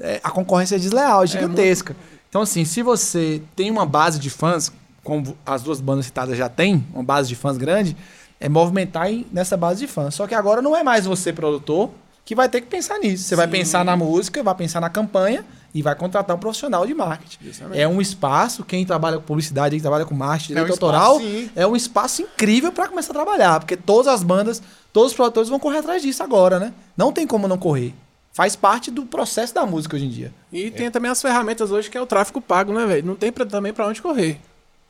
é, 0.00 0.20
a 0.24 0.30
concorrência 0.32 0.74
é 0.74 0.78
desleal, 0.80 1.22
é 1.22 1.26
gigantesca. 1.28 1.94
Então, 2.28 2.42
assim, 2.42 2.64
se 2.64 2.82
você 2.82 3.40
tem 3.54 3.70
uma 3.70 3.86
base 3.86 4.18
de 4.18 4.30
fãs, 4.30 4.72
como 5.04 5.36
as 5.46 5.62
duas 5.62 5.80
bandas 5.80 6.06
citadas 6.06 6.36
já 6.36 6.48
têm, 6.48 6.84
uma 6.92 7.04
base 7.04 7.28
de 7.28 7.36
fãs 7.36 7.56
grande, 7.56 7.96
é 8.44 8.48
movimentar 8.48 9.08
em- 9.10 9.24
nessa 9.32 9.56
base 9.56 9.78
de 9.80 9.86
fãs. 9.86 10.14
Só 10.16 10.26
que 10.26 10.34
agora 10.34 10.60
não 10.60 10.76
é 10.76 10.82
mais 10.82 11.06
você, 11.06 11.32
produtor, 11.32 11.90
que 12.24 12.34
vai 12.34 12.48
ter 12.48 12.60
que 12.60 12.66
pensar 12.66 12.98
nisso. 12.98 13.22
Você 13.24 13.36
vai 13.36 13.46
pensar 13.46 13.84
na 13.84 13.96
música, 13.96 14.42
vai 14.42 14.54
pensar 14.54 14.80
na 14.80 14.90
campanha 14.90 15.44
e 15.74 15.80
vai 15.80 15.94
contratar 15.94 16.36
um 16.36 16.38
profissional 16.40 16.84
de 16.86 16.92
marketing. 16.92 17.38
Justamente. 17.44 17.80
É 17.80 17.86
um 17.86 18.00
espaço, 18.00 18.64
quem 18.64 18.84
trabalha 18.84 19.16
com 19.18 19.22
publicidade, 19.22 19.74
quem 19.76 19.80
trabalha 19.80 20.04
com 20.04 20.14
marketing, 20.14 20.52
É 20.52 20.56
um 20.56 20.64
direito 20.64 20.74
espaço, 20.74 20.92
autoral, 20.94 21.20
sim. 21.20 21.50
é 21.54 21.66
um 21.66 21.76
espaço 21.76 22.20
incrível 22.22 22.72
para 22.72 22.88
começar 22.88 23.12
a 23.12 23.14
trabalhar, 23.14 23.60
porque 23.60 23.76
todas 23.76 24.08
as 24.12 24.22
bandas, 24.24 24.60
todos 24.92 25.12
os 25.12 25.16
produtores 25.16 25.48
vão 25.48 25.58
correr 25.60 25.78
atrás 25.78 26.02
disso 26.02 26.22
agora, 26.22 26.58
né? 26.58 26.72
Não 26.96 27.12
tem 27.12 27.26
como 27.26 27.46
não 27.48 27.56
correr. 27.58 27.94
Faz 28.32 28.56
parte 28.56 28.90
do 28.90 29.04
processo 29.04 29.54
da 29.54 29.64
música 29.66 29.94
hoje 29.96 30.06
em 30.06 30.10
dia. 30.10 30.32
E 30.52 30.70
tem 30.70 30.90
também 30.90 31.10
as 31.10 31.20
ferramentas 31.22 31.70
hoje 31.70 31.88
que 31.90 31.98
é 31.98 32.00
o 32.00 32.06
tráfego 32.06 32.40
pago, 32.40 32.72
né, 32.72 32.86
velho? 32.86 33.06
Não 33.06 33.14
tem 33.14 33.30
pra, 33.30 33.44
também 33.46 33.72
pra 33.72 33.86
onde 33.86 34.00
correr. 34.02 34.40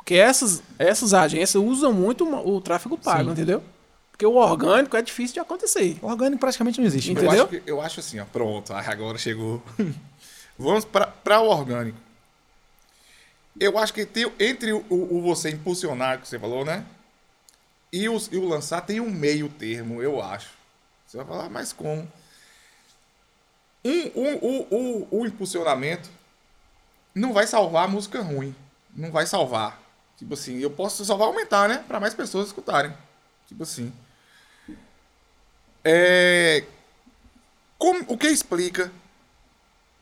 Porque 0.02 0.14
essas, 0.14 0.62
essas 0.78 1.14
agências 1.14 1.54
usam 1.62 1.92
muito 1.92 2.24
o, 2.28 2.60
tráfego 2.60 2.98
pago, 2.98 3.26
Sim. 3.26 3.30
entendeu? 3.30 3.62
Porque 4.10 4.26
o 4.26 4.34
orgânico 4.34 4.96
é 4.96 5.02
difícil 5.02 5.34
de 5.34 5.40
acontecer. 5.40 5.96
O 6.02 6.06
orgânico 6.06 6.40
praticamente 6.40 6.80
não 6.80 6.86
existe. 6.86 7.12
Entendeu? 7.12 7.32
Eu 7.32 7.40
acho, 7.42 7.48
que- 7.48 7.62
eu 7.66 7.80
acho 7.80 8.00
assim, 8.00 8.18
ó, 8.20 8.24
pronto, 8.24 8.72
ah, 8.72 8.80
agora 8.86 9.16
chegou. 9.16 9.62
Vamos 10.58 10.84
para 10.84 11.40
o 11.40 11.48
orgânico. 11.48 11.98
Eu 13.60 13.78
acho 13.78 13.92
que 13.94 14.04
tem, 14.04 14.30
entre 14.40 14.72
o, 14.72 14.84
o 14.90 15.22
você 15.22 15.50
impulsionar, 15.50 16.20
que 16.20 16.26
você 16.28 16.38
falou, 16.38 16.64
né? 16.64 16.84
E 17.92 18.08
o, 18.08 18.16
e 18.32 18.36
o 18.38 18.48
lançar 18.48 18.80
tem 18.80 18.98
um 19.00 19.10
meio 19.10 19.48
termo, 19.50 20.02
eu 20.02 20.22
acho. 20.22 20.50
Você 21.06 21.16
vai 21.18 21.26
falar, 21.26 21.48
mas 21.50 21.72
como? 21.72 22.10
Um, 23.84 24.10
um- 24.14 24.36
o, 24.36 24.66
o, 24.70 25.20
o 25.20 25.26
impulsionamento 25.26 26.08
não 27.14 27.32
vai 27.32 27.46
salvar 27.46 27.84
a 27.84 27.88
música 27.88 28.20
ruim. 28.22 28.54
Não 28.94 29.10
vai 29.10 29.26
salvar. 29.26 29.81
Tipo 30.22 30.34
assim, 30.34 30.60
eu 30.60 30.70
posso 30.70 31.04
só 31.04 31.16
vai 31.16 31.26
aumentar, 31.26 31.68
né? 31.68 31.82
Para 31.88 31.98
mais 31.98 32.14
pessoas 32.14 32.46
escutarem. 32.46 32.92
Tipo 33.48 33.64
assim. 33.64 33.92
É, 35.84 36.62
como- 37.76 38.04
o 38.06 38.16
que 38.16 38.28
explica, 38.28 38.88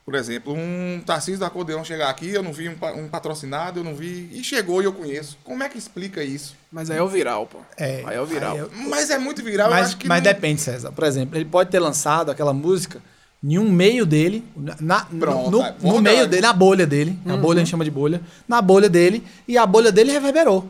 por 0.04 0.14
exemplo, 0.14 0.52
um 0.54 1.00
Tarcísio 1.04 1.38
do 1.38 1.46
Acordeão 1.46 1.82
chegar 1.82 2.10
aqui, 2.10 2.28
eu 2.28 2.42
não 2.42 2.52
vi 2.52 2.68
um, 2.68 2.76
um 2.98 3.08
patrocinado, 3.08 3.80
eu 3.80 3.84
não 3.84 3.94
vi, 3.94 4.28
e 4.30 4.44
chegou 4.44 4.82
e 4.82 4.84
eu 4.84 4.92
conheço. 4.92 5.38
Como 5.42 5.62
é 5.62 5.70
que 5.70 5.78
explica 5.78 6.22
isso? 6.22 6.54
Mas 6.70 6.90
aí 6.90 6.98
é 6.98 7.02
o 7.02 7.08
viral, 7.08 7.46
pô. 7.46 7.60
É, 7.78 8.02
aí 8.04 8.16
é 8.16 8.20
o 8.20 8.26
viral. 8.26 8.58
eu- 8.58 8.70
Mas 8.72 9.08
é 9.08 9.16
muito 9.16 9.42
viral, 9.42 9.68
eu 9.68 9.74
Mas, 9.74 9.86
acho 9.86 9.96
que 9.96 10.06
mas 10.06 10.22
não- 10.22 10.32
depende, 10.32 10.60
César. 10.60 10.92
Por 10.92 11.04
exemplo, 11.04 11.38
ele 11.38 11.46
pode 11.46 11.70
ter 11.70 11.78
lançado 11.78 12.30
aquela 12.30 12.52
música 12.52 13.00
em 13.42 13.58
um 13.58 13.70
meio 13.70 14.04
dele, 14.04 14.44
na, 14.80 15.00
Pronto, 15.18 15.50
no, 15.50 15.62
é, 15.62 15.70
no 15.80 15.92
verdade. 15.92 16.00
meio 16.02 16.26
dele, 16.26 16.42
na 16.42 16.52
bolha 16.52 16.86
dele. 16.86 17.18
Na 17.24 17.36
bolha 17.36 17.56
a 17.56 17.60
gente 17.60 17.70
chama 17.70 17.84
de 17.84 17.90
bolha. 17.90 18.20
Na 18.46 18.60
bolha 18.60 18.88
dele, 18.88 19.24
e 19.48 19.56
a 19.56 19.64
bolha 19.64 19.90
dele 19.90 20.12
reverberou. 20.12 20.68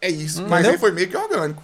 É 0.00 0.10
isso, 0.10 0.42
mas 0.42 0.52
Entendeu? 0.60 0.72
aí 0.72 0.78
foi 0.78 0.92
meio 0.92 1.08
que 1.08 1.16
orgânico. 1.16 1.62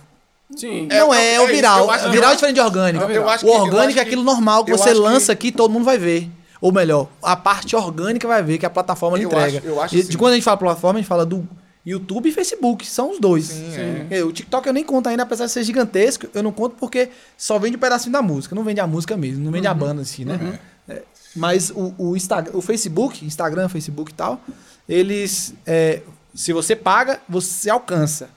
Sim. 0.56 0.86
É, 0.90 1.00
não 1.00 1.12
é- 1.12 1.18
é, 1.24 1.30
é 1.30 1.34
é 1.36 1.40
o 1.40 1.46
viral. 1.48 1.88
viral 2.10 2.30
é 2.32 2.34
diferente 2.34 2.54
de 2.54 2.60
orgânico. 2.60 3.04
eu 3.10 3.28
acho 3.28 3.46
o 3.46 3.50
orgânico 3.50 3.88
acho 3.90 3.98
é 3.98 4.02
aquilo 4.02 4.22
que- 4.22 4.26
normal 4.30 4.64
que 4.64 4.72
eu 4.72 4.78
você 4.78 4.90
acho 4.90 5.00
que- 5.00 5.06
lança 5.06 5.32
aqui 5.32 5.50
todo 5.50 5.72
mundo 5.72 5.84
vai 5.84 5.98
ver. 5.98 6.30
Ou 6.60 6.72
melhor, 6.72 7.08
a 7.22 7.34
parte 7.36 7.74
orgânica 7.74 8.26
vai 8.28 8.42
ver 8.42 8.56
que 8.58 8.64
a 8.64 8.70
plataforma 8.70 9.18
Eu 9.18 9.24
entrega. 9.28 9.58
acho- 9.58 9.66
eu 9.66 9.82
acho 9.82 9.96
E 9.96 10.00
assim. 10.00 10.08
de 10.10 10.16
quando 10.18 10.32
a 10.32 10.34
gente 10.36 10.44
fala 10.44 10.56
plataforma, 10.56 10.98
a 10.98 11.02
gente 11.02 11.08
fala 11.08 11.26
do 11.26 11.46
YouTube 11.86 12.28
e 12.28 12.32
Facebook. 12.32 12.86
São 12.86 13.10
os 13.10 13.18
dois. 13.20 13.46
Sim, 13.46 14.06
É, 14.10 14.24
O 14.24 14.32
TikTok 14.32 14.66
eu 14.66 14.72
nem 14.72 14.84
conto 14.84 15.08
ainda, 15.08 15.22
apesar 15.22 15.46
de 15.46 15.52
ser 15.52 15.64
gigantesco. 15.64 16.26
Eu 16.34 16.42
não 16.42 16.52
conto 16.52 16.76
porque 16.78 17.10
só 17.36 17.58
vende 17.58 17.76
um 17.76 17.80
pedacinho 17.80 18.12
da 18.12 18.22
música. 18.22 18.54
Não 18.54 18.64
vende 18.64 18.80
a 18.80 18.86
música 18.86 19.16
mesmo. 19.16 19.44
Não 19.44 19.52
vende 19.52 19.66
a 19.66 19.74
banda 19.74 20.02
assim, 20.02 20.24
né? 20.24 20.58
É, 20.88 21.02
Mas 21.36 21.70
o, 21.70 21.94
o, 21.98 22.16
Instagram, 22.16 22.52
o 22.56 22.60
Facebook, 22.62 23.24
Instagram, 23.24 23.68
Facebook 23.68 24.12
e 24.12 24.14
tal, 24.14 24.40
eles. 24.88 25.54
é, 25.66 26.02
se 26.34 26.52
você 26.52 26.74
paga, 26.74 27.20
você 27.28 27.70
alcança. 27.70 28.28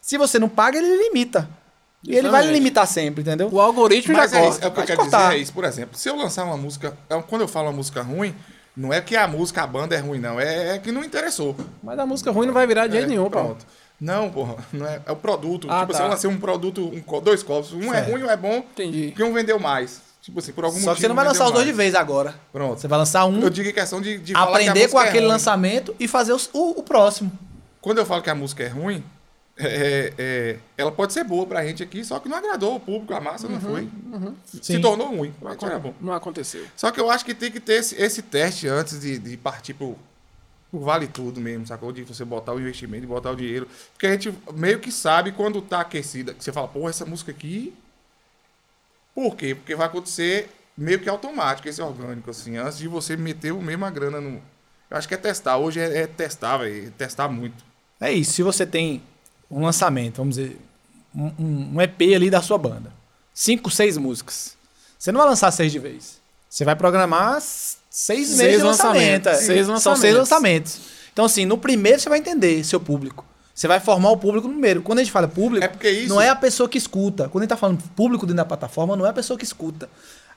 Se 0.00 0.18
você 0.18 0.38
não 0.38 0.48
paga, 0.48 0.78
ele 0.78 0.96
limita. 1.04 1.48
E 2.02 2.14
ele 2.14 2.28
vai 2.28 2.46
limitar 2.46 2.86
sempre, 2.86 3.22
entendeu? 3.22 3.48
O 3.50 3.60
algoritmo 3.60 4.16
Mas 4.16 4.30
já 4.30 4.40
é, 4.40 4.48
isso, 4.48 4.58
é 4.62 4.66
o 4.68 4.70
que 4.70 4.80
eu 4.80 4.84
quero 4.84 5.00
cortar. 5.00 5.28
dizer, 5.28 5.38
é 5.38 5.42
isso. 5.42 5.52
Por 5.52 5.64
exemplo, 5.64 5.98
se 5.98 6.08
eu 6.08 6.16
lançar 6.16 6.44
uma 6.44 6.56
música, 6.56 6.96
é, 7.10 7.20
quando 7.22 7.42
eu 7.42 7.48
falo 7.48 7.66
uma 7.68 7.72
música 7.72 8.02
ruim, 8.02 8.34
não 8.78 8.92
é 8.92 9.00
que 9.00 9.16
a 9.16 9.26
música, 9.26 9.62
a 9.62 9.66
banda 9.66 9.94
é 9.94 9.98
ruim, 9.98 10.18
não. 10.20 10.38
É, 10.40 10.76
é 10.76 10.78
que 10.78 10.92
não 10.92 11.02
interessou. 11.04 11.56
Mas 11.82 11.98
a 11.98 12.06
música 12.06 12.30
ruim 12.30 12.46
não 12.46 12.54
vai 12.54 12.66
virar 12.66 12.86
de 12.86 12.92
jeito 12.94 13.06
É, 13.06 13.08
nenhum, 13.08 13.24
pô. 13.24 13.30
pronto. 13.30 13.66
Não, 14.00 14.30
porra, 14.30 14.54
não 14.72 14.86
é, 14.86 15.00
é 15.04 15.10
o 15.12 15.16
produto. 15.16 15.66
Ah, 15.68 15.80
tipo, 15.80 15.92
tá. 15.92 15.98
se 15.98 16.04
eu 16.04 16.08
lancei 16.08 16.30
um 16.30 16.38
produto, 16.38 16.92
um 16.94 17.20
dois 17.20 17.42
copos, 17.42 17.72
um 17.72 17.92
é 17.92 17.96
Certo. 17.96 18.12
ruim, 18.12 18.22
um 18.22 18.30
é 18.30 18.36
bom, 18.36 18.58
Entendi. 18.58 19.08
porque 19.08 19.22
um 19.24 19.32
vendeu 19.34 19.58
mais. 19.58 20.00
Tipo 20.22 20.38
assim, 20.38 20.52
por 20.52 20.64
algum 20.64 20.76
Só 20.76 20.90
motivo. 20.90 20.94
que 20.96 21.00
você 21.02 21.08
não 21.08 21.16
vai 21.16 21.24
lançar 21.24 21.46
os 21.46 21.52
dois 21.52 21.66
de 21.66 21.72
vez 21.72 21.94
agora. 21.94 22.34
Pronto. 22.52 22.80
Você 22.80 22.86
vai 22.86 22.98
lançar 22.98 23.24
um, 23.26 23.40
Eu 23.40 23.50
digo 23.50 23.68
em 23.68 23.72
questão 23.72 24.00
de, 24.00 24.18
de 24.18 24.32
que 24.34 24.38
aprender 24.38 24.72
música 24.72 24.88
com 24.92 25.00
é 25.00 25.04
aquele 25.08 25.20
ruim. 25.20 25.28
lançamento 25.32 25.96
e 25.98 26.06
fazer 26.06 26.32
os- 26.32 26.48
o, 26.52 26.78
o 26.78 26.82
próximo. 26.82 27.32
Quando 27.80 27.98
eu 27.98 28.06
falo 28.06 28.22
que 28.22 28.28
a 28.30 28.34
música 28.34 28.62
é 28.62 28.68
ruim, 28.68 29.02
é- 29.58 30.14
é- 30.18 30.56
ela 30.76 30.92
pode 30.92 31.12
ser 31.12 31.24
boa 31.24 31.46
pra 31.46 31.64
gente 31.66 31.82
aqui, 31.82 32.04
só 32.04 32.18
que 32.20 32.28
não 32.28 32.36
agradou 32.36 32.76
o 32.76 32.80
público, 32.80 33.12
a 33.14 33.20
massa 33.20 33.46
Uhum, 33.46 33.52
não 33.54 33.60
foi. 33.60 33.88
Se 34.44 34.60
Sim. 34.74 34.80
tornou 34.80 35.08
ruim. 35.08 35.34
Mas 35.42 35.62
era 35.62 35.78
bom. 35.78 35.94
Não 36.00 36.12
aconteceu. 36.12 36.64
Só 36.76 36.90
que 36.90 37.00
eu 37.00 37.10
acho 37.10 37.24
que 37.24 37.34
tem 37.34 37.50
que 37.50 37.60
ter 37.60 37.74
esse, 37.74 37.94
esse 38.00 38.22
teste 38.22 38.68
antes 38.68 39.00
de, 39.00 39.18
de 39.18 39.36
partir 39.36 39.74
pro, 39.74 39.96
pro 40.70 40.80
vale 40.80 41.06
tudo 41.08 41.40
mesmo, 41.40 41.66
sacou? 41.66 41.92
De 41.92 42.04
você 42.04 42.24
botar 42.24 42.52
o 42.54 42.60
investimento, 42.60 43.00
de 43.02 43.06
botar 43.08 43.30
o 43.32 43.36
dinheiro. 43.36 43.66
Porque 43.92 44.06
a 44.06 44.12
gente 44.12 44.32
meio 44.54 44.78
que 44.78 44.92
sabe 44.92 45.32
quando 45.32 45.60
tá 45.60 45.80
aquecida. 45.80 46.32
Que 46.34 46.42
você 46.44 46.52
fala, 46.52 46.68
pô, 46.68 46.88
essa 46.88 47.04
música 47.04 47.30
aqui. 47.32 47.74
Por 49.14 49.34
quê? 49.36 49.54
Porque 49.54 49.74
vai 49.74 49.86
acontecer 49.86 50.48
meio 50.76 51.00
que 51.00 51.08
automático, 51.08 51.68
esse 51.68 51.82
orgânico, 51.82 52.30
assim, 52.30 52.56
antes 52.56 52.78
de 52.78 52.86
você 52.86 53.16
meter 53.16 53.52
o 53.52 53.60
mesmo 53.60 53.84
a 53.84 53.90
grana 53.90 54.20
no. 54.20 54.40
Eu 54.90 54.96
acho 54.96 55.08
que 55.08 55.14
é 55.14 55.16
testar. 55.18 55.58
Hoje 55.58 55.80
é, 55.80 56.02
é 56.02 56.06
testar, 56.06 56.58
velho. 56.58 56.90
Testar 56.92 57.28
muito. 57.28 57.64
É 58.00 58.12
isso. 58.12 58.32
Se 58.32 58.42
você 58.44 58.64
tem 58.64 59.02
um 59.50 59.62
lançamento, 59.64 60.16
vamos 60.16 60.36
dizer, 60.36 60.58
um, 61.14 61.32
um- 61.74 61.80
EP 61.80 62.14
ali 62.14 62.30
da 62.30 62.42
sua 62.42 62.58
banda, 62.58 62.92
cinco, 63.34 63.70
seis 63.70 63.96
músicas, 63.96 64.56
você 64.98 65.10
não 65.12 65.20
vai 65.20 65.28
lançar 65.30 65.50
seis 65.50 65.72
de 65.72 65.78
vez. 65.78 66.18
Você 66.50 66.64
vai 66.64 66.74
programar 66.74 67.40
seis, 67.40 67.78
Seis 67.90 68.30
meses 68.38 68.58
de 68.58 68.62
lançamento. 68.64 69.26
lançamentos. 69.26 69.32
é. 69.32 69.34
Seis 69.46 69.66
São 69.66 69.74
lançamentos. 69.74 70.00
seis 70.00 70.14
lançamentos. 70.16 70.80
Então, 71.12 71.24
assim, 71.24 71.44
no 71.44 71.58
primeiro 71.58 72.00
você 72.00 72.08
vai 72.08 72.18
entender 72.18 72.64
seu 72.64 72.80
público. 72.80 73.24
Você 73.54 73.66
vai 73.68 73.80
formar 73.80 74.10
o 74.10 74.16
público 74.16 74.46
no 74.46 74.52
primeiro. 74.54 74.82
Quando 74.82 75.00
a 75.00 75.02
gente 75.02 75.12
fala 75.12 75.26
público, 75.28 75.66
É 75.84 75.90
isso- 75.90 76.08
não 76.08 76.20
é 76.20 76.28
a 76.28 76.36
pessoa 76.36 76.68
que 76.68 76.78
escuta. 76.78 77.28
Quando 77.28 77.42
a 77.42 77.44
gente 77.44 77.50
tá 77.50 77.56
falando 77.56 77.82
público 77.96 78.24
dentro 78.24 78.36
da 78.36 78.44
plataforma, 78.44 78.96
não 78.96 79.04
é 79.04 79.10
a 79.10 79.12
pessoa 79.12 79.36
que 79.38 79.44
escuta. 79.44 79.88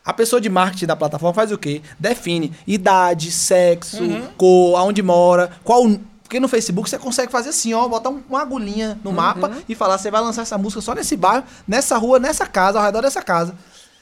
A 0.04 0.12
pessoa 0.12 0.42
de 0.42 0.50
marketing 0.50 0.88
da 0.88 0.96
plataforma 0.96 1.34
faz 1.34 1.52
o 1.52 1.58
quê? 1.58 1.82
Define 2.00 2.52
idade, 2.66 3.32
sexo, 3.32 4.02
Uhum. 4.04 4.28
cor, 4.38 4.76
aonde 4.78 5.02
mora, 5.04 5.52
qual. 5.64 5.88
Porque 6.32 6.40
no 6.40 6.48
Facebook 6.48 6.90
você 6.90 6.98
consegue 6.98 7.30
fazer 7.30 7.50
assim, 7.50 7.74
ó, 7.74 7.86
botar 7.90 8.10
um- 8.10 8.24
uma 8.30 8.42
agulhinha 8.42 8.98
no 9.04 9.12
mapa 9.12 9.50
Uhum. 9.50 9.62
e 9.68 9.76
falar, 9.76 9.98
você 9.98 10.10
vai 10.10 10.22
lançar 10.22 10.44
essa 10.44 10.58
música 10.58 10.80
só 10.80 10.96
nesse 10.96 11.18
bairro, 11.18 11.44
nessa 11.68 11.98
rua, 11.98 12.20
nessa 12.20 12.46
casa, 12.48 12.80
ao 12.80 12.86
redor 12.86 13.02
dessa 13.02 13.22
casa. 13.22 13.54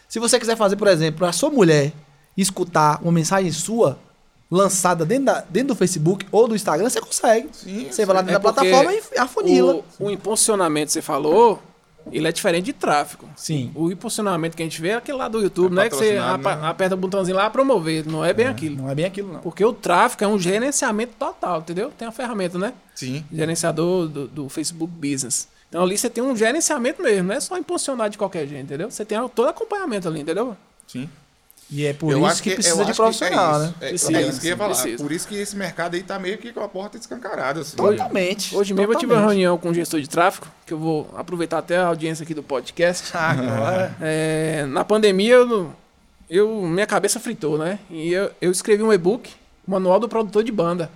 Se 0.08 0.20
você 0.20 0.40
quiser 0.40 0.56
fazer, 0.56 0.76
por 0.76 0.88
exemplo, 0.88 1.26
a 1.26 1.32
sua 1.32 1.50
mulher 1.50 1.92
escutar 2.38 3.00
uma 3.02 3.12
mensagem 3.12 3.52
sua 3.52 3.98
lançada 4.52 5.04
dentro, 5.08 5.26
da- 5.26 5.44
dentro 5.50 5.70
do 5.70 5.76
Facebook 5.76 6.28
ou 6.32 6.48
do 6.48 6.56
Instagram, 6.56 6.88
você 6.88 7.02
consegue. 7.02 7.50
Sim, 7.52 7.88
você 7.92 8.06
vai 8.06 8.18
lá 8.18 8.22
dentro 8.22 8.36
É 8.36 8.40
da 8.40 8.40
plataforma 8.40 8.94
e 8.94 9.02
afunila. 9.18 9.82
O, 10.00 10.06
o 10.06 10.12
impulsionamento 10.12 10.88
que 10.88 10.94
você 10.94 11.02
falou, 11.02 11.60
ele 12.12 12.28
é 12.28 12.32
diferente 12.32 12.66
de 12.66 12.74
tráfego. 12.74 13.28
Sim. 13.36 13.72
O 13.76 13.92
impulsionamento 13.92 14.56
que 14.56 14.64
a 14.64 14.66
gente 14.66 14.82
vê 14.82 14.90
é 14.90 14.96
aquele 14.96 15.18
lá 15.18 15.28
do 15.28 15.42
YouTube, 15.42 15.72
É 15.72 15.76
não 15.76 15.82
é 15.84 15.90
que 15.90 15.96
você 15.96 16.14
né? 16.14 16.22
aperta 16.64 16.96
o 16.96 16.98
botãozinho 16.98 17.38
lá 17.38 17.50
promover, 17.50 18.06
não 18.06 18.24
é 18.24 18.34
bem 18.34 18.48
aquilo. 18.48 18.78
Não 18.78 18.90
é 18.90 18.96
bem 18.96 19.06
aquilo, 19.06 19.34
não. 19.34 19.40
Porque 19.40 19.64
o 19.64 19.74
tráfego 19.74 20.24
é 20.24 20.28
um 20.28 20.40
gerenciamento 20.40 21.14
total, 21.18 21.60
entendeu? 21.60 21.92
Tem 21.98 22.08
a 22.08 22.12
ferramenta, 22.12 22.58
né? 22.58 22.74
Sim. 22.96 23.24
Gerenciador 23.32 24.08
do, 24.08 24.28
do 24.28 24.50
Facebook 24.50 24.92
Business. 24.94 25.48
Então 25.70 25.84
ali 25.84 25.98
você 25.98 26.10
tem 26.10 26.24
um 26.24 26.36
gerenciamento 26.36 27.02
mesmo, 27.02 27.28
não 27.28 27.36
é 27.36 27.40
só 27.40 27.58
impulsionar 27.58 28.10
de 28.10 28.18
qualquer 28.18 28.48
jeito, 28.48 28.64
entendeu? 28.64 28.90
Você 28.90 29.06
tem 29.06 29.18
todo 29.30 29.48
acompanhamento 29.48 30.08
ali, 30.08 30.22
entendeu? 30.22 30.58
Sim. 30.88 31.08
E 31.72 31.86
é 31.86 31.94
por 31.94 32.12
eu 32.12 32.26
isso 32.28 32.42
que, 32.42 32.50
eu 32.50 32.56
precisa 32.56 32.84
de 32.84 32.92
que 32.92 32.98
profissional, 32.98 33.56
é 33.56 33.60
né? 33.68 33.74
É, 33.80 33.90
Precisa, 33.90 34.18
é 34.18 34.22
isso 34.24 34.42
que 34.42 34.48
eu 34.48 34.52
ia 34.52 34.58
falar. 34.58 34.74
precisa. 34.74 35.04
Por 35.04 35.12
isso 35.12 35.28
que 35.28 35.36
esse 35.36 35.56
mercado 35.56 35.94
aí 35.96 36.02
tá 36.02 36.18
meio 36.18 36.38
que 36.40 36.52
com 36.52 36.62
a 36.62 36.68
porta 36.68 36.98
escancarada. 36.98 37.62
Assim. 37.62 37.78
Totalmente. 37.78 38.56
Hoje 38.56 38.74
mesmo 38.74 38.94
eu 38.94 38.98
tive 38.98 39.14
uma 39.14 39.22
reunião 39.22 39.56
com 39.58 39.70
o 39.70 39.74
gestor 39.74 40.00
de 40.02 40.10
tráfego, 40.10 40.48
que 40.66 40.74
eu 40.74 40.80
vou 40.80 41.08
aproveitar 41.16 41.60
até 41.60 41.78
a 41.78 41.86
audiência 41.86 42.24
aqui 42.24 42.34
do 42.34 42.42
podcast. 42.42 43.12
Agora. 43.16 43.96
É, 44.02 44.66
na 44.68 44.84
pandemia, 44.84 45.36
eu, 45.36 45.72
eu- 46.28 46.62
minha 46.64 46.88
cabeça 46.88 47.20
fritou, 47.20 47.58
né? 47.58 47.78
E 47.92 48.14
eu, 48.14 48.32
eu 48.42 48.52
escrevi 48.52 48.82
um 48.82 48.92
e-book, 48.92 49.30
Manual 49.68 50.00
do 50.00 50.10
Produtor 50.10 50.44
de 50.44 50.52
Banda, 50.52 50.90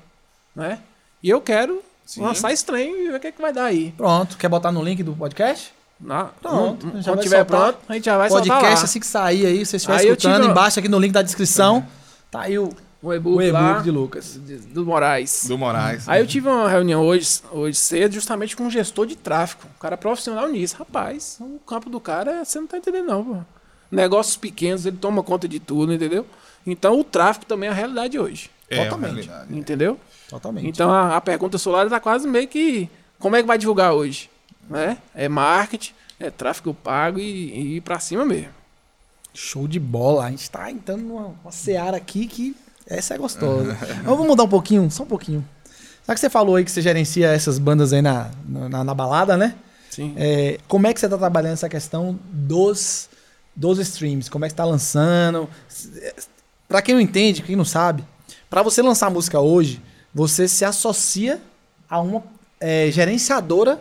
né? 0.56 0.80
E 1.22 1.30
eu 1.30 1.40
quero 1.40 1.84
Sim. 2.04 2.22
lançar 2.22 2.52
esse 2.52 2.66
trem 2.66 3.06
e 3.06 3.10
ver 3.12 3.18
o 3.18 3.20
que, 3.20 3.28
é 3.28 3.32
que 3.32 3.42
vai 3.42 3.54
dar 3.54 3.66
aí. 3.66 3.94
Pronto. 3.96 4.38
Quer 4.38 4.50
botar 4.50 4.72
no 4.72 4.84
link 4.84 5.04
do 5.04 5.14
podcast? 5.14 5.72
Na, 6.00 6.26
Pronto, 6.26 6.86
no- 6.88 7.02
já 7.02 7.12
quando 7.14 7.22
tiver 7.24 7.38
soltar. 7.38 7.62
pronto, 7.74 7.80
a 7.88 7.94
gente 7.94 8.06
já 8.06 8.18
vai 8.18 8.30
soltar 8.30 8.48
lá. 8.50 8.60
Podcast 8.60 8.86
assim 8.86 9.00
que 9.00 9.08
sair 9.08 9.46
aí, 9.46 9.66
você 9.66 9.78
estiver 9.78 10.04
escutando, 10.04 10.36
tive 10.42 10.52
embaixo 10.52 10.80
aqui 10.80 10.90
no 10.90 11.00
link 11.00 11.12
da 11.14 11.22
descrição, 11.22 11.86
tá 12.30 12.42
aí 12.42 12.60
o, 12.60 12.70
O 13.02 13.14
e-book 13.14 13.38
o 13.38 13.42
e-book 13.42 13.52
lá, 13.54 13.80
de 13.80 13.92
Lucas. 13.92 14.38
do 14.38 14.86
Moraes. 14.86 15.46
Do 15.48 15.58
Moraes. 15.58 16.08
Aí 16.10 16.20
eu 16.22 16.28
tive 16.28 16.50
uma 16.50 16.68
reunião 16.68 17.02
hoje, 17.06 17.42
hoje 17.52 17.78
cedo, 17.78 18.14
justamente 18.14 18.56
com 18.56 18.64
um 18.64 18.70
gestor 18.72 19.06
de 19.06 19.16
tráfego. 19.16 19.64
Um 19.76 19.80
cara 19.80 19.96
profissional 19.96 20.48
nisso. 20.50 20.76
Rapaz, 20.78 21.38
o 21.40 21.60
campo 21.66 21.90
do 21.90 22.00
cara, 22.02 22.32
é- 22.42 22.46
você 22.46 22.60
não 22.60 22.68
tá 22.68 22.78
entendendo, 22.78 23.06
não, 23.08 23.24
pô. 23.24 23.38
Negócios 23.90 24.36
pequenos, 24.36 24.86
ele 24.86 24.98
toma 24.98 25.22
conta 25.24 25.48
de 25.48 25.60
tudo, 25.60 25.94
entendeu? 25.94 26.26
Então 26.66 27.00
o 27.00 27.04
tráfego 27.04 27.46
também 27.46 27.70
é 27.70 27.72
a 27.72 27.76
realidade 27.76 28.18
hoje. 28.20 28.50
É, 28.70 28.84
Totalmente. 28.86 29.12
realidade. 29.28 29.56
Entendeu? 29.58 30.00
Totalmente. 30.30 30.68
Então 30.68 30.92
a, 30.92 31.16
a 31.16 31.22
pergunta 31.22 31.58
solar 31.58 31.88
tá 31.90 32.00
quase 32.00 32.28
meio 32.28 32.48
que. 32.48 32.90
Como 33.20 33.36
é 33.36 33.42
que 33.42 33.48
vai 33.48 33.58
divulgar 33.58 33.94
hoje? 33.94 34.30
Né? 34.74 34.98
É 35.14 35.30
marketing, 35.30 35.94
é 36.20 36.30
tráfego 36.30 36.74
pago 36.74 37.20
e, 37.20 37.24
e 37.24 37.76
ir 37.78 37.82
pra 37.82 38.00
cima 38.00 38.26
mesmo. 38.26 38.50
Show 39.34 39.68
de 39.68 39.80
bola. 39.80 40.26
A 40.26 40.30
gente 40.30 40.50
tá 40.50 40.70
entrando 40.72 41.04
numa 41.04 41.34
uma 41.44 41.52
seara 41.52 41.98
aqui 41.98 42.28
que 42.28 42.56
essa 42.88 43.14
é 43.14 43.18
gostosa. 43.18 43.78
Mas 43.80 44.04
Vamos 44.04 44.28
mudar 44.28 44.44
um 44.44 44.50
pouquinho, 44.50 44.90
só 44.92 45.04
um 45.04 45.08
pouquinho. 45.08 45.48
Já 46.08 46.14
que 46.14 46.20
você 46.20 46.30
falou 46.30 46.56
aí 46.56 46.66
que 46.66 46.72
você 46.72 46.82
gerencia 46.82 47.28
essas 47.30 47.58
bandas 47.58 47.94
aí 47.94 48.02
na, 48.02 48.30
na, 48.46 48.84
na 48.84 48.94
balada, 48.94 49.38
né? 49.38 49.56
Sim. 49.90 50.14
É, 50.18 50.60
como 50.68 50.88
é 50.88 50.94
que 50.94 51.00
você 51.00 51.08
tá 51.08 51.18
trabalhando 51.18 51.54
essa 51.54 51.70
questão 51.70 52.20
dos, 52.32 53.10
dos 53.56 53.80
streams? 53.80 54.30
Como 54.30 54.44
é 54.44 54.48
que 54.48 54.52
você 54.52 54.58
tá 54.58 54.66
lançando? 54.66 55.50
Pra 56.68 56.82
quem 56.82 56.96
não 56.96 57.02
entende, 57.02 57.44
quem 57.44 57.56
não 57.56 57.64
sabe, 57.64 58.04
pra 58.50 58.64
você 58.64 58.82
lançar 58.82 59.10
música 59.10 59.40
hoje, 59.40 59.82
você 60.14 60.48
se 60.48 60.66
associa 60.66 61.40
a 61.90 62.02
uma 62.02 62.24
é, 62.60 62.90
gerenciadora, 62.92 63.80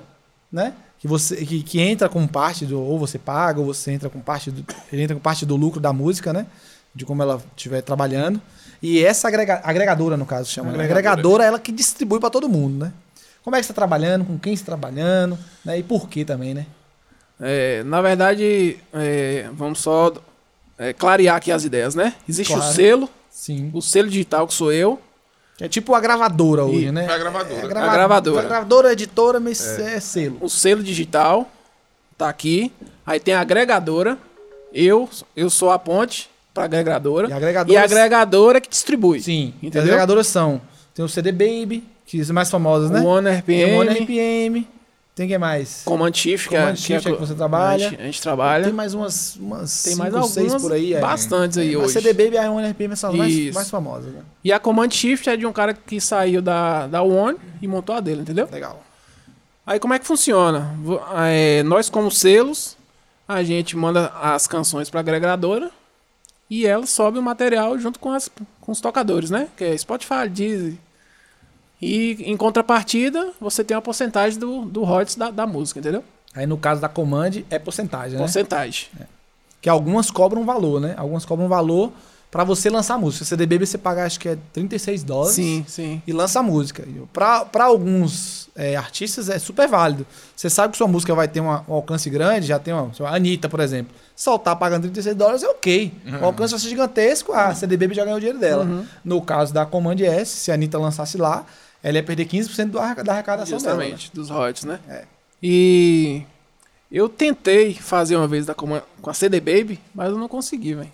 né? 0.53 0.75
Que, 0.99 1.09
você, 1.09 1.37
que, 1.45 1.63
que 1.63 1.81
entra 1.81 2.09
com 2.09 2.27
parte 2.27 2.65
do. 2.67 2.81
Ou 2.81 2.99
você 2.99 3.19
paga, 3.19 3.59
ou 3.59 3.67
você 3.67 3.91
entra 3.91 4.09
com 4.11 4.21
parte 4.21 4.51
do. 4.51 4.65
Ele 4.93 5.03
entra 5.03 5.17
com 5.17 5.23
parte 5.23 5.45
do 5.47 5.57
lucro 5.57 5.81
da 5.81 5.93
música, 5.93 6.33
né? 6.33 6.47
De 6.95 7.05
como 7.05 7.23
ela 7.23 7.43
estiver 7.57 7.81
trabalhando. 7.81 8.41
E 8.81 9.03
essa 9.05 9.27
agrega- 9.29 9.61
agregadora, 9.65 10.17
no 10.17 10.27
caso, 10.27 10.49
chama. 10.51 10.69
né? 10.71 10.75
Agregadora. 10.85 10.99
Agregadora 11.01 11.45
é 11.45 11.47
ela 11.47 11.59
que 11.59 11.73
distribui 11.73 12.21
pra 12.21 12.31
todo 12.31 12.49
mundo, 12.49 12.85
né? 12.85 12.93
Como 13.43 13.57
é 13.57 13.59
que 13.61 13.67
você 13.67 13.73
está 13.73 13.81
trabalhando, 13.81 14.25
com 14.25 14.39
quem 14.39 14.53
está 14.53 14.67
trabalhando, 14.67 15.37
né? 15.65 15.79
E 15.79 15.83
por 15.83 16.09
quê 16.09 16.25
também, 16.25 16.55
né? 16.55 16.67
É, 17.41 17.83
na 17.85 18.01
verdade, 18.01 18.77
é, 18.93 19.49
vamos 19.55 19.81
só 19.81 20.13
é, 20.79 20.93
clarear 20.93 21.37
aqui 21.37 21.51
as 21.51 21.65
ideias, 21.65 21.95
né? 21.97 22.15
Existe 22.29 22.53
Claro. 22.53 22.71
o 22.71 22.73
selo, 22.75 23.11
Sim. 23.31 23.71
o 23.75 23.81
selo 23.83 24.09
digital 24.09 24.47
que 24.47 24.55
sou 24.55 24.73
eu. 24.73 25.01
É 25.61 25.69
tipo 25.69 25.95
a 25.95 26.01
gravadora 26.01 26.65
hoje, 26.65 26.87
E- 26.87 26.93
né? 26.93 27.07
É 27.07 27.13
a 27.13 27.19
gravadora. 27.19 27.61
É 27.61 27.65
A 27.65 27.69
gravadora. 27.69 28.41
A 28.41 28.49
gravadora, 28.49 28.93
editora, 28.93 29.39
mas 29.41 29.79
é, 29.79 30.01
selo. 30.01 30.39
O 30.41 30.49
selo 30.49 30.83
digital 30.83 31.49
tá 32.19 32.29
aqui. 32.29 32.73
Aí 33.07 33.21
tem 33.21 33.35
a 33.35 33.41
agregadora. 33.41 34.19
Eu, 34.73 35.09
eu 35.37 35.51
sou 35.51 35.71
a 35.71 35.79
ponte 35.79 36.31
para 36.55 36.65
agregadora. 36.65 37.29
E 37.29 37.73
E 37.73 37.77
a 37.77 37.85
agregadora 37.85 38.61
que 38.61 38.69
distribui. 38.69 39.21
Sim. 39.21 39.55
As 39.59 39.63
Entendeu? 39.63 39.83
agregadoras 39.83 40.27
são. 40.27 40.61
Tem 40.95 41.05
o 41.05 41.09
CD 41.09 41.33
Baby, 41.33 41.85
que 42.07 42.25
são 42.25 42.35
mais 42.35 42.51
famosas, 42.51 42.91
né? 42.91 43.01
O 43.01 43.05
One 43.07 43.29
RPM, 43.31 43.65
Tem 43.65 43.75
o 43.77 43.81
One 43.81 43.91
RPM. 43.91 44.69
Tem 45.15 45.29
quem 45.29 45.37
mais? 45.37 45.83
Command 45.85 46.13
Shift, 46.15 46.49
que, 46.49 46.57
Command 46.57 46.71
é, 46.71 46.75
que, 46.75 46.93
é 46.95 46.97
é 46.97 47.01
que 47.01 47.11
você 47.11 47.35
trabalha. 47.35 47.87
A 47.87 47.91
gente, 47.91 48.01
a 48.01 48.05
gente 48.05 48.23
trabalha. 48.23 48.65
Tem 48.65 48.73
mais 48.73 48.95
umas, 48.95 49.37
umas 49.37 49.83
Tem 49.83 49.93
cinco, 49.93 50.11
mais 50.11 50.27
seis 50.27 50.47
algumas, 50.47 50.63
por 50.63 50.73
aí. 50.73 50.95
É. 50.95 51.01
bastantes 51.01 51.59
aí 51.59 51.75
A 51.75 51.79
hoje. 51.79 51.93
CD 51.93 52.15
Baby 52.15 52.37
e 52.37 52.39
a 52.39 52.51
One 52.51 52.71
RPM 52.71 52.97
são 52.97 53.11
as 53.11 53.17
mais, 53.17 53.55
mais 53.55 53.71
famosas, 53.71 54.11
né? 54.13 54.23
E 54.43 54.51
a 54.51 54.59
Command 54.59 54.91
Shift 54.91 55.29
é 55.29 55.37
de 55.37 55.45
um 55.45 55.53
cara 55.53 55.75
que 55.75 56.01
saiu 56.01 56.41
da, 56.41 56.87
da 56.87 57.03
One 57.03 57.37
e 57.61 57.69
montou 57.69 57.95
a 57.95 58.01
dele, 58.01 58.23
entendeu? 58.23 58.49
Legal. 58.51 58.83
Aí 59.67 59.79
como 59.79 59.93
é 59.93 59.99
que 59.99 60.07
funciona? 60.07 60.75
É, 61.27 61.63
nós 61.63 61.91
como 61.91 62.11
selos, 62.11 62.77
a 63.29 63.43
gente 63.43 63.77
manda 63.77 64.07
as 64.21 64.47
canções 64.47 64.89
para 64.89 65.01
agregadora 65.01 65.71
e 66.49 66.67
ela 66.67 66.87
sobe 66.87 67.19
o 67.19 67.23
material 67.23 67.79
junto 67.79 67.99
com, 67.99 68.13
as, 68.13 68.31
com 68.61 68.73
os 68.73 68.81
tocadores, 68.81 69.31
né? 69.31 69.49
Que 69.57 69.65
é 69.65 69.77
Spotify, 69.77 70.27
Deezer. 70.29 70.75
E 71.83 72.31
em 72.31 72.37
contrapartida, 72.37 73.33
você 73.41 73.65
tem 73.65 73.77
uma 73.77 73.83
porcentagem 73.83 74.39
do, 74.39 74.63
do 74.67 74.85
royalties 74.85 75.17
da, 75.17 75.31
da 75.31 75.47
música, 75.47 75.81
entendeu? 75.81 76.05
Aí 76.35 76.47
no 76.47 76.57
caso 76.57 76.81
da 76.81 76.89
Command 76.89 77.43
é 77.51 77.59
porcentagem, 77.59 78.13
né? 78.13 78.19
Porcentagem. 78.19 78.87
Que 79.61 79.69
algumas 79.69 80.11
cobram 80.11 80.45
valor, 80.45 80.81
né? 80.81 80.95
Algumas 80.97 81.25
cobram 81.25 81.49
valor 81.49 81.93
pra 82.31 82.45
você 82.45 82.71
lançar 82.71 82.95
a 82.95 82.99
música. 82.99 83.25
CD 83.25 83.45
Baby 83.47 83.67
você 83.67 83.77
paga 83.77 84.05
acho 84.07 84.19
que 84.19 84.29
é 84.29 84.39
36 84.53 85.03
dólares. 85.03 85.35
Sim, 85.35 85.65
sim. 85.69 86.01
E 86.07 86.13
lança 86.13 86.39
a 86.41 86.43
música. 86.43 86.85
Pra, 87.13 87.45
pra 87.45 87.65
alguns 87.65 88.49
é, 88.57 88.75
artistas 88.77 89.29
é 89.29 89.39
super 89.39 89.69
válido. 89.69 90.07
Você 90.35 90.49
sabe 90.49 90.73
que 90.73 90.79
sua 90.79 90.89
música 90.89 91.15
vai 91.15 91.29
ter 91.29 91.41
uma- 91.41 91.65
um 91.69 91.75
alcance 91.75 92.09
grande, 92.09 92.47
já 92.47 92.59
tem 92.59 92.73
uma. 92.73 92.91
A 93.07 93.15
Anitta, 93.15 93.49
por 93.49 93.61
exemplo. 93.61 93.93
Soltar 94.17 94.57
pagando 94.57 94.83
36 94.83 95.15
dólares 95.17 95.43
é 95.43 95.49
ok. 95.49 95.93
O 96.21 96.25
alcance 96.25 96.53
vai 96.53 96.61
ser 96.61 96.69
gigantesco, 96.69 97.33
a 97.33 97.55
CD 97.55 97.77
Baby 97.77 97.95
já 97.95 98.05
ganhou 98.05 98.17
o 98.17 98.21
dinheiro 98.21 98.39
dela. 98.39 98.65
Uhum. 98.65 98.87
No 99.05 99.21
caso 99.21 99.53
da 99.53 99.67
Command 99.67 99.97
S, 100.01 100.31
se 100.39 100.51
a 100.51 100.55
Anitta 100.55 100.79
lançasse 100.79 101.19
lá, 101.19 101.45
ela 101.83 101.97
ia 101.99 102.03
perder 102.03 102.27
15% 102.27 102.71
do 102.71 102.79
arca- 102.79 103.03
da 103.05 103.13
arrecadação 103.13 103.59
Justamente, 103.59 104.11
dos 104.15 104.31
royalties, 104.31 104.65
né? 104.65 104.79
É. 104.89 105.05
E 105.43 106.23
eu 106.91 107.09
tentei 107.09 107.75
fazer 107.75 108.17
uma 108.17 108.29
vez 108.29 108.47
da 108.47 108.55
com 108.55 108.81
a 109.07 109.15
CD 109.15 109.41
Baby, 109.41 109.81
mas 109.95 110.11
eu 110.11 110.19
não 110.19 110.29
consegui, 110.29 110.75
velho. 110.75 110.93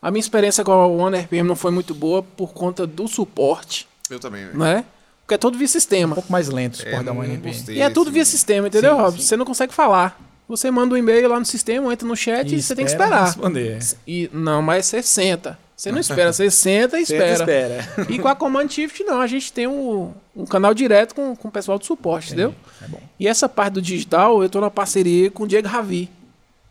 A 0.00 0.10
minha 0.10 0.20
experiência 0.20 0.62
com 0.62 0.70
a 0.70 0.86
One 0.86 1.18
RPM 1.18 1.48
não 1.48 1.56
foi 1.56 1.72
muito 1.72 1.92
boa 1.94 2.22
por 2.22 2.52
conta 2.52 2.86
do 2.86 3.08
suporte, 3.08 3.88
Eu 4.08 4.20
também, 4.20 4.44
velho. 4.46 4.58
né? 4.58 4.84
Porque 5.22 5.34
é 5.34 5.38
tudo 5.38 5.58
via 5.58 5.66
dela. 5.66 5.70
Um 5.70 5.72
sistema. 5.72 6.14
pouco 6.14 6.30
mais 6.32 6.48
lento 6.48 6.76
o 6.76 6.82
É, 6.82 6.84
suporte 6.84 7.04
da 7.04 7.12
não 7.12 7.20
One 7.20 7.34
RPM. 7.34 7.52
gostei 7.52 7.76
E 7.76 7.80
é 7.82 7.90
tudo 7.90 8.04
desse- 8.04 8.14
via 8.14 8.24
sistema, 8.24 8.68
entendeu, 8.68 8.94
Sim, 8.94 9.00
Rob? 9.02 9.16
sim. 9.16 9.22
Você 9.26 9.36
não 9.36 9.44
consegue 9.44 9.74
falar. 9.74 10.18
Você 10.48 10.70
manda 10.70 10.94
um 10.94 10.96
e-mail 10.96 11.28
lá 11.28 11.38
no 11.38 11.44
sistema, 11.44 11.92
entra 11.92 12.06
no 12.08 12.16
chat 12.16 12.54
e, 12.54 12.62
você 12.62 12.74
tem 12.74 12.84
que 12.86 12.90
espera 12.90 13.06
esperar. 13.08 13.26
Responder. 13.26 13.78
E, 14.06 14.30
não, 14.32 14.62
mas 14.62 14.86
você 14.86 15.02
senta. 15.02 15.58
Você 15.78 15.92
não 15.92 16.00
espera, 16.00 16.32
você 16.32 16.50
senta 16.50 16.98
e 16.98 17.02
espera. 17.02 17.34
espera. 17.34 17.88
E 18.10 18.18
com 18.18 18.26
a 18.26 18.34
Command 18.34 18.68
Shift, 18.68 19.04
não. 19.04 19.20
A 19.20 19.28
gente 19.28 19.52
tem 19.52 19.68
um, 19.68 20.12
um 20.34 20.44
canal 20.44 20.74
direto 20.74 21.14
com, 21.14 21.36
com 21.36 21.46
o 21.46 21.50
pessoal 21.52 21.78
do 21.78 21.84
suporte, 21.86 22.28
entendeu? 22.32 22.52
É 22.82 22.88
bom. 22.88 23.00
E 23.20 23.28
essa 23.28 23.48
parte 23.48 23.74
do 23.74 23.82
digital, 23.82 24.42
eu 24.42 24.50
tô 24.50 24.60
na 24.60 24.70
parceria 24.70 25.30
com 25.30 25.44
o 25.44 25.46
Diego 25.46 25.68
Ravi, 25.68 26.10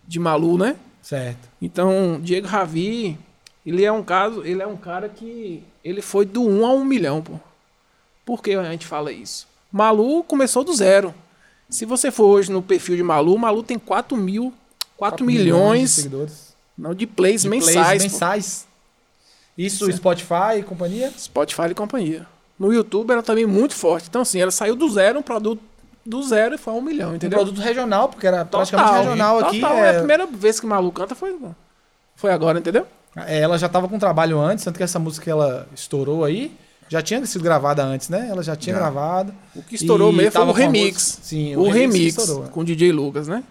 de 0.05 0.19
Malu, 0.19 0.57
né? 0.57 0.75
Certo. 1.01 1.47
Então, 1.61 2.19
Diego 2.21 2.47
Ravi, 2.47 3.17
ele 3.65 3.85
é 3.85 3.91
um 3.91 4.03
caso, 4.03 4.43
ele 4.43 4.61
é 4.61 4.67
um 4.67 4.75
cara 4.75 5.07
que 5.07 5.63
ele 5.85 6.01
foi 6.01 6.25
do 6.25 6.43
1 6.45 6.65
a 6.65 6.73
1 6.73 6.83
milhão, 6.83 7.21
pô. 7.21 7.39
Por 8.25 8.43
que 8.43 8.51
a 8.55 8.71
gente 8.71 8.85
fala 8.85 9.09
isso? 9.09 9.47
Malu 9.71 10.21
começou 10.25 10.65
do 10.65 10.75
zero. 10.75 11.15
Se 11.69 11.85
você 11.85 12.11
for 12.11 12.25
hoje 12.25 12.51
no 12.51 12.61
perfil 12.61 12.97
de 12.97 13.03
Malu, 13.03 13.37
Malu 13.37 13.63
tem 13.63 13.79
4 13.79 14.17
mil, 14.17 14.53
4, 14.97 15.17
de 15.17 15.23
milhões, 15.23 15.91
seguidores. 15.91 16.53
não, 16.77 16.93
de 16.93 17.07
plays 17.07 17.43
De 17.43 17.47
plays 17.47 17.65
mensais. 17.67 18.03
pô. 18.03 18.09
mensais. 18.11 18.66
Isso, 19.57 19.85
Isso 19.85 19.89
é- 19.91 19.93
Spotify 19.97 20.59
e 20.59 20.63
companhia? 20.63 21.11
Spotify 21.17 21.63
e 21.71 21.73
companhia. 21.73 22.25
No 22.59 22.73
YouTube 22.73 23.11
ela 23.11 23.23
também 23.23 23.45
muito 23.45 23.73
forte. 23.75 24.07
Então, 24.09 24.21
assim, 24.21 24.39
ela 24.39 24.51
saiu 24.51 24.75
do 24.75 24.89
zero, 24.89 25.19
um 25.19 25.21
produto 25.21 25.61
do 26.05 26.23
zero 26.23 26.55
e 26.55 26.57
foi 26.57 26.73
a 26.73 26.77
um 26.77 26.81
milhão, 26.81 27.11
Um 27.11 27.15
entendeu? 27.15 27.37
produto 27.39 27.59
regional, 27.61 28.09
porque 28.09 28.25
era 28.27 28.45
Total, 28.45 28.59
praticamente 28.61 28.97
regional 29.03 29.39
aqui. 29.39 29.59
Total, 29.59 29.77
é- 29.77 29.87
é 29.87 29.89
a 29.91 29.97
primeira 29.99 30.25
vez 30.25 30.59
que 30.59 30.65
o 30.65 30.69
Malu 30.69 30.91
canta 30.91 31.13
foi, 31.15 31.35
foi 32.15 32.31
agora, 32.31 32.59
entendeu? 32.59 32.85
É, 33.15 33.39
Ela 33.39 33.57
já 33.57 33.67
estava 33.67 33.87
com 33.87 33.97
trabalho 33.99 34.39
antes, 34.39 34.63
tanto 34.63 34.77
que 34.77 34.83
essa 34.83 34.99
música 34.99 35.23
que 35.23 35.29
ela 35.29 35.67
estourou 35.75 36.23
aí 36.23 36.51
já 36.89 37.01
tinha 37.01 37.23
sido 37.25 37.43
gravada 37.43 37.83
antes, 37.83 38.07
né? 38.09 38.27
Ela 38.29 38.41
já 38.41 38.55
tinha 38.55 38.73
Já. 38.75 38.79
gravado. 38.81 39.33
O 39.55 39.61
que 39.61 39.75
estourou 39.75 40.11
mesmo 40.13 40.31
foi 40.31 40.41
o 40.45 40.51
remix. 40.51 41.19
Sim, 41.21 41.55
o, 41.55 41.69
remix, 41.69 42.15
que 42.15 42.21
estourou, 42.21 42.43
né? 42.43 42.49
com 42.51 42.61
o 42.61 42.63
DJ 42.63 42.91
Lucas, 42.91 43.27
né? 43.27 43.43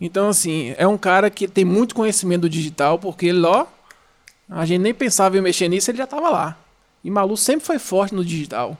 Então, 0.00 0.28
assim, 0.28 0.74
é 0.78 0.86
um 0.86 0.96
cara 0.98 1.28
que 1.30 1.48
tem 1.48 1.64
muito 1.64 1.94
conhecimento 1.94 2.42
do 2.42 2.48
digital, 2.50 2.98
porque 2.98 3.26
ele, 3.26 3.44
ó, 3.44 3.66
a 4.50 4.64
gente 4.64 4.80
nem 4.80 4.94
pensava 4.94 5.36
em 5.36 5.40
mexer 5.40 5.68
nisso, 5.68 5.90
ele 5.90 5.98
já 5.98 6.06
tava 6.06 6.28
lá. 6.30 6.56
E 7.04 7.10
Malu 7.10 7.36
sempre 7.36 7.64
foi 7.66 7.78
forte 7.78 8.14
no 8.14 8.24
digital. 8.24 8.76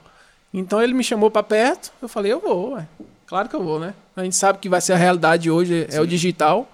Então 0.53 0.81
ele 0.83 0.95
me 0.95 1.05
chamou 1.05 1.31
pra 1.31 1.43
perto, 1.43 1.93
eu 2.01 2.09
falei, 2.09 2.33
eu 2.33 2.41
vou, 2.41 2.73
ué. 2.75 2.87
Claro 3.27 3.49
que 3.49 3.55
eu 3.57 3.63
vou, 3.63 3.79
né? 3.81 3.93
A 4.17 4.23
gente 4.23 4.37
sabe 4.37 4.59
que 4.59 4.69
vai 4.69 4.81
ser 4.81 4.93
a 4.93 4.97
realidade 4.97 5.51
hoje, 5.51 5.87
é 5.91 6.01
o 6.01 6.07
digital. 6.07 6.69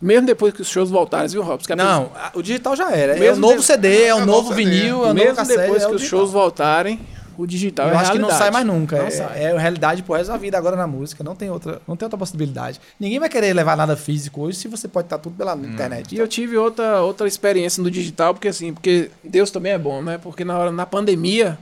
Mesmo 0.00 0.26
depois 0.26 0.52
que 0.52 0.60
os 0.62 0.68
shows 0.68 0.90
voltarem, 0.90 1.28
viu, 1.28 1.42
Robson? 1.42 1.74
Não, 1.76 2.10
a- 2.14 2.30
o 2.34 2.42
digital 2.42 2.74
já 2.74 2.90
era. 2.90 3.12
é 3.12 3.16
o 3.16 3.20
Mesmo 3.20 3.40
novo 3.40 3.60
de- 3.60 3.64
CD, 3.64 4.04
é 4.06 4.14
o 4.14 4.18
É 4.18 4.22
o 4.22 4.26
novo 4.26 4.52
vinil, 4.52 4.86
é 4.86 4.92
o 4.94 4.98
novo 5.00 5.14
mesmo 5.14 5.36
cassete. 5.36 5.60
depois 5.60 5.82
é 5.82 5.86
o 5.86 5.90
que 5.90 5.94
os 5.96 6.00
digital. 6.02 6.20
shows 6.20 6.32
voltarem, 6.32 7.00
o 7.36 7.46
digital 7.46 7.88
Eu 7.88 7.94
é 7.94 7.96
acho 7.96 8.12
que 8.12 8.18
não 8.18 8.28
realidade. 8.28 8.38
sai 8.38 8.50
mais 8.50 8.66
nunca. 8.66 8.98
Não 8.98 9.06
é, 9.06 9.10
sai. 9.10 9.42
é 9.42 9.58
realidade 9.58 10.02
pro 10.02 10.14
resto 10.14 10.30
da 10.30 10.36
vida 10.36 10.56
agora 10.58 10.76
na 10.76 10.86
música. 10.86 11.22
Não 11.24 11.34
tem 11.34 11.50
outra, 11.50 11.80
não 11.86 11.96
tem 11.96 12.06
outra 12.06 12.18
possibilidade. 12.18 12.80
Ninguém 12.98 13.18
vai 13.18 13.28
querer 13.28 13.52
levar 13.52 13.76
nada 13.76 13.96
físico 13.96 14.42
hoje 14.42 14.58
se 14.58 14.68
você 14.68 14.88
pode 14.88 15.06
estar 15.06 15.18
tudo 15.18 15.36
pela 15.36 15.54
internet. 15.56 16.14
E 16.14 16.18
eu 16.18 16.28
tive 16.28 16.56
outra, 16.56 17.00
outra 17.02 17.26
experiência 17.26 17.82
no 17.82 17.90
digital, 17.90 18.34
porque 18.34 18.48
assim, 18.48 18.72
porque 18.72 19.10
Deus 19.22 19.50
também 19.50 19.72
é 19.72 19.78
bom, 19.78 20.02
né? 20.02 20.18
Porque 20.18 20.44
na 20.44 20.58
hora, 20.58 20.72
na 20.72 20.86
pandemia, 20.86 21.58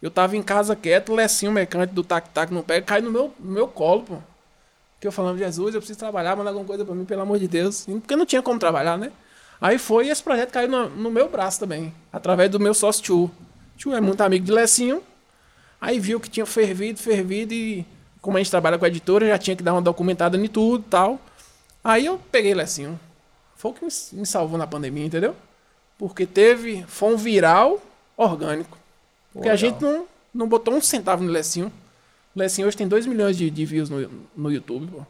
eu 0.00 0.10
tava 0.10 0.36
em 0.36 0.42
casa 0.42 0.76
quieto, 0.76 1.12
o 1.12 1.14
Lecinho, 1.14 1.50
o 1.50 1.54
mecânico 1.54 1.94
do 1.94 2.04
Tac 2.04 2.28
Tac 2.30 2.52
no 2.52 2.62
pé, 2.62 2.80
cai 2.80 3.00
no 3.00 3.10
meu, 3.10 3.32
no 3.40 3.52
meu 3.52 3.68
colo, 3.68 4.02
pô. 4.02 4.16
Que 5.00 5.06
eu 5.06 5.12
falando, 5.12 5.38
Jesus, 5.38 5.74
eu 5.74 5.80
preciso 5.80 5.98
trabalhar, 5.98 6.36
manda 6.36 6.50
alguma 6.50 6.66
coisa 6.66 6.84
pra 6.84 6.94
mim, 6.94 7.04
pelo 7.04 7.22
amor 7.22 7.38
de 7.38 7.46
Deus. 7.46 7.84
Porque 7.86 8.16
não 8.16 8.24
tinha 8.24 8.40
como 8.40 8.58
trabalhar, 8.58 8.96
né? 8.96 9.12
Aí 9.60 9.78
foi 9.78 10.06
e 10.06 10.10
esse 10.10 10.22
projeto 10.22 10.50
caiu 10.50 10.68
no, 10.68 10.88
no 10.88 11.10
meu 11.10 11.28
braço 11.28 11.60
também, 11.60 11.92
através 12.12 12.50
do 12.50 12.60
meu 12.60 12.74
sócio 12.74 13.02
Tio. 13.02 13.30
Tio 13.76 13.94
é 13.94 14.00
muito 14.00 14.20
amigo 14.20 14.44
de 14.44 14.52
Lecinho. 14.52 15.02
Aí 15.86 16.00
viu 16.00 16.18
que 16.18 16.28
tinha 16.28 16.44
fervido, 16.44 16.98
fervido 16.98 17.54
e 17.54 17.86
como 18.20 18.36
a 18.36 18.40
gente 18.40 18.50
trabalha 18.50 18.76
com 18.76 18.84
a 18.84 18.88
editora, 18.88 19.28
já 19.28 19.38
tinha 19.38 19.54
que 19.54 19.62
dar 19.62 19.72
uma 19.72 19.80
documentada 19.80 20.36
em 20.36 20.48
tudo 20.48 20.82
e 20.84 20.90
tal. 20.90 21.20
Aí 21.84 22.06
eu 22.06 22.18
peguei 22.32 22.52
Lecinho. 22.54 22.98
Foi 23.54 23.70
o 23.70 23.74
que 23.74 23.84
me- 23.84 24.26
salvou 24.26 24.58
na 24.58 24.66
pandemia, 24.66 25.06
entendeu? 25.06 25.36
Porque 25.96 26.26
teve. 26.26 26.84
Foi 26.88 27.14
um 27.14 27.16
viral 27.16 27.80
orgânico. 28.16 28.76
Porque 29.32 29.48
a 29.48 29.52
legal. 29.52 29.70
gente 29.70 29.80
não, 29.82 30.06
não 30.34 30.48
botou 30.48 30.74
um 30.74 30.80
centavo 30.80 31.22
no 31.22 31.30
Lecinho. 31.30 31.72
O 32.34 32.38
Lecinho 32.40 32.66
hoje 32.66 32.76
tem 32.76 32.88
2 32.88 33.06
milhões 33.06 33.36
de, 33.36 33.48
de 33.48 33.64
views 33.64 33.88
no, 33.88 34.10
no 34.36 34.50
YouTube, 34.50 34.88
pô. 34.88 35.02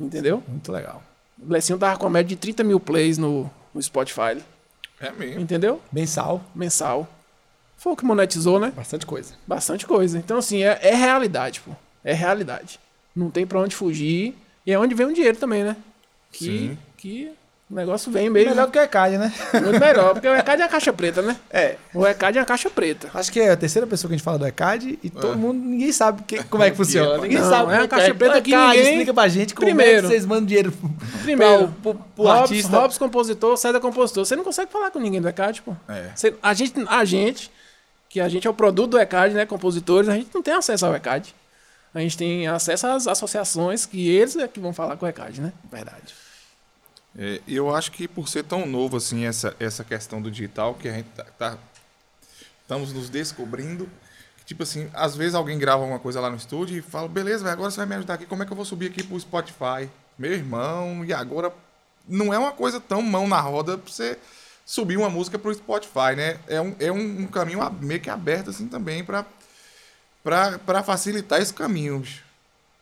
Entendeu? 0.00 0.42
Muito 0.48 0.72
legal. 0.72 1.02
O 1.38 1.52
Lecinho 1.52 1.78
tava 1.78 1.98
com 1.98 2.06
a 2.06 2.10
média 2.10 2.28
de 2.30 2.36
30 2.36 2.64
mil 2.64 2.80
plays 2.80 3.18
no, 3.18 3.50
no 3.74 3.82
Spotify. 3.82 4.42
É 4.98 5.12
mesmo. 5.12 5.42
Entendeu? 5.42 5.80
Mensal, 5.92 6.42
Mensal. 6.54 7.06
Foi 7.76 7.92
o 7.92 7.96
que 7.96 8.04
monetizou, 8.04 8.58
né? 8.58 8.72
bastante 8.74 9.06
coisa. 9.06 9.34
Bastante 9.46 9.86
coisa. 9.86 10.18
Então, 10.18 10.38
assim, 10.38 10.62
é, 10.62 10.78
é 10.82 10.94
realidade, 10.94 11.60
pô. 11.60 11.72
É 12.04 12.12
realidade. 12.12 12.78
Não 13.14 13.30
tem 13.30 13.46
pra 13.46 13.60
onde 13.60 13.74
fugir. 13.76 14.34
E 14.66 14.72
é 14.72 14.78
onde 14.78 14.94
vem 14.94 15.06
o 15.06 15.12
dinheiro 15.14 15.36
também, 15.36 15.62
né? 15.62 15.76
Que, 16.32 16.44
Sim. 16.44 16.78
que 16.96 17.30
o 17.70 17.74
negócio 17.74 18.10
vem 18.10 18.28
meio. 18.28 18.48
Melhor 18.48 18.66
do 18.66 18.72
que 18.72 18.78
o 18.78 18.82
ECAD, 18.82 19.18
né? 19.18 19.32
Muito 19.54 19.78
melhor, 19.80 20.12
porque 20.12 20.26
o 20.28 20.34
ECAD 20.34 20.62
é 20.62 20.64
a 20.64 20.68
caixa 20.68 20.92
preta, 20.92 21.22
né? 21.22 21.36
É. 21.50 21.76
O 21.94 22.06
ECAD 22.06 22.38
é 22.38 22.40
a 22.40 22.44
caixa 22.44 22.68
preta. 22.70 23.08
Acho 23.14 23.30
que 23.32 23.40
é 23.40 23.50
a 23.52 23.56
terceira 23.56 23.86
pessoa 23.86 24.08
que 24.08 24.14
a 24.14 24.16
gente 24.16 24.24
fala 24.24 24.38
do 24.38 24.46
ECAD 24.46 24.98
e 25.02 25.08
todo 25.10 25.36
mundo, 25.38 25.58
ninguém 25.64 25.92
sabe 25.92 26.22
que- 26.24 26.42
como 26.44 26.62
é 26.64 26.70
que 26.70 26.76
funciona. 26.76 27.18
Ninguém 27.22 27.38
Não, 27.38 27.48
sabe 27.48 27.72
é 27.72 27.76
a 27.76 27.80
que 27.82 27.88
caixa 27.88 28.14
preta 28.14 28.38
O 28.38 28.42
que 28.42 28.56
ninguém- 28.56 28.82
explica 28.90 29.14
pra 29.14 29.28
gente 29.28 29.54
como 29.54 29.68
é 29.68 29.72
Primeiro. 29.74 30.02
que 30.02 30.08
vocês 30.08 30.26
mandam 30.26 30.46
dinheiro 30.46 30.72
Primeiro, 31.22 31.68
pro, 31.82 31.94
pro, 31.94 32.04
pro 32.14 32.24
Robson, 32.24 32.42
artista. 32.42 32.98
Compositor, 32.98 33.56
César 33.56 33.80
compositor. 33.80 34.24
Você 34.24 34.36
não 34.36 34.44
consegue 34.44 34.70
falar 34.70 34.90
com 34.90 34.98
ninguém 34.98 35.20
do 35.20 35.28
ECAD, 35.28 35.62
pô. 35.62 35.74
É. 35.88 36.10
Você- 36.14 36.34
a, 36.42 36.54
gente, 36.54 36.74
a 36.88 37.04
gente, 37.04 37.50
que 38.16 38.20
a 38.22 38.30
gente 38.30 38.46
é 38.46 38.50
o 38.50 38.54
produto 38.54 38.92
do 38.92 38.98
ECAD, 38.98 39.34
né? 39.34 39.44
Compositores, 39.44 40.08
a 40.08 40.14
gente 40.14 40.30
não 40.32 40.42
tem 40.42 40.54
acesso 40.54 40.86
ao 40.86 40.94
ECAD. 40.94 41.34
A 41.92 42.00
gente 42.00 42.16
tem 42.16 42.48
acesso 42.48 42.86
às 42.86 43.06
associações 43.06 43.84
que 43.84 44.08
eles 44.08 44.34
é 44.36 44.48
que 44.48 44.58
vão 44.58 44.72
falar 44.72 44.96
com 44.96 45.04
o 45.04 45.08
ECAD, 45.08 45.42
né? 45.42 45.52
Verdade. 45.70 46.14
É, 47.18 47.42
eu 47.46 47.74
acho 47.74 47.92
que 47.92 48.08
por 48.08 48.26
ser 48.26 48.44
tão 48.44 48.64
novo 48.64 48.96
assim 48.96 49.26
essa, 49.26 49.54
essa 49.60 49.84
questão 49.84 50.22
do 50.22 50.30
digital, 50.30 50.72
que 50.72 50.88
a 50.88 50.92
gente 50.94 51.10
tá, 51.10 51.24
tá- 51.38 51.58
estamos 52.62 52.90
nos 52.90 53.10
descobrindo, 53.10 53.86
tipo 54.46 54.62
assim, 54.62 54.88
às 54.94 55.14
vezes 55.14 55.34
alguém 55.34 55.58
grava 55.58 55.82
alguma 55.82 56.00
coisa 56.00 56.18
lá 56.18 56.30
no 56.30 56.36
estúdio 56.36 56.78
e 56.78 56.80
fala, 56.80 57.08
beleza, 57.08 57.44
velho, 57.44 57.52
agora 57.52 57.70
você 57.70 57.76
vai 57.76 57.86
me 57.86 57.94
ajudar 57.96 58.14
aqui, 58.14 58.24
como 58.24 58.42
é 58.42 58.46
que 58.46 58.52
eu 58.52 58.56
vou 58.56 58.64
subir 58.64 58.86
aqui 58.86 59.02
pro 59.02 59.20
Spotify? 59.20 59.90
Meu 60.18 60.32
irmão, 60.32 61.04
e 61.04 61.12
agora 61.12 61.52
não 62.08 62.32
é 62.32 62.38
uma 62.38 62.52
coisa 62.52 62.80
tão 62.80 63.02
mão 63.02 63.28
na 63.28 63.42
roda 63.42 63.76
pra 63.76 63.92
você 63.92 64.18
subir 64.66 64.96
uma 64.96 65.08
música 65.08 65.38
pro 65.38 65.54
Spotify, 65.54 66.16
né? 66.16 66.40
É 66.48 66.60
um, 66.60 66.74
é 66.80 66.90
um, 66.92 67.26
caminho 67.28 67.60
meio 67.80 68.00
que 68.00 68.10
aberto 68.10 68.50
assim 68.50 68.66
também 68.66 69.04
pra 69.04 69.24
facilitar 70.84 71.40
esse 71.40 71.54
caminho, 71.54 72.04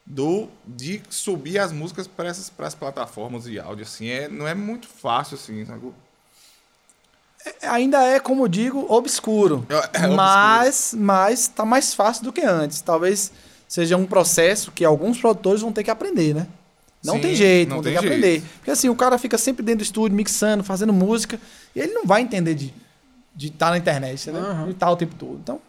do 0.06 0.48
de 0.66 1.02
subir 1.10 1.58
as 1.58 1.70
músicas 1.70 2.06
para 2.06 2.28
essas 2.28 2.48
para 2.48 2.66
as 2.66 2.74
plataformas 2.74 3.44
de 3.44 3.58
áudio 3.58 3.84
assim 3.84 4.08
é 4.08 4.28
não 4.28 4.46
é 4.46 4.54
muito 4.54 4.86
fácil 4.86 5.36
assim 5.36 5.64
sabe? 5.64 5.92
Ainda 7.62 8.02
é, 8.02 8.18
como 8.18 8.44
eu 8.44 8.48
digo, 8.48 8.86
obscuro. 8.88 9.66
É- 9.68 9.74
é 9.74 9.78
obscuro. 9.78 10.16
mas, 10.16 10.94
mas 10.96 11.48
tá 11.48 11.62
mais 11.62 11.92
fácil 11.92 12.24
do 12.24 12.32
que 12.32 12.40
antes. 12.40 12.80
Talvez 12.80 13.30
seja 13.68 13.98
um 13.98 14.06
processo 14.06 14.72
que 14.72 14.82
alguns 14.82 15.20
produtores 15.20 15.60
vão 15.60 15.70
ter 15.70 15.84
que 15.84 15.90
aprender, 15.90 16.34
né? 16.34 16.46
Não 17.04 17.14
Sim, 17.16 17.20
tem 17.20 17.34
jeito, 17.34 17.68
não 17.68 17.76
vão 17.76 17.82
ter 17.84 17.90
tem 17.90 17.98
que 17.98 18.08
jeito. 18.08 18.20
aprender. 18.24 18.42
Porque 18.56 18.70
assim, 18.70 18.88
o 18.88 18.96
cara 18.96 19.18
fica 19.18 19.36
sempre 19.36 19.62
dentro 19.62 19.80
do 19.80 19.82
estúdio, 19.84 20.16
mixando, 20.16 20.64
fazendo 20.64 20.92
música, 20.92 21.38
e 21.76 21.80
ele 21.80 21.92
não 21.92 22.04
vai 22.06 22.22
entender 22.22 22.54
de 22.54 22.72
de 23.36 23.48
estar 23.48 23.70
na 23.70 23.78
internet, 23.78 24.30
né? 24.30 24.38
Aham. 24.38 24.64
De 24.66 24.70
estar 24.70 24.88
o 24.90 24.96
tempo 24.96 25.16
todo. 25.16 25.40
Então, 25.42 25.60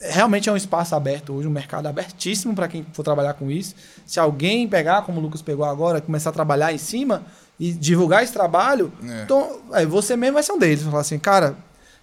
realmente 0.00 0.48
é 0.48 0.52
um 0.52 0.56
espaço 0.56 0.94
aberto 0.94 1.32
hoje, 1.34 1.46
um 1.46 1.50
mercado 1.50 1.86
abertíssimo 1.86 2.54
para 2.54 2.66
quem 2.66 2.84
for 2.94 3.02
trabalhar 3.02 3.34
com 3.34 3.50
isso. 3.50 3.74
Se 4.06 4.18
alguém 4.18 4.66
pegar, 4.66 5.02
como 5.02 5.20
o 5.20 5.22
Lucas 5.22 5.42
pegou 5.42 5.64
agora, 5.66 6.00
começar 6.00 6.30
a 6.30 6.32
trabalhar 6.32 6.72
em 6.72 6.78
cima 6.78 7.24
e 7.60 7.72
divulgar 7.72 8.22
esse 8.24 8.32
trabalho, 8.32 8.90
É. 9.06 9.22
então 9.22 9.60
aí 9.70 9.84
você 9.86 10.16
mesmo 10.16 10.34
vai 10.34 10.42
ser 10.42 10.52
um 10.52 10.58
deles. 10.58 10.82
Falar 10.82 11.00
assim, 11.00 11.18
cara, 11.18 11.56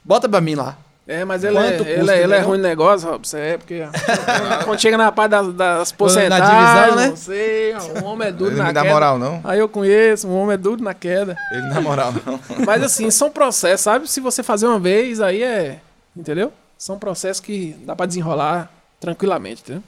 bota 0.03 0.29
pra 0.29 0.39
mim 0.39 0.53
lá. 0.55 0.77
É, 1.11 1.25
mas 1.25 1.43
ele, 1.43 1.57
é, 1.57 1.61
Quanto 1.71 1.87
ele, 1.89 1.91
é, 1.91 2.01
ele 2.01 2.11
é 2.11 2.25
entendeu? 2.25 2.47
ruim 2.47 2.57
no 2.57 2.63
negócio, 2.63 3.09
Robson. 3.09 3.37
É, 3.37 3.57
porque 3.57 3.81
quando, 4.63 4.79
chega 4.79 4.95
na 4.95 5.11
parte 5.11 5.31
das, 5.31 5.53
das 5.53 5.91
Na 5.91 5.97
porcentagens, 5.97 6.49
divisão, 6.51 6.95
né? 6.95 7.07
não 7.07 7.15
sei, 7.15 7.73
o 7.75 8.05
homem 8.05 8.27
é 8.27 8.31
duro 8.31 8.51
ele 8.51 8.57
na 8.59 8.65
não 8.65 8.73
dá 8.73 8.81
queda. 8.83 8.93
moral 8.93 9.17
não 9.17 9.41
Aí 9.43 9.57
eu 9.57 9.67
conheço, 9.67 10.27
um 10.27 10.35
homem 10.39 10.53
é 10.53 10.57
duro 10.57 10.83
na 10.83 10.93
queda. 10.93 11.35
ele 11.51 11.61
não 11.63 11.69
dá 11.73 11.81
moral 11.81 12.13
não 12.13 12.39
Mas 12.63 12.83
assim, 12.83 13.09
são 13.09 13.31
processos, 13.31 13.81
sabe? 13.81 14.07
Se 14.07 14.19
você 14.21 14.43
fazer 14.43 14.67
uma 14.67 14.77
vez, 14.79 15.19
aí 15.19 15.41
é. 15.41 15.79
Entendeu? 16.15 16.53
São 16.77 16.99
processos 16.99 17.39
que 17.41 17.75
dá 17.85 17.95
pra 17.95 18.05
desenrolar 18.05 18.71
tranquilamente, 18.99 19.63
entendeu? 19.63 19.83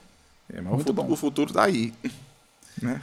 É, 0.52 0.60
mas 0.60 0.66
o, 0.66 0.70
Muito 0.76 0.88
futuro, 0.88 1.08
bom. 1.08 1.14
o 1.14 1.16
futuro 1.16 1.54
tá 1.54 1.66
aí 1.66 1.94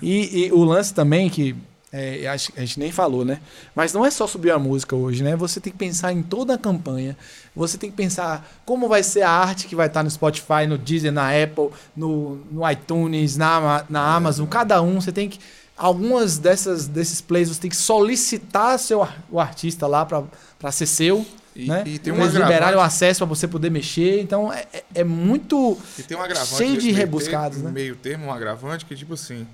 E, 0.03 0.47
e 0.47 0.53
o 0.53 0.65
lance 0.65 0.93
também 0.93 1.31
que 1.31 1.55
é, 1.93 2.27
acho 2.29 2.53
que 2.53 2.59
a 2.59 2.65
gente 2.65 2.79
nem 2.79 2.93
falou, 2.93 3.25
né? 3.25 3.41
Mas 3.75 3.93
não 3.95 4.05
é 4.05 4.11
só 4.11 4.27
subir 4.27 4.51
a 4.51 4.59
música 4.59 4.95
hoje, 4.95 5.23
né? 5.23 5.35
Você 5.37 5.59
tem 5.59 5.73
que 5.73 5.79
pensar 5.79 6.13
em 6.13 6.23
toda 6.23 6.55
a 6.55 6.59
campanha. 6.59 7.17
Você 7.57 7.79
tem 7.79 7.91
que 7.91 7.97
pensar 7.97 8.47
como 8.67 8.89
vai 8.89 9.03
ser 9.03 9.23
a 9.23 9.31
arte 9.31 9.67
que 9.67 9.75
vai 9.75 9.87
estar 9.87 10.03
no 10.03 10.11
Spotify, 10.11 10.67
no 10.69 10.77
Deezer, 10.77 11.11
na 11.13 11.31
Apple, 11.31 11.71
no, 11.97 12.37
no 12.51 12.71
iTunes, 12.71 13.37
na, 13.37 13.85
na 13.89 14.15
Amazon. 14.15 14.47
Cada 14.47 14.83
um 14.83 15.01
você 15.01 15.11
tem 15.13 15.29
que 15.31 15.39
algumas 15.77 16.39
dessas 16.39 16.87
desses 16.87 17.21
plays 17.21 17.49
você 17.49 17.61
tem 17.61 17.71
que 17.71 17.77
solicitar 17.77 18.79
seu 18.79 19.07
o 19.31 19.41
artista 19.41 19.87
lá 19.87 20.05
para 20.05 20.73
ser 20.73 20.87
seu. 20.87 21.25
E- 21.57 21.67
né? 21.67 21.83
e 21.87 21.99
tem 21.99 22.13
um 22.13 22.21
Eles 22.21 22.35
liberarem 22.35 22.79
o 22.79 22.81
acesso 22.81 23.19
para 23.21 23.27
você 23.27 23.49
poder 23.49 23.71
mexer. 23.71 24.21
Então 24.21 24.53
é, 24.53 24.67
é- 24.73 24.85
é 24.97 25.05
muito 25.05 25.77
e 25.99 26.03
tem 26.03 26.17
um 26.17 26.23
agravante 26.23 26.57
Cheio 26.57 26.77
de 26.77 26.91
rebuscados, 26.93 27.57
termo, 27.59 27.69
né? 27.71 27.75
meio 27.75 27.97
termo 27.97 28.27
um 28.27 28.33
agravante 28.33 28.85
que 28.85 28.95
tipo 28.95 29.15
assim 29.15 29.47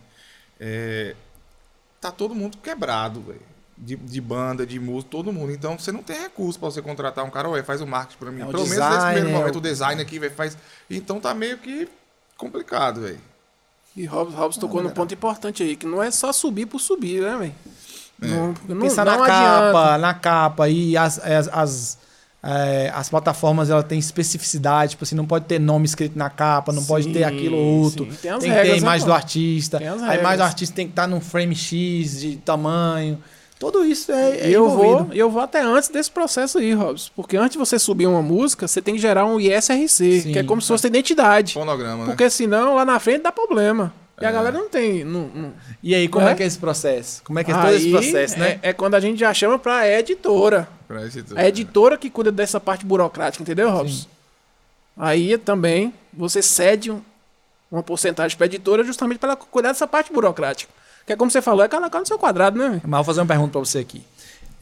é, 0.61 1.15
tá 2.11 2.13
todo 2.13 2.35
mundo 2.35 2.57
quebrado 2.63 3.21
velho 3.21 3.41
de, 3.77 3.97
de 3.97 4.21
banda, 4.21 4.65
de 4.65 4.79
música, 4.79 5.11
todo 5.11 5.33
mundo. 5.33 5.51
Então 5.53 5.77
você 5.79 5.91
não 5.91 6.03
tem 6.03 6.21
recurso 6.21 6.59
pra 6.59 6.71
você 6.71 6.81
contratar 6.81 7.25
um 7.25 7.31
cara, 7.31 7.49
ué, 7.49 7.63
faz 7.63 7.81
o 7.81 7.87
marketing 7.87 8.19
pra 8.19 8.31
mim. 8.31 8.43
É, 8.43 8.47
Pelo 8.47 8.53
menos 8.67 8.69
nesse 8.71 8.81
design, 8.89 9.05
primeiro 9.15 9.29
é, 9.29 9.33
momento, 9.41 9.55
o- 9.57 9.59
o 9.59 9.61
design 9.63 10.01
aqui, 10.03 10.19
velho, 10.19 10.35
faz. 10.35 10.57
Então 10.89 11.19
tá 11.21 11.35
meio 11.35 11.59
que 11.59 11.89
complicado, 12.37 13.01
velho. 13.01 13.21
E 13.97 14.07
Robson, 14.07 14.37
Robson 14.37 14.61
tocou 14.61 14.83
num 14.83 14.91
ponto 14.91 15.13
importante 15.15 15.63
aí, 15.63 15.77
que 15.77 15.87
não 15.87 16.03
é 16.03 16.11
só 16.11 16.33
subir 16.33 16.67
por 16.67 16.81
subir, 16.81 17.21
né, 17.23 17.37
velho? 17.37 17.55
É. 18.23 18.27
Não, 18.27 18.55
não, 18.69 18.81
pensar 18.83 19.05
não 19.05 19.19
na 19.19 19.25
adianta. 19.25 19.73
capa, 19.73 19.99
na 19.99 20.15
capa 20.15 20.69
e 20.69 20.97
as, 20.97 21.19
as, 21.19 21.49
as, 21.49 21.99
é, 22.45 22.93
as 22.95 23.09
plataformas 23.09 23.71
ela 23.71 23.83
tem 23.83 23.99
especificidade, 23.99 24.91
tipo 24.91 25.05
assim, 25.05 25.15
não 25.15 25.25
pode 25.25 25.47
ter 25.47 25.59
nome 25.59 25.87
escrito 25.87 26.19
na 26.19 26.29
capa, 26.29 26.73
não 26.73 26.85
pode 26.85 27.07
ter 27.13 27.21
Sim, 27.21 27.25
aquilo 27.25 27.57
ou 27.57 27.83
outro. 27.83 28.05
sim. 28.05 28.19
Tem 28.21 28.31
as 28.31 28.41
Tem 28.41 28.51
que 28.51 28.57
ter 28.57 28.63
a 28.69 28.73
né, 28.73 28.77
imagem 28.79 29.01
pô? 29.01 29.07
do 29.07 29.15
artista, 29.15 29.79
a 29.79 30.17
imagem 30.17 30.37
do 30.39 30.43
artista 30.43 30.75
tem 30.77 30.87
que 30.87 30.93
estar 30.93 31.07
num 31.07 31.21
frame 31.21 31.55
X 31.57 32.21
de 32.21 32.37
tamanho. 32.37 33.19
Tudo 33.59 33.85
isso 33.85 34.13
é, 34.13 34.41
é 34.41 34.49
E 34.51 34.53
eu 34.53 34.67
envolvido. 34.67 35.05
vou, 35.05 35.15
eu 35.15 35.31
vou 35.31 35.41
até 35.41 35.63
antes 35.63 35.89
desse 35.89 36.11
processo 36.11 36.59
aí, 36.59 36.75
Robson. 36.75 37.11
Porque 37.17 37.37
antes 37.37 37.53
de 37.53 37.59
você 37.59 37.79
subir 37.79 38.07
uma 38.07 38.21
música, 38.21 38.69
você 38.69 38.83
tem 38.83 38.95
que 38.97 39.01
gerar 39.01 39.25
um 39.25 39.41
ISRC, 39.41 39.89
Sim. 40.21 40.33
que 40.33 40.39
é 40.39 40.43
como 40.43 40.61
se 40.61 40.69
fosse 40.69 40.87
identidade. 40.87 41.55
Fonograma, 41.55 42.03
né? 42.05 42.07
Porque 42.11 42.29
senão 42.29 42.75
lá 42.75 42.85
na 42.85 42.99
frente 42.99 43.23
dá 43.23 43.33
problema. 43.33 43.93
E 44.21 44.25
a 44.25 44.29
É. 44.29 44.33
galera 44.33 44.57
não 44.57 44.69
tem. 44.69 45.03
Não, 45.05 45.29
não- 45.35 45.53
E 45.83 45.95
aí, 45.95 46.07
como 46.09 46.27
É? 46.29 46.33
é? 46.33 46.35
que 46.35 46.43
é 46.43 46.47
esse 46.47 46.59
processo? 46.59 47.21
Como 47.25 47.39
é 47.39 47.45
que 47.45 47.51
é 47.51 47.55
todo 47.55 47.71
esse 47.71 47.87
Aí 47.87 47.91
processo, 47.93 48.39
né? 48.39 48.61
É, 48.63 48.71
é 48.71 48.73
quando 48.73 48.95
a 48.95 49.01
gente 49.01 49.19
já 49.19 49.35
chama 49.35 49.59
pra 49.59 49.89
editora. 49.89 50.69
Pra 50.87 51.01
tudo. 51.09 51.37
A 51.39 51.49
editora 51.49 51.97
que 51.99 52.09
cuida 52.11 52.31
dessa 52.31 52.61
parte 52.61 52.85
burocrática, 52.87 53.43
entendeu, 53.43 53.71
Robson? 53.71 54.07
Aí 54.97 55.37
também 55.39 55.93
você 56.13 56.41
cede 56.43 56.91
um- 56.91 57.01
uma 57.71 57.83
porcentagem 57.83 58.37
pra 58.37 58.47
editora 58.47 58.85
justamente 58.85 59.19
para 59.19 59.31
ela 59.31 59.37
cuidar 59.37 59.71
dessa 59.71 59.87
parte 59.87 60.13
burocrática. 60.13 60.73
Que 61.05 61.13
é 61.13 61.17
como 61.17 61.31
você 61.31 61.43
falou, 61.43 61.65
é 61.65 61.69
colocar 61.69 61.99
no 61.99 62.07
seu 62.07 62.19
quadrado, 62.19 62.57
né? 62.59 62.81
Mas 62.85 62.99
vou 62.99 63.05
fazer 63.05 63.21
uma 63.21 63.27
pergunta 63.27 63.51
pra 63.51 63.61
você 63.61 63.79
aqui. 63.81 64.03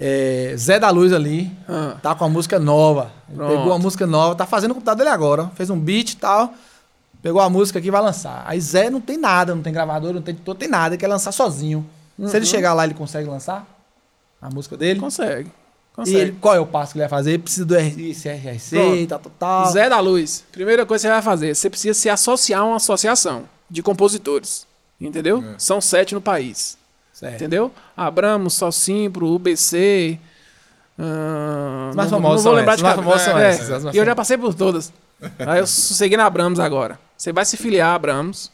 É, 0.00 0.55
Zé 0.57 0.78
da 0.80 0.90
Luz 0.90 1.12
ali, 1.12 1.53
Ah. 1.68 1.96
tá 2.03 2.14
com 2.14 2.24
a 2.24 2.28
música 2.28 2.59
nova. 2.59 3.12
Pegou 3.28 3.66
uma 3.66 3.78
música 3.78 4.07
nova, 4.07 4.34
tá 4.34 4.46
fazendo 4.46 4.70
o 4.72 4.74
computador 4.74 5.05
dele 5.05 5.11
agora. 5.14 5.50
Fez 5.55 5.68
um 5.70 5.78
beat 5.78 6.12
e 6.12 6.16
tal. 6.16 6.53
Pegou 7.22 7.40
a 7.40 7.48
música 7.48 7.78
aqui 7.78 7.88
e 7.88 7.90
vai 7.90 8.02
lançar. 8.02 8.42
Aí 8.46 8.60
Zé 8.60 8.90
não 8.90 9.00
tem 9.00 9.16
nada, 9.16 9.54
não 9.54 9.62
tem 9.62 9.72
gravador, 9.72 10.12
não 10.12 10.20
tem 10.22 10.34
editor, 10.34 10.54
tem 10.56 10.68
nada, 10.68 10.94
ele 10.94 11.00
quer 11.00 11.06
lançar 11.08 11.30
sozinho. 11.32 11.86
Se 12.18 12.22
Uhum. 12.24 12.30
ele 12.34 12.46
chegar 12.46 12.74
lá, 12.74 12.84
ele 12.84 12.94
consegue 12.94 13.28
lançar 13.28 13.66
a 14.40 14.50
música 14.50 14.76
dele. 14.76 14.98
Consegue. 15.00 15.48
E 15.48 15.94
Consegue. 15.96 16.16
ele, 16.18 16.32
qual 16.40 16.54
é 16.54 16.60
o 16.60 16.66
passo 16.66 16.92
que 16.92 16.98
ele 16.98 17.02
vai 17.06 17.08
fazer? 17.08 17.38
Precisa 17.38 17.64
do 17.66 17.74
RC, 17.76 18.70
Pronto. 18.70 18.96
e 18.96 19.06
tal, 19.06 19.18
tal, 19.18 19.32
tal. 19.38 19.72
Zé 19.72 19.88
da 19.88 20.00
Luz. 20.00 20.42
Primeira 20.50 20.84
coisa 20.86 21.02
que 21.02 21.08
você 21.08 21.12
vai 21.12 21.22
fazer, 21.22 21.54
você 21.54 21.70
precisa 21.70 21.94
se 21.98 22.08
associar 22.10 22.62
a 22.62 22.64
uma 22.64 22.76
associação 22.76 23.44
de 23.70 23.82
compositores. 23.82 24.66
Entendeu? 25.00 25.44
É. 25.54 25.54
São 25.58 25.80
sete 25.80 26.14
no 26.14 26.20
país. 26.20 26.76
Certo. 27.12 27.34
Entendeu? 27.36 27.70
Abramos, 27.96 28.54
Socimpro, 28.54 29.26
UBC. 29.26 30.18
As 31.90 31.96
mais 31.96 32.10
famosas 32.10 32.44
não 32.44 32.52
vou 32.52 32.58
lembrar 32.58 32.72
essas, 32.74 32.78
de 32.78 32.82
mais 32.84 32.96
cabeça. 32.96 33.18
famosas 33.18 33.22
são 33.24 33.38
É, 33.38 33.76
essas, 33.78 33.94
E 33.94 33.98
eu 33.98 34.04
já 34.04 34.14
passei 34.14 34.38
por 34.38 34.54
todas. 34.54 34.92
Aí 35.38 35.58
eu 35.60 35.66
segui 35.66 36.16
na 36.16 36.26
Abramos 36.26 36.58
agora. 36.60 36.98
Você 37.16 37.32
vai 37.32 37.44
se 37.44 37.56
filiar 37.56 37.90
a 37.90 37.94
Abramos. 37.94 38.50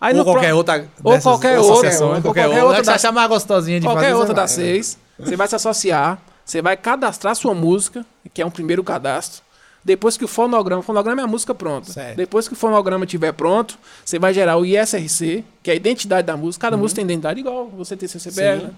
Aí 0.00 0.12
Ou 0.14 0.18
no 0.18 0.24
qualquer 0.24 0.48
pro- 0.48 0.56
outra 0.56 0.88
Ou 1.04 1.12
dessas 1.12 1.24
qualquer 1.24 1.58
outra, 1.58 2.04
ou 2.04 2.22
qualquer, 2.22 2.46
outra. 2.48 2.64
outra 2.64 2.82
da- 2.82 2.94
achar 2.94 3.12
mais 3.12 3.28
gostosinha 3.28 3.80
de 3.80 3.86
qualquer 3.86 4.02
fazer. 4.06 4.14
outra 4.14 4.34
das 4.34 4.50
seis. 4.52 4.98
Você 5.18 5.36
vai 5.36 5.46
se 5.48 5.54
associar. 5.56 6.18
Você 6.44 6.62
vai 6.62 6.76
cadastrar 6.76 7.34
sua 7.36 7.54
música, 7.54 8.04
que 8.32 8.40
é 8.40 8.46
um 8.46 8.50
primeiro 8.50 8.82
cadastro. 8.82 9.42
Depois 9.84 10.16
que 10.16 10.24
o 10.24 10.28
fonograma, 10.28 10.80
o 10.80 10.82
fonograma 10.82 11.20
é 11.20 11.24
a 11.24 11.26
música 11.26 11.54
pronta. 11.54 11.92
Certo. 11.92 12.16
Depois 12.16 12.46
que 12.48 12.54
o 12.54 12.56
fonograma 12.56 13.04
estiver 13.04 13.32
pronto, 13.32 13.78
você 14.04 14.18
vai 14.18 14.32
gerar 14.34 14.56
o 14.56 14.64
ISRC, 14.64 15.44
que 15.62 15.70
é 15.70 15.74
a 15.74 15.76
identidade 15.76 16.26
da 16.26 16.36
música. 16.36 16.66
Cada 16.66 16.76
música 16.76 16.96
tem 16.96 17.04
identidade 17.04 17.40
igual, 17.40 17.66
você 17.68 17.96
tem 17.96 18.08
seu 18.08 18.20
CPF. 18.20 18.64
Né? 18.64 18.70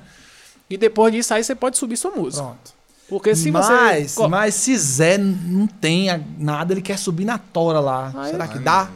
E 0.70 0.76
depois 0.76 1.12
disso 1.12 1.32
aí 1.34 1.42
você 1.42 1.54
pode 1.54 1.76
subir 1.78 1.96
sua 1.96 2.10
música. 2.12 2.42
Pronto. 2.44 2.72
Porque 3.12 3.36
se 3.36 3.50
mas, 3.50 4.12
você. 4.12 4.26
mas 4.26 4.54
se 4.54 4.74
Zé 4.74 5.18
não 5.18 5.66
tem 5.66 6.06
nada, 6.38 6.72
ele 6.72 6.80
quer 6.80 6.98
subir 6.98 7.26
na 7.26 7.36
tora 7.36 7.78
lá. 7.78 8.10
Ah, 8.16 8.24
Será 8.30 8.48
que 8.48 8.58
dá? 8.58 8.88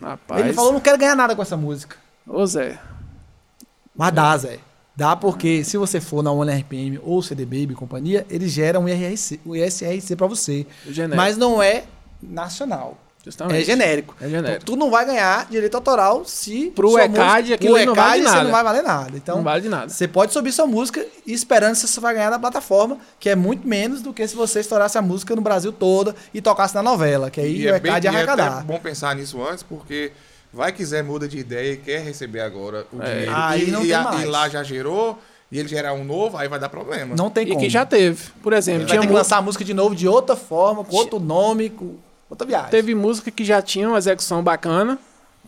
Rapaz, 0.00 0.44
Ele 0.44 0.52
falou, 0.52 0.72
não 0.72 0.78
quero 0.78 0.96
ganhar 0.96 1.16
nada 1.16 1.34
com 1.34 1.42
essa 1.42 1.56
música. 1.56 1.96
Ô 2.24 2.46
Zé, 2.46 2.78
Mas 3.92 4.12
dá, 4.14 4.38
Zé. 4.38 4.60
Dá 4.94 5.16
porque 5.16 5.64
se 5.64 5.76
você 5.76 6.00
for 6.00 6.22
na 6.22 6.30
One 6.30 6.52
RPM 6.60 7.00
ou 7.02 7.20
CD 7.22 7.44
Baby 7.44 7.72
e 7.72 7.74
companhia, 7.74 8.24
eles 8.30 8.52
geram 8.52 8.84
um 8.84 8.88
IRC, 8.88 9.40
um 9.44 9.56
ISRC 9.56 10.14
pra 10.14 10.28
você. 10.28 10.64
genérico. 10.86 11.16
Mas 11.16 11.36
não 11.36 11.60
é 11.60 11.86
nacional. 12.22 12.98
Justamente. 13.24 13.60
É 13.60 13.64
genérico. 13.64 14.14
É 14.20 14.24
genérico. 14.28 14.62
Então, 14.62 14.74
tu 14.74 14.76
não 14.76 14.90
vai 14.90 15.04
ganhar 15.04 15.46
direito 15.50 15.74
autoral 15.74 16.24
se. 16.24 16.70
Pro 16.74 16.90
sua 16.90 17.04
ECAD, 17.04 17.40
música- 17.40 17.54
aquilo 17.54 17.70
pro 17.72 17.76
ali 17.78 17.86
não 17.86 17.94
vale 17.94 18.08
ECAD, 18.08 18.22
você 18.22 18.30
nada. 18.30 18.44
não 18.44 18.50
vai 18.50 18.64
valer 18.64 18.82
nada. 18.82 19.10
Então, 19.16 19.36
não 19.36 19.44
vale 19.44 19.62
de 19.62 19.68
nada. 19.68 19.88
você 19.88 20.08
pode 20.08 20.32
subir 20.32 20.52
sua 20.52 20.66
música 20.66 21.04
e 21.26 21.32
esperando 21.32 21.74
se 21.74 21.86
você 21.86 22.00
vai 22.00 22.14
ganhar 22.14 22.30
na 22.30 22.38
plataforma, 22.38 22.98
que 23.18 23.28
é 23.28 23.36
muito 23.36 23.66
menos 23.66 24.02
do 24.02 24.12
que 24.12 24.26
se 24.26 24.34
você 24.34 24.60
estourasse 24.60 24.96
a 24.98 25.02
música 25.02 25.34
no 25.36 25.42
Brasil 25.42 25.72
toda 25.72 26.14
e 26.32 26.40
tocasse 26.40 26.74
na 26.74 26.82
novela, 26.82 27.30
que 27.30 27.40
aí 27.40 27.60
E 27.62 27.66
o 27.66 27.74
é, 27.74 27.80
bem, 27.80 27.90
ECAD 27.92 28.06
ia 28.06 28.10
e 28.10 28.14
é 28.14 28.16
arrecadar. 28.16 28.52
até 28.58 28.62
bom 28.64 28.78
pensar 28.78 29.14
nisso 29.14 29.42
antes, 29.42 29.62
porque 29.62 30.12
vai 30.52 30.72
que 30.72 30.84
Zé 30.84 31.02
muda 31.02 31.28
de 31.28 31.38
ideia 31.38 31.72
e 31.72 31.76
quer 31.76 32.02
receber 32.02 32.40
agora 32.40 32.86
o 32.92 33.02
É. 33.02 33.06
dinheiro. 33.12 33.32
Aí 33.34 33.68
e, 33.68 33.70
não 33.70 33.82
e 33.82 33.86
tem 33.88 33.94
a- 33.94 34.02
mais. 34.02 34.22
e 34.22 34.24
lá 34.26 34.48
já 34.48 34.62
gerou, 34.62 35.18
e 35.52 35.58
ele 35.58 35.68
gerar 35.68 35.92
um 35.94 36.04
novo, 36.04 36.36
aí 36.36 36.48
vai 36.48 36.58
dar 36.58 36.68
problema. 36.68 37.14
Não 37.16 37.28
tem 37.28 37.44
E 37.44 37.48
como. 37.48 37.60
que 37.60 37.68
já 37.68 37.84
teve. 37.84 38.30
Por 38.42 38.52
exemplo, 38.52 38.80
vai 38.82 38.88
tinha 38.90 39.00
ter 39.00 39.06
que 39.08 39.12
lançar 39.12 39.38
a 39.38 39.42
música 39.42 39.64
de 39.64 39.74
novo 39.74 39.94
de 39.94 40.06
outra 40.08 40.36
forma, 40.36 40.84
com 40.84 40.94
outro 40.96 41.18
nome, 41.20 41.70
com 41.70 41.96
outra 42.30 42.46
viagem. 42.46 42.70
teve 42.70 42.94
música 42.94 43.30
que 43.30 43.44
já 43.44 43.60
tinha 43.60 43.88
uma 43.88 43.98
execução 43.98 44.42
bacana, 44.42 44.98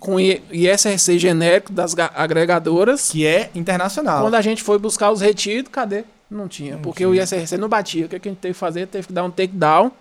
com 0.01 0.19
ISRC 0.19 1.19
genérico 1.19 1.73
das 1.73 1.95
ga- 1.95 2.11
agregadoras. 2.15 3.11
Que 3.11 3.25
é 3.25 3.51
internacional. 3.55 4.23
Quando 4.23 4.35
a 4.35 4.41
gente 4.43 4.63
foi 4.63 4.77
buscar 4.79 5.11
os 5.13 5.21
retidos, 5.21 5.71
cadê? 5.73 6.05
Não 6.31 6.49
tinha. 6.49 6.77
porque 6.79 7.05
o 7.07 7.15
ISRC 7.15 7.57
não 7.57 7.69
batia. 7.69 8.07
O 8.07 8.09
que, 8.09 8.19
que 8.19 8.29
a 8.29 8.31
gente 8.33 8.41
teve 8.41 8.55
que 8.55 8.59
fazer? 8.61 8.87
Teve 8.89 9.07
que 9.07 9.13
dar 9.13 9.23
um 9.23 9.31
takedown, 9.31 9.93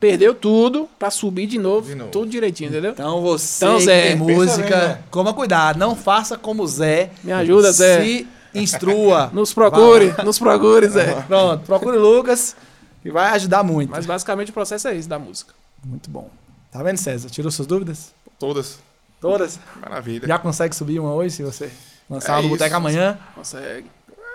perdeu 0.00 0.32
tudo, 0.34 0.88
pra 0.98 1.10
subir 1.10 1.46
de 1.46 1.58
novo, 1.58 1.88
De 1.88 1.94
novo. 1.96 2.10
tudo 2.10 2.30
direitinho, 2.30 2.70
entendeu? 2.70 2.92
Então 2.92 3.20
você 3.20 3.64
Então, 3.64 3.76
que 3.78 3.84
Zé, 3.84 4.02
tem 4.08 4.16
música, 4.16 4.62
bem, 4.76 4.88
né? 4.88 4.98
coma 5.10 5.34
cuidado, 5.34 5.78
não 5.78 5.94
faça 5.94 6.38
como 6.38 6.62
o 6.62 6.66
Zé. 6.66 7.10
Me 7.22 7.32
ajuda, 7.32 7.70
Zé. 7.72 8.00
Se 8.02 8.26
instrua. 8.54 9.28
Nos 9.34 9.52
procure, 9.52 10.14
nos 10.24 10.38
procure, 10.38 10.88
Zé. 10.88 11.22
Pronto, 11.26 11.64
procure 11.66 11.96
o 11.96 12.00
Lucas, 12.00 12.54
que 13.02 13.10
vai 13.10 13.30
ajudar 13.32 13.62
muito. 13.62 13.90
Mas 13.90 14.06
basicamente 14.06 14.50
o 14.50 14.54
processo 14.54 14.88
é 14.88 14.96
esse 14.96 15.08
da 15.08 15.18
música. 15.18 15.52
Muito 15.84 16.08
bom. 16.10 16.30
Tá 16.70 16.82
vendo, 16.82 16.96
César? 16.96 17.28
Tirou 17.28 17.50
suas 17.50 17.66
dúvidas? 17.66 18.12
Todas. 18.38 18.78
Todas? 19.20 19.58
Maravilha. 19.80 20.26
Já 20.26 20.38
consegue 20.38 20.74
subir 20.74 20.98
uma 20.98 21.12
hoje, 21.14 21.36
se 21.36 21.42
você 21.42 21.70
lançar 22.08 22.42
É 22.42 22.48
Boteca 22.48 22.66
isso. 22.66 22.76
amanhã? 22.76 23.18
Consegue. 23.34 23.86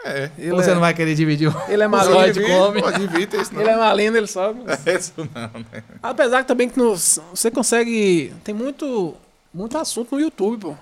É. 0.06 0.30
Ele, 0.38 0.52
Ou 0.52 0.62
você 0.62 0.72
é, 0.72 0.74
não 0.74 0.80
vai 0.82 0.93
querer 0.93 1.16
dividir? 1.16 1.48
o- 1.50 1.62
ele 1.72 1.84
é 1.84 1.88
maluco. 1.89 2.32
de 2.32 2.39
come. 2.41 3.28
Ter 3.28 3.41
isso 3.41 3.54
não. 3.54 3.62
Ele 3.62 3.70
é 3.72 3.76
malino, 3.78 4.16
ele 4.18 4.28
sobe. 4.28 4.62
Isso 4.98 5.14
não, 5.18 5.60
né? 5.72 5.84
Apesar 6.02 6.43
que 6.43 6.48
também 6.48 6.70
que 6.70 6.78
no- 6.78 6.95
você 6.95 7.52
consegue. 7.52 8.32
Tem 8.43 8.54
muito, 8.56 9.16
muito 9.54 9.78
assunto 9.78 10.16
no 10.16 10.22
YouTube, 10.22 10.62
pô. 10.62 10.76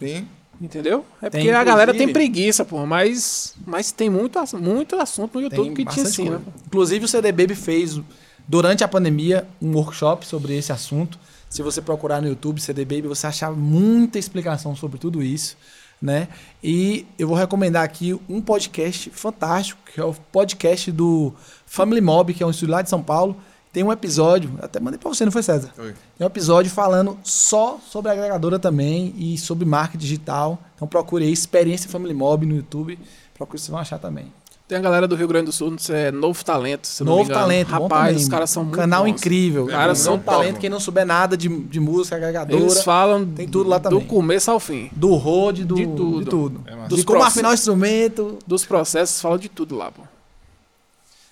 Sim. 0.00 0.26
Entendeu? 0.60 1.04
É 1.20 1.28
Tem, 1.28 1.40
porque 1.42 1.50
a 1.54 1.64
galera 1.64 1.92
tem 1.92 2.12
preguiça, 2.12 2.64
pô. 2.64 2.86
Mas, 2.86 3.54
mas 3.66 3.90
tem 3.90 4.08
muito, 4.08 4.38
muito 4.58 4.96
assunto 4.96 5.34
no 5.34 5.40
YouTube 5.42 5.74
Tem 5.74 5.74
que 5.74 5.84
te 5.92 6.00
ensina. 6.00 6.30
coisa. 6.38 6.44
Inclusive 6.66 7.04
o 7.04 7.08
CD 7.08 7.32
Baby 7.32 7.54
fez, 7.56 8.00
durante 8.46 8.84
a 8.84 8.88
pandemia, 8.88 9.46
um 9.60 9.74
workshop 9.74 10.26
sobre 10.26 10.56
esse 10.56 10.72
assunto. 10.72 11.18
Se 11.48 11.62
você 11.62 11.82
procurar 11.82 12.20
no 12.20 12.28
YouTube 12.28 12.60
CD 12.60 12.84
Baby, 12.84 13.02
você 13.02 13.26
achar 13.26 13.52
muita 13.52 14.18
explicação 14.18 14.74
sobre 14.74 14.98
tudo 14.98 15.22
isso. 15.22 15.56
Né? 16.00 16.28
E 16.62 17.06
eu 17.16 17.28
vou 17.28 17.36
recomendar 17.36 17.84
aqui 17.84 18.18
um 18.28 18.40
podcast 18.40 19.08
fantástico, 19.10 19.80
que 19.92 20.00
é 20.00 20.04
o 20.04 20.12
podcast 20.12 20.90
do 20.90 21.32
Family 21.64 22.00
Mob, 22.00 22.34
que 22.34 22.42
é 22.42 22.46
um 22.46 22.50
estúdio 22.50 22.72
lá 22.72 22.82
de 22.82 22.90
São 22.90 23.02
Paulo. 23.02 23.36
Tem 23.72 23.84
um 23.84 23.92
episódio, 23.92 24.58
até 24.60 24.80
mandei 24.80 24.98
pra 24.98 25.08
você, 25.08 25.24
não 25.24 25.32
foi, 25.32 25.42
César? 25.42 25.70
Foi. 25.74 25.94
Tem 26.18 26.26
um 26.26 26.26
episódio 26.26 26.70
falando 26.70 27.18
só 27.22 27.78
sobre 27.88 28.10
a 28.10 28.14
agregadora 28.14 28.58
também 28.58 29.14
e 29.16 29.38
sobre 29.38 29.64
marketing 29.64 29.98
digital. 29.98 30.58
Então 30.74 30.86
procure 30.88 31.24
aí 31.24 31.32
Experiência 31.32 31.88
Family 31.88 32.12
Mob 32.12 32.44
no 32.44 32.56
YouTube. 32.56 32.98
Procure, 33.32 33.58
vocês 33.58 33.70
vão 33.70 33.78
achar 33.78 33.98
também. 33.98 34.32
Tem 34.72 34.78
a 34.78 34.82
galera 34.82 35.06
do 35.06 35.14
Rio 35.14 35.28
Grande 35.28 35.44
do 35.44 35.52
Sul, 35.52 35.76
é 35.90 36.10
Novo 36.10 36.42
Talento. 36.42 36.86
Se 36.86 37.02
eu 37.02 37.04
não 37.04 37.12
me 37.16 37.18
Novo 37.24 37.30
talento, 37.30 37.68
Rapaz, 37.68 38.16
os 38.22 38.26
caras 38.26 38.48
são 38.48 38.62
um 38.62 38.64
muito 38.64 38.78
canal 38.78 39.04
bons. 39.04 39.10
incrível. 39.10 39.64
Os 39.66 39.70
caras 39.70 39.98
Novo 40.06 40.16
são 40.24 40.34
talento, 40.34 40.58
quem 40.58 40.70
não 40.70 40.80
souber 40.80 41.04
nada 41.04 41.36
de, 41.36 41.46
de 41.64 41.78
música 41.78 42.16
agregadora, 42.16 42.58
Eles 42.58 42.82
falam 42.82 43.26
Tem 43.26 43.46
tudo 43.46 43.68
lá 43.68 43.78
também. 43.78 43.98
do 43.98 44.06
começo 44.06 44.50
ao 44.50 44.58
fim. 44.58 44.88
do 44.92 45.14
road, 45.16 45.66
do, 45.66 45.74
De 45.74 45.84
de 45.84 45.94
tudo. 45.94 46.30
tudo. 46.30 46.64
É. 46.66 46.88
De 46.88 47.04
como 47.04 47.22
afinar 47.22 47.50
o 47.50 47.52
instrumento. 47.52 48.38
Dos 48.46 48.64
processos, 48.64 49.20
falam 49.20 49.36
de 49.36 49.50
tudo 49.50 49.76
lá, 49.76 49.90
pô. 49.92 50.00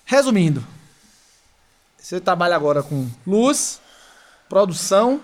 Resumindo, 0.05 0.63
você 1.97 2.19
trabalha 2.19 2.55
agora 2.55 2.83
com 2.83 3.07
luz, 3.25 3.81
produção 4.47 5.19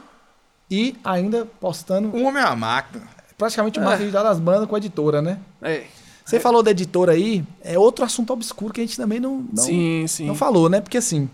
e 0.72 0.96
ainda 1.04 1.46
postando 1.62 2.08
O 2.18 2.24
homem 2.24 2.42
é 2.42 2.48
a 2.48 2.56
máquina. 2.56 3.08
praticamente 3.38 3.78
o 3.78 3.84
marketing 3.84 4.06
digital 4.06 4.24
das 4.24 4.40
bandas 4.40 4.68
com 4.68 4.74
a 4.74 4.80
editora, 4.80 5.22
né? 5.22 5.38
É. 5.62 5.84
Você 6.30 6.40
falou 6.40 6.62
da 6.62 6.72
editora 6.72 7.14
aí, 7.14 7.44
é 7.64 7.80
outro 7.80 8.04
assunto 8.04 8.34
obscuro 8.34 8.74
que 8.74 8.82
a 8.82 8.84
gente 8.84 8.98
também 8.98 9.20
não, 9.20 9.46
não, 9.54 9.64
sim, 9.64 10.06
sim. 10.08 10.26
não 10.28 10.36
falou, 10.36 10.70
né? 10.70 10.82
Porque 10.82 10.98
assim, 10.98 11.30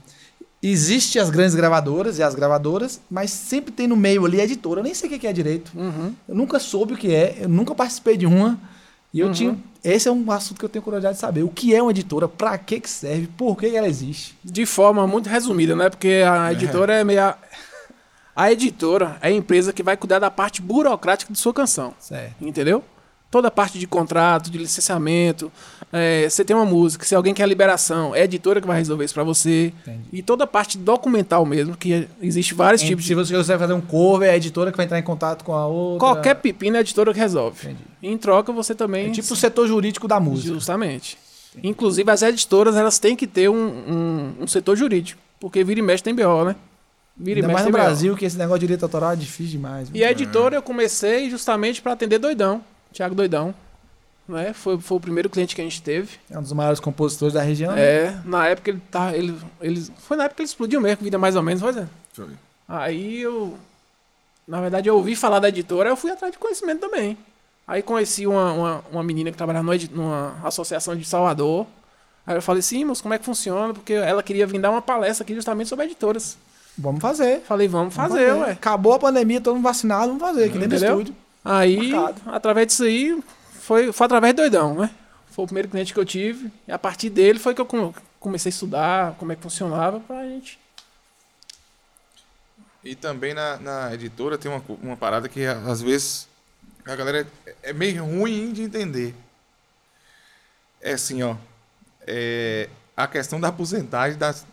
existe 0.61 1.19
as 1.19 1.29
grandes 1.29 1.55
gravadoras 1.55 2.19
e 2.19 2.23
as 2.23 2.35
gravadoras, 2.35 3.01
mas 3.09 3.31
sempre 3.31 3.71
tem 3.71 3.87
no 3.87 3.95
meio 3.95 4.25
ali 4.25 4.39
a 4.39 4.43
editora. 4.43 4.79
Eu 4.79 4.83
nem 4.83 4.93
sei 4.93 5.09
o 5.13 5.19
que 5.19 5.27
é 5.27 5.33
direito. 5.33 5.71
Uhum. 5.75 6.13
Eu 6.27 6.35
nunca 6.35 6.59
soube 6.59 6.93
o 6.93 6.97
que 6.97 7.13
é, 7.13 7.37
eu 7.41 7.49
nunca 7.49 7.73
participei 7.75 8.15
de 8.17 8.25
uma. 8.25 8.59
E 9.13 9.19
eu 9.19 9.27
Uhum. 9.27 9.33
tinha. 9.33 9.57
Esse 9.83 10.07
é 10.07 10.11
um 10.11 10.31
assunto 10.31 10.57
que 10.59 10.65
eu 10.65 10.69
tenho 10.69 10.81
curiosidade 10.83 11.15
de 11.15 11.21
saber. 11.21 11.43
O 11.43 11.49
que 11.49 11.75
é 11.75 11.81
uma 11.81 11.91
editora? 11.91 12.27
Pra 12.27 12.57
que, 12.57 12.79
que 12.79 12.89
serve? 12.89 13.27
Por 13.37 13.57
que, 13.57 13.69
que 13.69 13.75
ela 13.75 13.87
existe? 13.87 14.35
De 14.43 14.65
forma 14.65 15.05
muito 15.05 15.27
resumida, 15.29 15.75
né? 15.75 15.89
Porque 15.89 16.23
a 16.27 16.51
editora 16.53 16.93
é 16.93 17.03
meio. 17.03 17.21
a- 17.21 17.37
A 18.35 18.51
editora 18.51 19.15
é 19.21 19.27
a 19.27 19.31
empresa 19.31 19.71
que 19.71 19.83
vai 19.83 19.95
cuidar 19.95 20.17
da 20.17 20.31
parte 20.31 20.59
burocrática 20.59 21.31
de 21.31 21.37
sua 21.37 21.53
canção. 21.53 21.93
Certo. 21.99 22.33
Entendeu? 22.41 22.83
Toda 23.34 23.47
a 23.47 23.51
parte 23.51 23.79
de 23.79 23.88
contrato, 23.88 24.51
de 24.51 24.59
licenciamento. 24.59 25.51
é, 25.91 26.29
você 26.29 26.45
tem 26.45 26.55
uma 26.55 26.67
música, 26.67 27.03
se 27.03 27.15
alguém 27.15 27.34
quer 27.34 27.47
liberação, 27.47 28.13
é 28.13 28.21
a 28.21 28.25
editora 28.25 28.61
que 28.61 28.67
vai 28.67 28.77
resolver 28.77 29.05
isso 29.05 29.13
pra 29.15 29.23
você. 29.23 29.73
Entendi. 29.81 30.03
E 30.13 30.21
toda 30.21 30.43
a 30.43 30.47
parte 30.47 30.77
documental 30.77 31.43
mesmo, 31.43 31.75
que 31.75 32.07
existe 32.21 32.53
vários 32.53 32.84
tipos 32.84 33.05
se 33.05 33.07
de. 33.07 33.15
você 33.15 33.36
quiser 33.36 33.57
fazer 33.57 33.73
um 33.73 33.81
cover, 33.81 34.29
é 34.29 34.34
a 34.34 34.38
editora 34.38 34.69
que 34.69 34.77
vai 34.77 34.86
entrar 34.86 34.99
em 34.99 35.03
contato 35.03 35.43
com 35.43 35.51
a 35.51 35.65
outra. 35.65 35.97
Qualquer 35.97 36.36
pepino 36.36 36.75
é 36.75 36.77
a 36.77 36.81
editora 36.81 37.11
que 37.11 37.19
resolve. 37.19 37.57
Entendi. 37.63 37.84
Em 38.03 38.15
troca, 38.19 38.53
você 38.53 38.75
também. 38.75 39.07
É 39.07 39.11
tipo 39.11 39.34
o 39.34 39.36
setor 39.36 39.67
jurídico 39.67 40.07
da 40.07 40.19
música. 40.19 40.53
Justamente. 40.53 41.17
Inclusive, 41.63 42.11
as 42.11 42.21
editoras 42.21 42.75
elas 42.75 42.99
têm 42.99 43.15
que 43.15 43.25
ter 43.25 43.49
um, 43.49 43.55
um, 43.55 44.34
um 44.41 44.47
setor 44.47 44.75
jurídico. 44.75 45.19
Porque 45.39 45.63
vira 45.63 45.79
e 45.79 45.84
mexe 45.84 46.03
tem 46.03 46.13
BO, 46.13 46.45
né? 46.45 46.55
Vira 47.17 47.39
Ainda 47.39 47.47
e 47.47 47.47
mexe 47.47 47.53
mais 47.53 47.65
no 47.65 47.71
BO. 47.71 47.77
Brasil, 47.77 48.15
que 48.15 48.25
esse 48.25 48.38
negócio 48.38 48.59
de 48.59 48.67
direito 48.67 48.84
autoral 48.84 49.13
é 49.13 49.15
difícil 49.15 49.53
demais. 49.53 49.89
E 49.91 50.03
a 50.03 50.11
editora 50.11 50.55
eu 50.55 50.61
comecei 50.61 51.31
justamente 51.31 51.81
para 51.81 51.93
atender 51.93 52.19
Doidão, 52.19 52.63
Thiago 52.93 53.15
Doidão. 53.15 53.53
Né? 54.27 54.53
Foi, 54.53 54.79
foi 54.79 54.97
o 54.97 55.01
primeiro 55.01 55.29
cliente 55.29 55.53
que 55.53 55.61
a 55.61 55.63
gente 55.63 55.81
teve. 55.81 56.17
É 56.31 56.37
um 56.37 56.41
dos 56.41 56.53
maiores 56.53 56.79
compositores 56.79 57.33
da 57.33 57.41
região. 57.41 57.73
né? 57.73 57.81
É, 57.81 58.17
na 58.23 58.47
época 58.47 58.71
ele 58.71 58.81
tá. 58.89 59.15
Ele, 59.15 59.37
ele, 59.59 59.85
foi 59.97 60.15
na 60.15 60.25
época 60.25 60.37
que 60.37 60.41
ele 60.43 60.49
explodiu 60.49 60.79
mesmo, 60.79 61.03
vida 61.03 61.17
mais 61.17 61.35
ou 61.35 61.43
menos, 61.43 61.61
Zé? 61.75 61.87
Foi. 62.13 62.29
Aí 62.67 63.21
eu. 63.21 63.57
Na 64.47 64.61
verdade, 64.61 64.89
eu 64.89 64.95
ouvi 64.95 65.15
falar 65.15 65.39
da 65.39 65.49
editora, 65.49 65.89
eu 65.89 65.95
fui 65.95 66.11
atrás 66.11 66.31
de 66.31 66.39
conhecimento 66.39 66.81
também. 66.81 67.17
Aí 67.65 67.81
conheci 67.81 68.27
uma, 68.27 68.51
uma, 68.51 68.85
uma 68.91 69.03
menina 69.03 69.31
que 69.31 69.37
trabalhava 69.37 69.65
numa, 69.65 69.77
numa 69.91 70.47
associação 70.47 70.95
de 70.95 71.05
Salvador. 71.05 71.65
Aí 72.27 72.35
eu 72.35 72.41
falei, 72.41 72.61
sim, 72.61 72.83
moço, 72.85 73.01
como 73.01 73.13
é 73.13 73.17
que 73.17 73.25
funciona? 73.25 73.73
Porque 73.73 73.93
ela 73.93 74.21
queria 74.21 74.45
vir 74.45 74.59
dar 74.59 74.71
uma 74.71 74.81
palestra 74.81 75.23
aqui 75.23 75.33
justamente 75.33 75.67
sobre 75.67 75.85
editoras. 75.85 76.37
Vamos 76.77 77.01
fazer. 77.01 77.41
Falei, 77.41 77.67
vamos 77.67 77.93
Vamos 77.93 78.11
fazer, 78.11 78.33
ué. 78.33 78.51
Acabou 78.51 78.93
a 78.93 78.99
pandemia, 78.99 79.39
todo 79.39 79.55
mundo 79.55 79.63
vacinado, 79.63 80.07
vamos 80.07 80.21
fazer, 80.21 80.45
aqui 80.45 80.57
dentro 80.57 80.77
do 80.77 80.85
estúdio. 80.85 81.15
Aí, 81.43 81.91
Marcado. 81.91 82.21
através 82.31 82.67
disso 82.67 82.83
aí, 82.83 83.21
foi, 83.53 83.91
foi 83.91 84.05
através 84.05 84.33
do 84.33 84.37
doidão, 84.37 84.75
né? 84.75 84.89
Foi 85.31 85.43
o 85.43 85.47
primeiro 85.47 85.67
cliente 85.69 85.93
que 85.93 85.99
eu 85.99 86.05
tive. 86.05 86.51
E 86.67 86.71
a 86.71 86.79
partir 86.79 87.09
dele 87.09 87.39
foi 87.39 87.53
que 87.55 87.61
eu 87.61 87.65
come- 87.65 87.93
comecei 88.19 88.49
a 88.49 88.53
estudar 88.53 89.15
como 89.15 89.31
é 89.31 89.35
que 89.35 89.41
funcionava 89.41 89.99
pra 89.99 90.23
gente. 90.23 90.59
E 92.83 92.95
também 92.95 93.33
na, 93.33 93.57
na 93.57 93.93
editora 93.93 94.37
tem 94.37 94.51
uma, 94.51 94.61
uma 94.81 94.97
parada 94.97 95.29
que 95.29 95.45
às 95.45 95.81
vezes 95.81 96.27
a 96.85 96.95
galera 96.95 97.25
é- 97.45 97.55
é 97.69 97.73
meio 97.73 98.03
ruim 98.03 98.51
de 98.51 98.61
entender. 98.63 99.15
É 100.81 100.93
assim, 100.93 101.23
ó. 101.23 101.35
É 102.05 102.69
a 102.95 103.07
questão 103.07 103.39
da 103.39 103.51
porcentagem 103.51 104.17
das, 104.19 104.45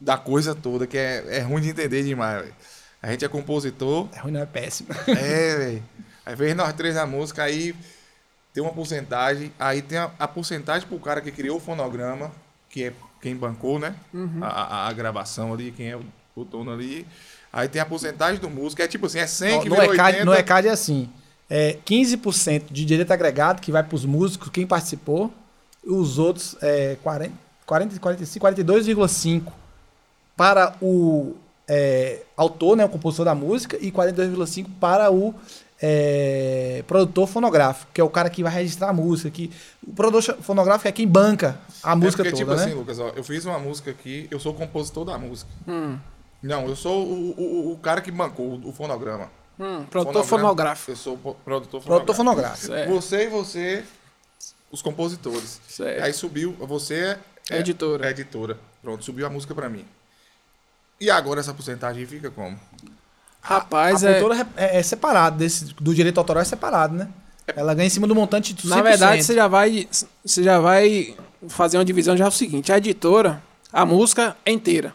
da 0.00 0.16
coisa 0.18 0.54
toda, 0.54 0.86
que 0.86 0.96
é, 0.98 1.36
é 1.36 1.40
ruim 1.40 1.60
de 1.62 1.68
entender 1.68 2.02
demais, 2.02 2.42
velho. 2.42 2.54
A 3.02 3.10
gente 3.12 3.24
é 3.24 3.28
compositor, 3.28 4.08
É 4.14 4.18
ruim, 4.20 4.32
não 4.32 4.40
é 4.40 4.46
péssimo. 4.46 4.88
é, 5.06 5.56
velho. 5.56 5.82
Aí 6.26 6.34
vem 6.34 6.52
nós 6.54 6.72
três 6.74 6.96
na 6.96 7.06
música, 7.06 7.44
aí 7.44 7.74
tem 8.52 8.62
uma 8.62 8.72
porcentagem, 8.72 9.52
aí 9.58 9.80
tem 9.80 9.96
a, 9.98 10.10
a 10.18 10.26
porcentagem 10.28 10.86
pro 10.88 10.98
cara 10.98 11.20
que 11.20 11.30
criou 11.30 11.56
o 11.58 11.60
fonograma, 11.60 12.32
que 12.68 12.84
é 12.84 12.92
quem 13.22 13.34
bancou, 13.36 13.78
né? 13.78 13.94
A, 14.42 14.46
a- 14.48 14.88
a 14.88 14.92
gravação 14.92 15.54
ali, 15.54 15.72
quem 15.72 15.90
é 15.90 15.96
o 15.96 16.02
o 16.36 16.44
turno 16.44 16.70
ali. 16.70 17.06
Aí 17.50 17.66
tem 17.66 17.80
a 17.80 17.86
porcentagem 17.86 18.38
do 18.38 18.50
músico, 18.50 18.82
é 18.82 18.86
tipo 18.86 19.06
assim, 19.06 19.20
é 19.20 19.26
100 19.26 19.60
que 19.62 19.68
no, 19.70 19.74
vira 19.76 19.86
ECAD, 19.86 20.18
80. 20.18 20.24
no 20.26 20.34
ECAD 20.34 20.68
é 20.68 20.70
assim: 20.70 21.08
é 21.48 21.78
15% 21.86 22.64
de 22.70 22.84
direito 22.84 23.10
agregado 23.10 23.62
que 23.62 23.72
vai 23.72 23.82
para 23.82 23.94
os 23.96 24.04
músicos, 24.04 24.50
quem 24.50 24.66
participou, 24.66 25.32
e 25.82 25.88
os 25.88 26.18
outros 26.18 26.54
é 26.60 26.98
40, 27.02 27.32
40 27.64 27.98
45, 27.98 28.46
42,5% 28.46 29.52
para 30.36 30.76
o 30.82 31.34
é, 31.66 32.22
autor, 32.36 32.76
né, 32.76 32.84
o 32.84 32.88
compositor 32.90 33.24
da 33.24 33.34
música, 33.34 33.78
e 33.80 33.90
42,5% 33.90 34.66
para 34.78 35.10
o 35.10 35.34
é, 35.80 36.82
produtor 36.86 37.26
fonográfico, 37.28 37.90
que 37.92 38.00
é 38.00 38.04
o 38.04 38.08
cara 38.10 38.30
que 38.30 38.42
vai 38.42 38.52
registrar 38.52 38.88
a 38.88 38.92
música. 38.92 39.30
Que, 39.30 39.50
o 39.86 39.92
produtor 39.92 40.36
fonográfico 40.42 40.88
é 40.88 40.92
quem 40.92 41.06
banca 41.06 41.58
a 41.82 41.94
música 41.94 42.22
é 42.22 42.30
porque, 42.30 42.44
toda, 42.44 42.54
tipo 42.54 42.56
né? 42.56 42.64
assim, 42.64 42.74
Lucas, 42.78 42.98
ó, 42.98 43.08
eu 43.14 43.22
fiz 43.24 43.44
uma 43.44 43.58
música 43.58 43.90
aqui, 43.90 44.26
eu 44.30 44.38
sou 44.40 44.52
o 44.52 44.54
compositor 44.56 45.04
da 45.04 45.18
música. 45.18 45.50
Hum, 45.68 45.98
Não, 46.42 46.66
eu 46.66 46.76
sou 46.76 47.04
o, 47.06 47.30
o, 47.40 47.72
o 47.72 47.78
cara 47.78 48.00
que 48.00 48.10
bancou 48.10 48.46
o, 48.46 48.68
o 48.68 48.72
fonograma. 48.72 49.30
hum, 49.58 49.84
produtor 49.84 50.24
Fonograma. 50.24 50.24
fonográfico. 50.24 50.90
Eu 50.92 50.96
sou 50.96 51.14
o 51.14 51.18
produtor 51.34 51.82
Produtor 51.82 52.14
fonográfico. 52.14 52.66
fonográfico. 52.66 52.66
Certo. 52.66 52.90
Você 52.90 53.24
e 53.24 53.28
você, 53.28 53.84
os 54.70 54.80
compositores. 54.82 55.60
Certo. 55.68 56.02
Aí 56.02 56.12
subiu, 56.12 56.52
você 56.60 57.16
é, 57.50 57.58
Editora. 57.58 58.06
é 58.06 58.10
editora. 58.10 58.58
Pronto, 58.82 59.04
subiu 59.04 59.26
a 59.26 59.30
música 59.30 59.54
pra 59.54 59.68
mim. 59.68 59.84
E 61.00 61.10
agora 61.10 61.40
essa 61.40 61.52
porcentagem 61.52 62.06
fica 62.06 62.30
como? 62.30 62.58
Rapaz, 63.48 64.04
a 64.04 64.10
é, 64.10 64.14
produtora 64.20 64.48
é, 64.56 64.78
é 64.78 64.82
separado, 64.82 65.38
desse, 65.38 65.66
do 65.80 65.94
direito 65.94 66.18
autoral 66.18 66.42
é 66.42 66.44
separado, 66.44 66.94
né? 66.94 67.08
Ela 67.54 67.74
ganha 67.74 67.86
em 67.86 67.90
cima 67.90 68.06
do 68.06 68.14
montante 68.14 68.52
de 68.52 68.62
100%. 68.66 68.68
na 68.70 68.82
verdade, 68.82 69.22
você 69.22 69.34
já 69.34 69.46
vai 69.46 69.88
você 70.24 70.42
já 70.42 70.58
vai 70.58 71.14
fazer 71.48 71.78
uma 71.78 71.84
divisão 71.84 72.16
já 72.16 72.24
é 72.24 72.28
o 72.28 72.32
seguinte, 72.32 72.72
a 72.72 72.78
editora, 72.78 73.40
a 73.72 73.86
música 73.86 74.36
é 74.44 74.50
inteira. 74.50 74.92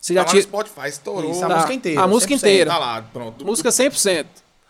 Você 0.00 0.14
já 0.14 0.24
Tá 0.24 0.30
lá 0.30 0.34
no 0.34 0.40
tira 0.40 0.42
Spotify, 0.50 0.88
estourou. 0.88 1.30
Isso, 1.30 1.44
a 1.44 1.48
Tá. 1.48 1.54
música 1.54 1.74
inteira. 1.74 2.00
A 2.02 2.08
música 2.08 2.34
100%. 2.34 2.36
inteira. 2.38 2.70
Tá 2.70 2.78
lá, 2.78 3.02
pronto. 3.12 3.44
música 3.46 3.70
100%. 3.70 4.26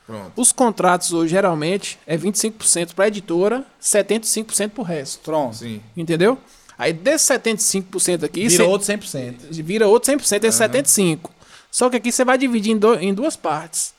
Pronto. 0.07 0.33
Os 0.37 0.53
contratos 0.53 1.13
hoje 1.15 1.31
geralmente 1.31 1.99
é 2.07 2.19
25% 2.19 2.93
para 2.95 3.07
editora, 3.09 3.65
75% 3.81 4.69
pro 4.75 4.83
resto. 4.83 5.21
Pronto. 5.21 5.57
Sim. 5.57 5.81
Entendeu? 5.97 6.37
Aí 6.77 6.93
desse 6.93 7.27
75% 7.33 8.25
aqui, 8.25 8.49
Virou 8.49 8.67
cê- 8.67 8.71
outro 8.71 8.87
100%. 8.87 9.37
vira 9.63 9.87
outro 9.89 10.13
100%, 10.13 10.45
esse 10.45 10.59
75%. 10.59 11.31
Só 11.73 11.89
que 11.91 11.97
aqui 11.97 12.13
você 12.13 12.25
vai 12.25 12.37
dividir 12.39 12.73
em, 12.73 12.79
do- 12.79 12.95
em 12.95 13.13
duas 13.15 13.35
partes, 13.35 13.95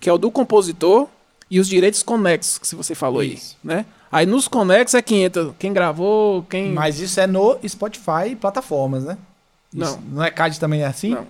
que 0.00 0.08
é 0.08 0.12
o 0.12 0.16
do 0.18 0.30
compositor 0.30 1.06
e 1.50 1.60
os 1.60 1.68
direitos 1.68 2.02
conexos, 2.02 2.58
que 2.58 2.66
se 2.66 2.74
você 2.74 2.94
falou 2.94 3.22
Isso. 3.22 3.56
aí, 3.64 3.76
né? 3.76 3.86
Aí 4.10 4.24
nos 4.26 4.48
conexos 4.48 4.94
é 4.94 5.02
que 5.02 5.14
entra 5.14 5.54
quem 5.58 5.72
gravou, 5.72 6.42
quem... 6.44 6.72
Mas 6.72 6.98
isso 6.98 7.20
é 7.20 7.26
no 7.26 7.58
Spotify 7.68 8.30
e 8.30 8.34
plataformas, 8.36 9.04
né? 9.04 9.18
Isso, 9.72 10.00
Não. 10.10 10.20
No 10.20 10.24
ECAD 10.24 10.58
também 10.58 10.80
é 10.82 10.86
assim? 10.86 11.10
Não. 11.10 11.26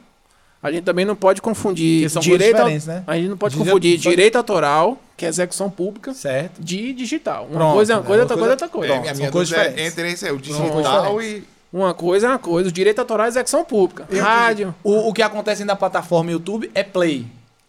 A 0.62 0.70
gente 0.72 0.84
também 0.84 1.04
não 1.04 1.14
pode 1.16 1.40
confundir 1.42 2.02
Porque 2.02 2.08
são 2.10 2.22
coisas 2.22 2.38
direito... 2.38 2.56
diferentes, 2.56 2.86
né? 2.86 3.04
A 3.06 3.16
gente 3.16 3.28
não 3.28 3.36
pode 3.36 3.54
Dizer- 3.54 3.64
confundir 3.64 4.00
só- 4.00 4.10
direito 4.10 4.36
autoral, 4.36 4.98
que 5.16 5.24
é 5.24 5.28
execução 5.28 5.68
pública, 5.70 6.14
Certo. 6.14 6.60
de 6.62 6.92
digital. 6.92 7.44
Uma 7.46 7.54
Pronto, 7.58 7.74
coisa 7.74 7.92
é 7.92 7.96
uma 7.96 8.02
né? 8.02 8.06
coisa, 8.06 8.22
Outra 8.22 8.36
outra 8.36 8.46
coisa 8.48 8.54
é 8.54 8.56
coisa- 8.56 8.64
outra 8.64 8.68
coisa. 8.68 8.92
É, 8.92 8.96
Pronto, 8.96 9.16
minha, 9.16 9.24
são 9.26 9.32
coisas 9.32 9.52
é 9.54 9.56
diferentes. 9.68 9.92
entre 9.92 10.12
esse 10.12 10.28
é 10.28 10.32
o 10.32 10.38
digital 10.38 11.22
e... 11.22 11.44
Uma 11.72 11.92
coisa 11.94 12.26
é 12.26 12.30
uma 12.30 12.38
coisa. 12.38 12.68
O 12.68 12.72
direito 12.72 12.98
autoral 12.98 13.26
é 13.26 13.28
execução 13.28 13.64
pública. 13.64 14.06
Eu 14.10 14.22
Rádio. 14.22 14.74
O, 14.82 15.08
o 15.08 15.12
que 15.12 15.22
acontece 15.22 15.64
na 15.64 15.76
plataforma 15.76 16.30
YouTube 16.30 16.70
é 16.74 16.82
play. 16.82 17.26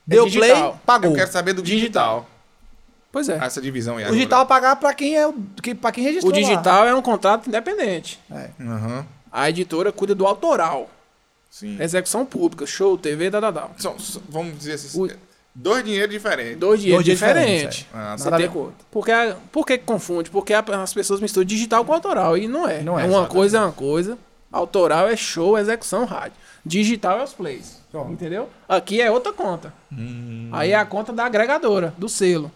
Deu 0.08 0.26
digital. 0.26 0.48
play, 0.72 0.80
pagou. 0.86 1.10
Eu 1.12 1.16
quero 1.16 1.32
saber 1.32 1.54
do 1.54 1.62
digital. 1.62 2.28
Pois 3.12 3.28
é. 3.28 3.38
Essa 3.44 3.60
divisão 3.62 3.96
aí 3.98 4.04
O 4.04 4.06
agora. 4.06 4.16
digital 4.16 4.44
é 4.44 4.46
pagar 4.46 4.76
pra 4.78 4.94
quem 4.94 5.16
é 5.18 5.28
o- 5.28 5.34
que, 5.62 5.74
pra 5.76 5.92
quem 5.92 6.04
registrou 6.04 6.32
O 6.32 6.36
digital 6.36 6.88
é 6.88 6.94
um 6.96 7.02
contrato 7.02 7.48
independente. 7.48 8.20
lá. 8.30 8.42
É. 8.42 8.50
Aham. 8.62 9.06
A 9.32 9.50
editora 9.50 9.92
cuida 9.92 10.14
do 10.16 10.26
autoral. 10.26 10.90
Sim. 11.50 11.78
Execução 11.82 12.26
pública, 12.26 12.66
show, 12.68 12.98
TV, 12.98 13.30
dadadal. 13.30 13.72
São- 13.78 13.98
são- 14.00 14.22
vamos 14.30 14.58
dizer 14.58 14.74
assim, 14.74 15.00
O- 15.02 15.10
dois 15.62 15.84
dinheiros 15.84 16.12
diferentes. 16.12 16.58
Dois 16.58 16.82
dias 16.82 17.04
diferentes. 17.04 17.80
diferentes, 17.80 17.86
Ah, 17.94 18.18
Você 18.18 18.30
Nada 18.30 18.50
tem-. 18.50 18.72
Porque, 18.92 19.12
por 19.52 19.66
que 19.66 19.78
confunde? 19.78 20.30
Porque 20.30 20.54
as 20.54 20.94
pessoas 20.94 21.20
misturam 21.20 21.46
digital 21.46 21.84
com 21.86 21.94
autoral. 21.94 22.38
E 22.38 22.48
não 22.48 22.68
é. 22.68 22.82
Não 22.82 23.00
é, 23.00 23.04
uma 23.04 23.08
exatamente. 23.10 23.32
coisa 23.32 23.58
é 23.58 23.62
uma 23.62 23.72
coisa. 23.72 24.18
Autoral 24.52 25.08
é 25.08 25.16
show, 25.16 25.58
execução, 25.58 26.06
rádio. 26.06 26.34
Digital 26.66 27.20
é 27.20 27.24
os 27.24 27.34
plays. 27.34 27.80
Pronto. 27.92 28.12
Entendeu? 28.12 28.50
Aqui 28.68 29.02
é 29.02 29.10
outra 29.12 29.32
conta. 29.34 29.74
Aí 30.52 30.72
é 30.72 30.76
a 30.76 30.86
conta 30.86 31.12
da 31.14 31.26
agregadora, 31.26 31.94
do 31.98 32.08
selo. 32.10 32.52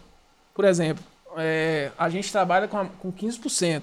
Por 0.55 0.65
exemplo, 0.65 1.03
é, 1.37 1.91
a 1.97 2.09
gente 2.09 2.31
trabalha 2.31 2.67
com, 2.67 2.77
a- 2.77 2.85
com 2.99 3.11
15%. 3.11 3.81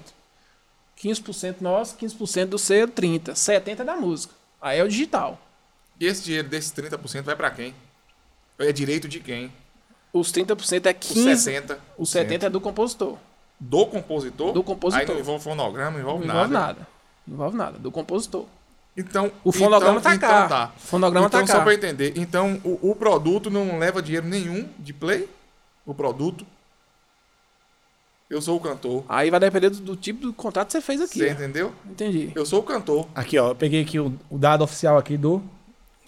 15% 1.01 1.61
nosso, 1.61 1.95
15% 1.97 2.45
do 2.49 2.57
selo, 2.59 2.91
30%. 2.91 3.33
70% 3.35 3.79
é 3.79 3.83
da 3.83 3.95
música. 3.95 4.33
Aí 4.61 4.79
é 4.79 4.83
o 4.83 4.87
digital. 4.87 5.39
E 5.99 6.05
esse 6.05 6.23
dinheiro 6.23 6.47
desses 6.47 6.71
30% 6.71 7.23
vai 7.23 7.35
pra 7.35 7.49
quem? 7.51 7.73
É 8.61 8.71
direito 8.71 9.07
de 9.07 9.19
quem? 9.19 9.51
Os 10.13 10.31
30% 10.31 10.85
é 10.85 10.95
Os 10.99 11.15
15%. 11.25 11.63
60%. 11.65 11.77
Os 11.97 12.09
70% 12.13 12.43
é 12.43 12.49
do 12.49 12.59
compositor. 12.61 13.17
Do 13.59 13.85
compositor? 13.85 14.53
Do 14.53 14.63
compositor. 14.63 15.01
Aí 15.07 15.13
não 15.13 15.19
envolve 15.19 15.43
fonograma, 15.43 15.91
não 15.91 15.99
envolve, 15.99 16.25
Não 16.25 16.33
nada. 16.33 16.47
envolve 16.47 16.53
nada. 16.53 16.87
Não 17.27 17.33
envolve 17.35 17.57
nada. 17.57 17.79
Do 17.79 17.91
compositor. 17.91 18.45
Então, 18.97 19.31
O 19.43 19.51
fonograma 19.51 19.99
então, 19.99 20.11
tá 20.11 20.15
então 20.15 20.29
cá. 20.29 20.47
tá. 20.47 20.71
O 20.75 20.79
fonograma 20.79 21.27
então, 21.27 21.41
tá 21.41 21.47
só 21.47 21.59
cá. 21.59 21.63
pra 21.63 21.73
entender. 21.73 22.13
Então, 22.17 22.59
o, 22.63 22.91
o 22.91 22.95
produto 22.95 23.49
não 23.49 23.79
leva 23.79 24.01
dinheiro 24.01 24.27
nenhum 24.27 24.67
de 24.77 24.91
play? 24.93 25.29
O 25.85 25.93
produto? 25.93 26.45
Eu 28.29 28.41
sou 28.41 28.57
o 28.57 28.59
cantor. 28.61 29.03
Aí 29.09 29.29
vai 29.29 29.39
depender 29.39 29.69
do, 29.69 29.77
do 29.81 29.95
tipo 29.95 30.21
do 30.21 30.33
contrato 30.33 30.67
que 30.67 30.71
você 30.73 30.81
fez 30.81 31.01
aqui. 31.01 31.19
Você 31.19 31.29
entendeu? 31.29 31.73
Entendi. 31.85 32.31
Eu 32.33 32.45
sou 32.45 32.59
o 32.59 32.63
cantor. 32.63 33.07
Aqui, 33.13 33.37
ó. 33.37 33.49
Eu 33.49 33.55
peguei 33.55 33.81
aqui 33.81 33.99
o, 33.99 34.17
o 34.29 34.37
dado 34.37 34.63
oficial 34.63 34.97
aqui 34.97 35.17
do. 35.17 35.41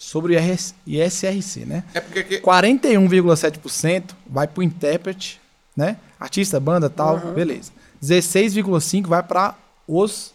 Sobre 0.06 0.36
o 0.36 0.40
ISRC, 0.86 1.64
né? 1.64 1.82
É 1.94 2.00
porque... 2.00 2.22
que- 2.24 2.40
41,7% 2.40 4.10
vai 4.26 4.46
pro 4.46 4.62
intérprete, 4.62 5.40
né? 5.76 5.96
Artista, 6.20 6.60
banda, 6.60 6.90
tal, 6.90 7.18
beleza. 7.18 7.72
16,5% 8.02 9.06
vai 9.06 9.22
para 9.22 9.54
os 9.88 10.32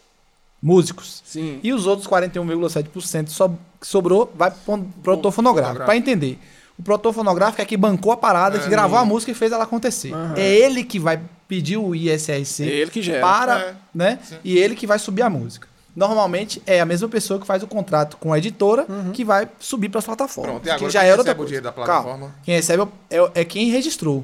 músicos. 0.62 1.22
Sim. 1.24 1.60
E 1.64 1.72
os 1.72 1.86
outros 1.86 2.08
41,7% 2.08 3.28
so, 3.30 3.50
que 3.80 3.86
sobrou 3.88 4.32
vai 4.36 4.50
pro 4.52 4.80
produtor 5.04 5.32
fonográfico. 5.32 5.86
Para 5.86 5.96
entender. 5.96 6.40
O 6.78 6.82
produtor 6.84 7.14
fonográfico 7.14 7.62
é 7.62 7.66
que 7.66 7.78
bancou 7.78 8.12
a 8.12 8.18
parada, 8.18 8.58
que 8.58 8.66
É. 8.66 8.70
gravou 8.70 8.98
a 8.98 9.06
música 9.06 9.32
e 9.32 9.36
fez 9.36 9.52
ela 9.52 9.66
acontecer. 9.66 10.14
Aham. 10.14 10.34
É 10.36 10.48
ele 10.50 10.84
que 10.84 10.98
vai 10.98 11.20
pedir 11.48 11.78
o 11.78 11.94
ISRC 11.94 12.64
É 12.64 12.68
ele 12.68 12.90
que 12.92 13.02
gera. 13.04 13.22
para, 13.22 13.60
É. 13.60 13.76
né? 13.94 14.20
Sim. 14.24 14.36
E 14.44 14.58
ele 14.58 14.76
que 14.76 14.88
vai 14.88 14.98
subir 14.98 15.22
a 15.22 15.30
música. 15.30 15.68
Normalmente 16.00 16.62
é 16.66 16.80
a 16.80 16.86
mesma 16.86 17.10
pessoa 17.10 17.38
que 17.42 17.46
faz 17.46 17.62
o 17.62 17.68
contrato 17.68 18.16
com 18.18 18.32
a 18.32 18.38
editora 18.38 18.88
que 19.14 19.26
vai 19.26 19.50
subir 19.60 19.90
para 19.90 20.00
as 20.00 20.06
plataformas. 20.06 20.52
Pronto, 20.54 20.66
e 20.66 20.70
agora 20.72 20.86
que 20.88 20.94
já 20.94 21.02
quem 21.02 21.10
é 21.10 21.12
outra 21.12 21.24
recebe 21.24 21.34
o 21.34 21.38
coisa. 21.38 21.48
dinheiro 21.50 21.64
da 21.66 21.72
Calma. 21.74 22.02
plataforma? 22.04 22.36
Quem 22.44 22.56
recebe 22.56 22.84
é, 23.10 23.18
é- 23.18 23.32
é 23.42 23.46
quem 23.46 23.70
registrou. 23.70 24.24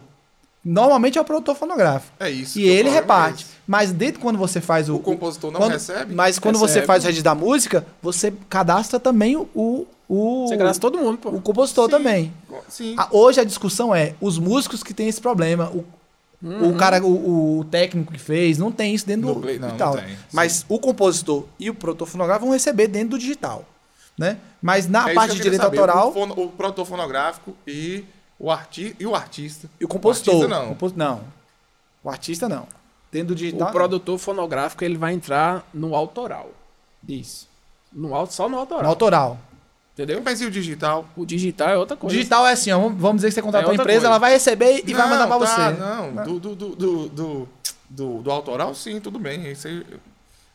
Normalmente 0.64 1.18
é 1.18 1.22
o 1.22 1.26
produtor 1.26 1.54
fonográfico. 1.56 2.14
É 2.20 2.30
isso. 2.30 2.58
E 2.58 2.68
ele 2.68 2.88
é 2.90 2.92
reparte. 2.94 3.44
esse. 3.44 3.52
Mas 3.68 3.92
dentro 3.92 4.20
quando 4.22 4.40
você 4.40 4.60
faz 4.62 4.90
o. 4.90 4.96
O 4.96 5.00
compositor 5.00 5.52
não 5.52 5.60
quando- 5.60 5.74
recebe? 5.74 6.16
Mas 6.16 6.40
quando 6.40 6.58
você 6.58 6.76
Recebe. 6.76 6.88
faz 6.88 7.04
o 7.04 7.08
registro 7.08 7.26
da 7.26 7.36
música, 7.36 7.86
você 8.02 8.34
cadastra 8.50 9.00
também 9.00 9.36
o. 9.36 9.86
o 10.08 10.46
Você 10.48 10.56
graça 10.56 10.80
todo 10.80 10.98
mundo, 10.98 11.18
pô. 11.18 11.30
o 11.30 11.42
compositor 11.42 11.86
Sim. 11.86 11.92
também. 11.92 12.34
Sim. 12.70 12.96
A- 12.98 13.08
hoje 13.12 13.40
a 13.42 13.44
discussão 13.44 13.94
é 13.94 14.14
os 14.22 14.40
músicos 14.40 14.82
que 14.82 14.94
têm 14.94 15.08
esse 15.08 15.20
problema. 15.22 15.70
O, 15.74 15.84
o 16.46 16.76
cara, 16.78 17.04
o, 17.04 17.60
o 17.60 17.66
técnico 17.66 18.14
que 18.14 18.20
fez, 18.20 18.58
não 18.58 18.72
tem 18.72 18.94
isso 18.94 19.06
dentro 19.08 19.28
No 19.28 19.36
do 19.36 19.42
play- 19.42 19.56
não, 19.58 19.68
não 19.70 19.76
digital. 19.76 19.96
tem, 19.98 20.08
sim. 20.10 20.18
Mas 20.32 20.66
o 20.70 20.80
compositor 20.80 21.46
e 21.60 21.70
o 21.70 21.74
produtor 21.74 22.08
fonográfico 22.08 22.46
vão 22.46 22.54
receber 22.54 22.88
dentro 22.88 23.10
do 23.10 23.20
digital. 23.20 23.66
Né? 24.18 24.38
Mas 24.62 24.88
na 24.88 25.10
É 25.10 25.14
parte 25.14 25.36
de 25.36 25.42
direito 25.42 25.62
saber. 25.62 25.78
autoral, 25.80 26.10
O, 26.10 26.14
fono- 26.14 26.40
o 26.44 26.50
produtor 26.50 26.86
fonográfico 26.86 27.56
e 27.68 28.06
o, 28.40 28.50
arti 28.50 28.96
e 29.00 29.06
o 29.06 29.14
artista. 29.16 29.70
e 29.80 29.84
o 29.84 29.88
compositor. 29.88 30.36
O 30.36 30.38
artista 30.44 30.60
não. 30.60 30.70
Compos- 30.70 30.94
não. 30.94 31.22
O 32.04 32.10
artista 32.10 32.48
não. 32.50 32.68
Dentro 33.12 33.30
do 33.30 33.36
digital. 33.36 33.70
O 33.70 33.72
produtor 33.72 34.18
fonográfico 34.18 34.84
ele 34.84 34.98
vai 34.98 35.14
entrar 35.14 35.68
no 35.74 35.96
autoral. 35.96 36.50
não. 37.08 37.16
Isso. 37.16 37.48
No 37.92 38.26
só 38.28 38.48
no 38.50 38.58
autoral. 38.58 38.84
No 38.84 38.90
autoral. 38.90 39.40
Entendeu? 39.96 40.22
Mas 40.24 40.42
e 40.42 40.46
o 40.46 40.52
digital? 40.52 41.08
O 41.16 41.26
digital 41.26 41.70
é 41.70 41.78
outra 41.78 41.96
O 41.96 41.98
coisa. 41.98 42.14
digital 42.16 42.46
é 42.46 42.52
assim, 42.52 42.70
ó, 42.70 42.78
vamos- 42.78 43.16
dizer 43.22 43.30
que 43.30 43.34
você 43.36 43.42
contratou 43.42 43.70
É 43.72 43.72
uma 43.72 43.72
outra 43.80 43.84
empresa, 43.84 44.00
coisa. 44.02 44.08
ela 44.08 44.18
vai 44.20 44.32
receber 44.34 44.84
e 44.86 44.94
vai 44.94 45.10
mandar 45.10 45.26
pra 45.26 45.38
tá, 45.40 45.46
você. 45.72 45.80
Não, 45.80 46.24
do, 46.26 46.40
do, 46.40 46.56
do, 46.56 46.76
do, 46.76 47.10
do, 47.10 47.50
do- 47.90 48.22
do 48.22 48.32
autoral, 48.32 48.76
sim, 48.76 49.00
tudo 49.00 49.18
bem. 49.18 49.50
Isso 49.50 49.68
aí, 49.70 49.86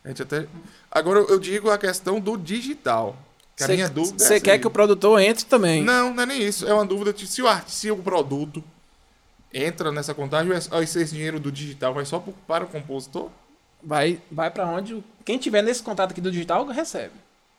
a 0.05 0.09
gente 0.09 0.21
até... 0.23 0.47
Agora, 0.91 1.21
eu 1.21 1.39
digo 1.39 1.71
a 1.71 1.79
questão 1.79 2.21
do 2.21 2.37
digital. 2.37 3.17
Que 3.57 3.65
a 3.65 3.69
minha 3.69 3.89
dúvida 3.89 4.23
é 4.23 4.27
Você 4.27 4.35
essa 4.35 4.45
quer 4.45 4.53
aí. 4.53 4.59
que 4.59 4.67
o 4.67 4.71
produtor 4.71 5.19
entre 5.21 5.47
também. 5.47 5.83
Não, 5.83 6.13
não 6.13 6.23
é 6.23 6.27
nem 6.27 6.43
isso. 6.43 6.67
É 6.69 6.75
uma 6.75 6.85
dúvida 6.85 7.11
de 7.13 7.27
se 7.27 7.41
o, 7.41 7.49
art- 7.49 7.69
se 7.69 7.91
o 7.91 7.97
produto 7.97 8.63
entra 9.53 9.91
nessa 9.91 10.13
contagem, 10.15 10.51
ou 10.53 10.57
é- 10.59 10.77
ou 10.77 10.83
esse 10.83 11.05
dinheiro 11.07 11.41
do 11.41 11.51
digital 11.51 11.93
vai 11.95 12.05
só 12.05 12.23
para 12.47 12.65
o 12.65 12.67
compositor? 12.67 13.29
Vai, 13.83 14.21
vai 14.31 14.51
para 14.51 14.67
onde. 14.67 15.03
Quem 15.25 15.39
tiver 15.39 15.63
nesse 15.63 15.83
contrato 15.83 16.11
aqui 16.13 16.21
do 16.21 16.31
digital 16.31 16.67
recebe. 16.67 17.13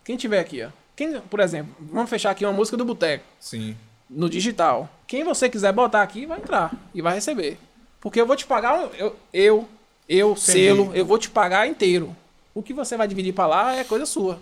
Quem 0.06 0.16
tiver 0.18 0.40
aqui, 0.40 0.64
ó. 0.64 0.70
Quem, 0.96 1.20
por 1.22 1.39
exemplo, 1.39 1.74
vamos 1.80 2.10
fechar 2.10 2.32
aqui 2.32 2.46
uma 2.46 2.54
música 2.54 2.78
do 2.78 2.86
Boteco 2.86 3.24
Sim. 3.39 3.76
no 4.10 4.30
digital. 4.30 4.89
Quem 5.08 5.24
você 5.24 5.50
quiser 5.50 5.72
botar 5.74 6.02
aqui 6.02 6.26
vai 6.26 6.38
entrar 6.39 6.74
e 6.94 7.02
vai 7.02 7.16
receber. 7.16 7.58
Porque 8.00 8.20
eu 8.20 8.26
vou 8.26 8.36
te 8.36 8.46
pagar, 8.46 8.89
eu, 8.98 9.16
eu, 9.34 9.68
eu 10.08 10.36
selo, 10.36 10.92
eu 10.94 11.06
vou 11.06 11.18
te 11.18 11.30
pagar 11.30 11.68
inteiro. 11.68 12.16
O 12.54 12.62
que 12.62 12.74
você 12.74 12.98
vai 12.98 13.08
dividir 13.08 13.34
pra 13.34 13.48
lá 13.48 13.76
é 13.76 13.84
coisa 13.84 14.06
sua. 14.06 14.39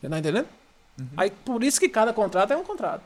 Você 0.00 0.08
tá 0.08 0.18
entendendo? 0.18 0.46
Aí 1.16 1.30
por 1.30 1.64
isso 1.64 1.80
que 1.80 1.88
cada 1.88 2.12
contrato 2.12 2.52
é 2.52 2.56
um 2.56 2.64
contrato. 2.64 3.02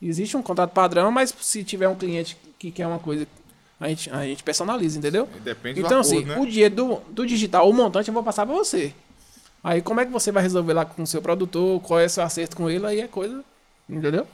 Existe 0.00 0.36
um 0.36 0.42
contrato 0.42 0.70
padrão, 0.72 1.10
mas 1.10 1.34
se 1.40 1.64
tiver 1.64 1.88
um 1.88 1.94
cliente 1.94 2.36
que 2.58 2.70
quer 2.70 2.86
uma 2.86 2.98
coisa, 2.98 3.26
a 3.80 3.88
gente, 3.88 4.10
a 4.10 4.24
gente 4.24 4.42
personaliza, 4.42 4.98
entendeu? 4.98 5.28
Depende 5.42 5.80
do 5.80 5.86
Então, 5.86 6.00
acordo, 6.00 6.16
assim, 6.18 6.24
né? 6.24 6.38
o 6.38 6.46
dinheiro 6.46 6.74
do, 6.74 6.96
do 7.10 7.26
digital, 7.26 7.68
o 7.68 7.72
montante 7.72 8.08
eu 8.08 8.14
vou 8.14 8.22
passar 8.22 8.46
pra 8.46 8.54
você. 8.54 8.94
Aí 9.68 9.82
como 9.82 10.00
é 10.00 10.06
que 10.06 10.12
você 10.12 10.30
vai 10.30 10.44
resolver 10.44 10.72
lá 10.72 10.84
com 10.84 11.02
o 11.02 11.06
seu 11.06 11.20
produtor, 11.20 11.80
qual 11.80 11.98
é 11.98 12.04
o 12.04 12.08
seu 12.10 12.22
acerto 12.22 12.56
com 12.56 12.70
ele, 12.70 12.86
aí 12.86 13.00
é 13.00 13.08
coisa, 13.08 13.42
entendeu? 13.90 14.24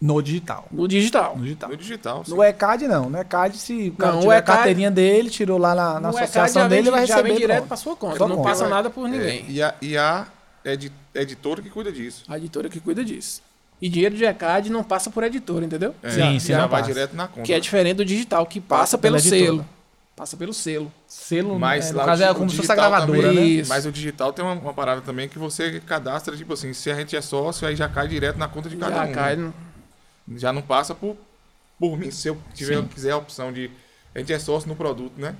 No 0.00 0.22
digital. 0.22 0.66
No 0.70 0.88
digital. 0.88 1.36
No 1.36 1.42
digital. 1.42 1.68
No 1.70 1.76
digital, 1.76 2.24
sim. 2.24 2.30
No 2.34 2.42
ECAD 2.42 2.86
não. 2.88 3.10
No 3.10 3.18
ECAD, 3.18 3.58
se 3.58 3.88
o 3.88 3.92
cara 3.92 4.12
Não, 4.12 4.18
o 4.18 4.22
tiver 4.22 4.34
a 4.36 4.38
ECAD 4.38 4.56
carteirinha 4.56 4.90
dele, 4.90 5.28
tirou 5.28 5.58
lá 5.58 5.74
na, 5.74 6.00
na 6.00 6.08
ECAD 6.10 6.22
associação 6.24 6.62
já 6.62 6.68
dele, 6.68 6.82
vem, 6.84 6.90
vai 6.92 7.06
já 7.06 7.14
receber. 7.16 7.28
vem 7.30 7.38
direto 7.38 7.66
pra 7.66 7.76
sua 7.76 7.94
conta. 7.96 8.16
Sua 8.16 8.28
não 8.28 8.36
conta. 8.36 8.48
passa 8.48 8.68
nada 8.68 8.88
por 8.88 9.06
É, 9.06 9.10
ninguém. 9.10 9.44
e 9.50 9.60
a, 9.60 9.74
e 9.82 9.98
a 9.98 10.26
edi- 10.64 10.92
editora 11.14 11.60
que 11.60 11.68
cuida 11.68 11.90
disso. 11.92 12.22
A 12.28 12.36
editora 12.38 12.68
que 12.70 12.80
cuida 12.80 13.04
disso. 13.04 13.42
E 13.82 13.88
dinheiro 13.88 14.16
de 14.16 14.24
ECAD 14.24 14.70
não 14.70 14.82
passa 14.82 15.10
por 15.10 15.24
editora, 15.24 15.64
entendeu? 15.64 15.94
É, 16.02 16.10
Sim, 16.10 16.38
sim, 16.38 16.48
já 16.52 16.62
não 16.62 16.68
vai 16.68 16.80
passa. 16.80 16.92
direto 16.94 17.14
na 17.16 17.26
conta. 17.28 17.42
Que 17.42 17.52
é 17.52 17.60
diferente 17.60 17.96
do 17.98 18.04
digital, 18.04 18.46
que 18.46 18.60
passa, 18.60 18.80
Passa 18.82 18.98
pelo 18.98 19.18
selo. 19.20 19.66
Passa 20.18 20.36
pelo 20.36 20.52
selo. 20.52 20.92
Selo, 21.06 21.58
Mas 21.58 21.90
é, 21.90 21.92
no 21.92 22.00
o 22.00 22.04
caso 22.04 22.22
di- 22.22 22.28
é 22.28 22.30
o 22.32 22.34
como 22.34 22.50
se 22.50 22.56
fosse 22.56 22.72
a 22.72 22.74
digital 22.74 22.90
gravadora, 22.90 23.28
também- 23.28 23.56
né? 23.58 23.64
Mas 23.68 23.86
o 23.86 23.92
digital 23.92 24.32
tem 24.32 24.44
uma, 24.44 24.54
uma 24.54 24.74
parada 24.74 25.00
também 25.00 25.28
que 25.28 25.38
você 25.38 25.80
cadastra, 25.80 26.36
tipo 26.36 26.52
assim, 26.52 26.72
se 26.72 26.90
a 26.90 26.94
gente 26.96 27.14
é 27.16 27.20
sócio, 27.20 27.66
aí 27.68 27.76
já 27.76 27.88
cai 27.88 28.08
direto 28.08 28.36
na 28.36 28.48
conta 28.48 28.68
de 28.68 28.76
cada 28.76 28.96
Já 28.96 29.04
um. 29.04 29.12
cai. 29.12 29.36
no- 29.36 29.54
Já 30.36 30.52
não 30.52 30.60
passa 30.60 30.94
por, 30.94 31.16
por 31.78 31.96
mim. 31.96 32.10
Se 32.10 32.28
eu 32.28 32.36
tiver, 32.52 32.82
quiser 32.88 33.12
a 33.12 33.16
opção 33.16 33.52
de. 33.52 33.70
A 34.14 34.18
gente 34.18 34.32
é 34.32 34.38
sócio 34.38 34.68
no 34.68 34.74
produto, 34.74 35.12
né? 35.18 35.34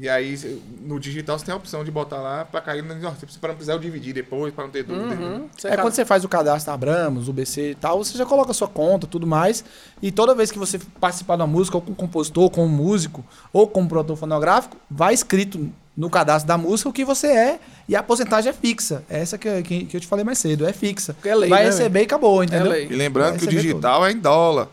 E 0.00 0.08
aí, 0.08 0.34
no 0.80 0.98
digital, 0.98 1.38
você 1.38 1.44
tem 1.44 1.52
a 1.52 1.56
opção 1.58 1.84
de 1.84 1.90
botar 1.90 2.16
lá 2.16 2.42
pra 2.42 2.62
cair 2.62 2.82
no. 2.82 2.94
Para 3.38 3.48
não 3.50 3.54
precisar 3.54 3.74
eu 3.74 3.78
dividir 3.78 4.14
depois, 4.14 4.50
pra 4.50 4.64
não 4.64 4.70
ter 4.70 4.82
dúvida. 4.82 5.14
Uhum. 5.14 5.46
É 5.62 5.76
quando 5.76 5.92
você 5.92 6.06
faz 6.06 6.24
o 6.24 6.28
cadastro 6.28 6.70
na 6.70 6.74
Abramos, 6.74 7.28
o 7.28 7.34
BC 7.34 7.72
e 7.72 7.74
tal, 7.74 8.02
você 8.02 8.16
já 8.16 8.24
coloca 8.24 8.50
a 8.50 8.54
sua 8.54 8.66
conta 8.66 9.06
tudo 9.06 9.26
mais. 9.26 9.62
E 10.00 10.10
toda 10.10 10.34
vez 10.34 10.50
que 10.50 10.58
você 10.58 10.80
participar 10.98 11.36
de 11.36 11.42
uma 11.42 11.46
música, 11.46 11.76
ou 11.76 11.82
com 11.82 11.94
compositor, 11.94 12.48
com 12.48 12.66
músico, 12.66 13.22
ou 13.52 13.68
com 13.68 13.86
produtor 13.86 14.16
fonográfico, 14.16 14.74
vai 14.90 15.12
escrito 15.12 15.70
no 15.94 16.08
cadastro 16.08 16.48
da 16.48 16.56
música 16.56 16.88
o 16.88 16.92
que 16.94 17.04
você 17.04 17.26
é 17.26 17.58
e 17.86 17.94
a 17.94 18.02
porcentagem 18.02 18.48
é 18.48 18.54
fixa. 18.54 19.04
Essa 19.06 19.36
que, 19.36 19.62
que, 19.62 19.84
que 19.84 19.96
eu 19.98 20.00
te 20.00 20.06
falei 20.06 20.24
mais 20.24 20.38
cedo, 20.38 20.66
é 20.66 20.72
fixa. 20.72 21.12
Porque 21.12 21.28
é 21.28 21.34
lei, 21.34 21.50
vai 21.50 21.64
né, 21.64 21.68
receber 21.68 22.00
e 22.00 22.04
acabou, 22.04 22.42
entendeu? 22.42 22.72
lei. 22.72 22.86
E 22.90 22.94
lembrando 22.94 23.32
Vai 23.32 23.38
que 23.40 23.44
o 23.44 23.48
digital 23.48 24.06
é 24.06 24.12
em 24.12 24.18
dólar. 24.18 24.68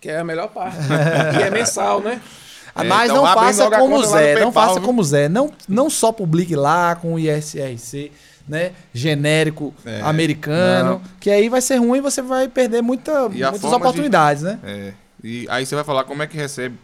Que 0.00 0.08
é 0.08 0.18
a 0.18 0.24
melhor 0.24 0.48
parte. 0.48 0.78
e 1.38 1.42
é 1.44 1.50
mensal, 1.50 2.00
né? 2.00 2.20
É, 2.74 2.84
Mas 2.84 3.10
então 3.10 3.22
não 3.24 3.34
faça 3.34 3.70
como 3.70 3.98
no 3.98 4.04
Zé, 4.04 4.40
não 4.40 4.52
faça 4.52 4.74
viu? 4.74 4.82
como 4.82 5.04
Zé. 5.04 5.28
Não, 5.28 5.52
não 5.68 5.90
só 5.90 6.10
publique 6.12 6.56
lá 6.56 6.94
com 6.96 7.14
o 7.14 7.18
ISRC, 7.18 8.10
né? 8.48 8.72
Genérico 8.94 9.74
É, 9.84 10.00
americano, 10.02 10.90
não. 10.92 11.02
que 11.20 11.30
aí 11.30 11.48
vai 11.48 11.60
ser 11.60 11.76
ruim 11.76 11.98
e 11.98 12.00
você 12.00 12.22
vai 12.22 12.48
perder 12.48 12.82
muita, 12.82 13.28
muitas 13.28 13.60
forma 13.60 13.76
de- 13.78 13.82
oportunidades, 13.82 14.42
né? 14.42 14.58
É. 14.64 14.92
E 15.22 15.46
aí 15.50 15.64
você 15.66 15.74
vai 15.74 15.84
falar 15.84 16.04
como 16.04 16.22
é 16.22 16.26
que 16.26 16.36
recebe, 16.36 16.76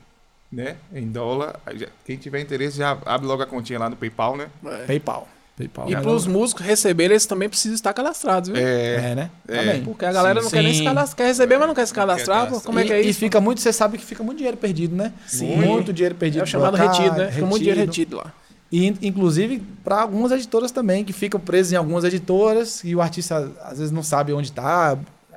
né? 0.53 0.77
Em 0.95 1.07
dólar. 1.09 1.59
Quem 2.05 2.17
tiver 2.17 2.41
interesse 2.41 2.77
já 2.79 2.97
abre 3.07 3.27
logo 3.27 3.43
a 3.43 3.47
continha 3.47 3.79
lá 3.79 3.89
no 3.91 3.97
PayPal, 3.97 4.37
né? 4.37 4.49
É. 4.67 4.85
PayPal. 4.87 5.27
PayPal. 5.59 5.91
E 5.91 5.97
para 5.97 6.11
os 6.11 6.27
músicos 6.27 6.65
receberem, 6.65 7.13
eles 7.15 7.27
também 7.27 7.49
precisam 7.49 7.75
estar 7.75 7.93
cadastrados, 7.93 8.49
viu? 8.49 8.57
É. 8.59 9.11
É, 9.11 9.15
né? 9.15 9.31
É. 9.47 9.57
Também. 9.59 9.83
Porque 9.85 10.05
a 10.05 10.13
galera 10.13 10.41
não 10.41 10.49
quer 10.51 10.63
nem 10.63 10.73
Sim. 10.73 10.79
se 10.79 10.85
cadastrar. 10.85 11.17
Quer 11.17 11.27
receber, 11.27 11.59
mas 11.59 11.69
não 11.69 11.75
quer 11.75 11.87
se 11.87 11.93
cadastrar. 11.93 12.49
pô, 12.49 12.61
Como 12.61 12.79
é 12.79 12.85
que 12.85 12.93
é 12.93 13.03
e, 13.03 13.07
e 13.07 13.11
isso? 13.11 13.19
fica 13.19 13.41
muito, 13.41 13.61
você 13.61 13.73
sabe 13.73 13.99
que 13.99 14.05
fica 14.05 14.23
muito 14.23 14.39
dinheiro 14.39 14.57
perdido, 14.57 14.95
né? 14.97 15.13
Sim. 15.27 15.57
Muito 15.57 15.93
dinheiro 15.93 16.15
perdido. 16.15 16.41
É 16.41 16.45
o 16.45 16.47
chamado 16.47 16.77
cá, 16.77 16.91
retido, 16.93 17.17
né? 17.17 17.31
Fica 17.33 17.47
muito 17.47 17.59
dinheiro 17.61 17.81
retido 17.81 18.17
lá. 18.17 18.33
E, 18.71 18.87
in- 18.87 18.99
inclusive, 19.03 19.63
para 19.83 20.03
algumas 20.03 20.31
editoras 20.31 20.71
também, 20.71 21.03
que 21.05 21.13
ficam 21.13 21.41
presas 21.41 21.73
em 21.73 21.77
algumas 21.77 22.05
editoras 22.05 22.83
e 22.85 22.95
o 22.95 23.01
artista 23.01 23.51
às 23.65 23.79
vezes 23.79 23.91
não 23.91 24.03
sabe 24.03 24.33
onde 24.33 24.53
tá. 24.53 24.97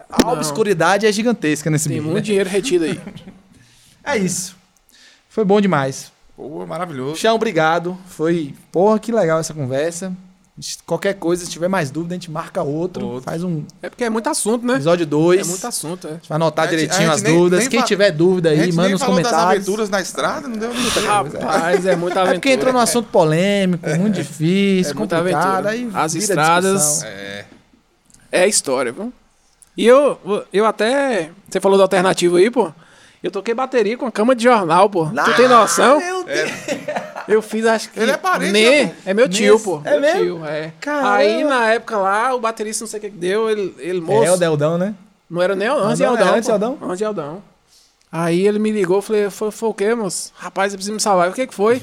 A 0.10 0.26
Não. 0.26 0.34
obscuridade 0.34 1.06
é 1.06 1.12
gigantesca 1.12 1.70
nesse 1.70 1.88
Tem 1.88 1.98
meio, 2.00 2.04
muito 2.12 2.16
né? 2.18 2.22
dinheiro 2.22 2.50
retido 2.50 2.86
aí. 2.86 3.00
É 4.04 4.18
isso. 4.18 4.56
Foi 5.30 5.46
bom 5.46 5.62
demais. 5.62 6.12
Pô, 6.36 6.66
maravilhoso. 6.66 7.18
Chão, 7.18 7.36
obrigado. 7.36 7.98
Foi, 8.08 8.54
porra, 8.72 9.00
que 9.00 9.12
legal 9.12 9.40
essa 9.40 9.54
conversa. 9.54 10.12
Qualquer 10.86 11.14
coisa, 11.16 11.44
se 11.46 11.50
tiver 11.50 11.68
mais 11.68 11.90
dúvida, 11.90 12.14
a 12.14 12.18
gente 12.18 12.30
marca 12.30 12.62
outro. 12.62 13.06
Outro. 13.08 13.24
Faz 13.24 13.44
um 13.44 13.64
É 13.82 13.90
porque 13.90 14.04
é 14.04 14.10
muito 14.10 14.28
assunto, 14.30 14.66
né? 14.66 14.74
episódio 14.76 15.04
É 15.04 15.08
2. 15.08 15.48
muito 15.48 15.66
assunto, 15.66 16.08
é. 16.08 16.12
Vai 16.28 16.36
anotar 16.36 16.66
A 16.66 16.68
gente- 16.68 16.80
direitinho 16.82 17.10
a 17.10 17.14
as 17.14 17.20
gente 17.20 17.30
nem- 17.30 17.38
dúvidas. 17.38 17.60
nem 17.62 17.70
Quem 17.70 17.80
fa- 17.80 17.86
tiver 17.86 18.12
dúvida 18.12 18.50
a 18.50 18.52
aí, 18.52 18.60
gente 18.66 18.76
manda 18.76 18.90
nos 18.90 19.02
falou 19.02 19.16
das 19.16 19.26
comentários. 19.32 19.56
aventuras 19.64 19.90
na 19.90 20.02
estrada, 20.02 20.48
não 20.48 20.58
deu 20.58 20.74
muita 20.74 21.02
coisa. 21.02 21.40
Rapaz, 21.40 21.86
é 21.86 21.96
muita 21.96 22.20
É 22.20 22.22
aventura. 22.22 22.34
porque 22.40 22.50
entrou 22.52 22.74
num 22.74 22.80
assunto 22.80 23.08
polêmico, 23.10 23.90
muito 23.98 24.16
difícil, 24.16 24.92
É 24.92 24.96
muita 24.96 25.18
complicado. 25.18 25.66
Aí 25.68 25.90
As 25.94 26.14
estradas-. 26.16 27.02
É. 27.04 27.46
É 28.32 28.44
a 28.44 28.48
história, 28.48 28.92
viu? 28.92 29.12
E 29.76 29.88
eu, 29.88 30.46
eu 30.54 30.66
até. 30.66 31.32
Você 31.50 31.60
falou 31.60 31.78
do 31.78 31.82
alternativo 31.82 32.36
aí, 32.36 32.52
pô. 32.52 32.72
Eu 33.24 33.30
toquei 33.30 33.54
bateria 33.54 33.98
com 33.98 34.06
a 34.08 34.12
cama 34.12 34.36
de 34.36 34.44
jornal, 34.44 34.90
pô. 34.90 35.06
tu 35.06 35.34
tem 35.36 35.48
noção? 35.48 36.00
Meu 36.00 36.24
Deus. 36.24 36.52
Eu 37.28 37.42
fiz, 37.42 37.66
acho 37.66 37.90
que. 37.92 38.00
Ele 38.00 38.12
é 38.12 38.18
parente, 38.18 38.52
né, 38.52 38.96
é 39.06 39.14
meu 39.14 39.30
tio, 39.30 39.54
Nesse- 39.54 39.64
pô. 39.66 39.82
é 39.86 39.92
meu 39.92 40.02
mesmo? 40.02 40.20
tio, 40.24 40.46
é. 40.46 40.74
Caramba. 40.82 41.14
Aí 41.14 41.44
na 41.44 41.68
época 41.74 41.98
lá, 41.98 42.34
o 42.34 42.40
baterista 42.40 42.84
não 42.84 42.90
sei 42.90 42.98
o 42.98 43.02
que 43.02 43.10
que 43.12 43.18
deu, 43.18 43.50
ele, 43.50 43.76
ele 43.78 44.02
moço. 44.02 44.26
É 44.28 44.32
o 44.32 44.38
Deldão, 44.38 44.78
né? 44.78 44.96
Não 45.30 45.42
era 45.42 45.56
nem 45.56 45.68
antes 45.68 45.98
de 46.00 46.04
Não, 46.04 46.10
Aldão. 46.12 46.28
é 46.28 46.38
antes. 46.38 46.50
Aldão? 46.50 46.78
Antes 46.82 46.98
de 46.98 47.06
Aldão. 47.06 47.44
Aí 48.12 48.46
ele 48.46 48.60
me 48.60 48.72
ligou, 48.72 49.02
falei, 49.02 49.30
foi, 49.30 49.52
foi 49.52 49.70
o 49.70 49.74
quê, 49.74 49.94
moço? 49.96 50.34
Rapaz, 50.36 50.74
eu 50.74 50.78
preciso 50.78 50.94
me 50.96 51.00
salvar. 51.00 51.30
O 51.30 51.34
que 51.34 51.46
que 51.48 51.54
foi? 51.54 51.82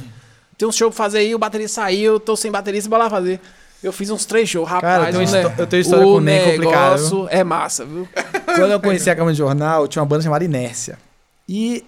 Tem 0.59 0.66
um 0.68 0.72
show 0.72 0.91
pra 0.91 0.97
fazer 0.97 1.18
aí, 1.18 1.34
o 1.34 1.39
baterista 1.39 1.80
saiu, 1.82 2.14
eu 2.14 2.20
tô 2.20 2.34
sem 2.36 2.51
baterista, 2.51 2.91
bora 2.91 3.05
lá 3.05 3.11
fazer. 3.11 3.41
Eu 3.82 3.93
fiz 3.93 4.11
uns 4.11 4.26
três 4.26 4.49
shows, 4.49 4.68
rapaz. 4.68 4.82
Cara, 4.93 5.09
eu 5.11 5.12
tenho 5.24 5.28
o 5.28 5.32
ne- 5.51 5.55
eu 5.62 5.66
tenho 5.68 5.80
história 5.80 6.05
o 6.05 6.11
com 6.11 6.16
o 6.16 6.20
Ney 6.20 6.41
complicada, 6.57 6.97
negócio 6.97 7.28
é 7.30 7.45
massa, 7.45 7.84
viu? 7.84 8.09
Quando 8.45 8.72
eu 8.72 8.80
conheci 8.80 9.09
a 9.09 9.14
Cama 9.14 9.30
de 9.30 9.39
Jornal, 9.39 9.86
tinha 9.86 10.03
uma 10.03 10.09
banda 10.09 10.24
chamada 10.24 10.45
Inércia. 10.45 10.99
E 11.49 11.84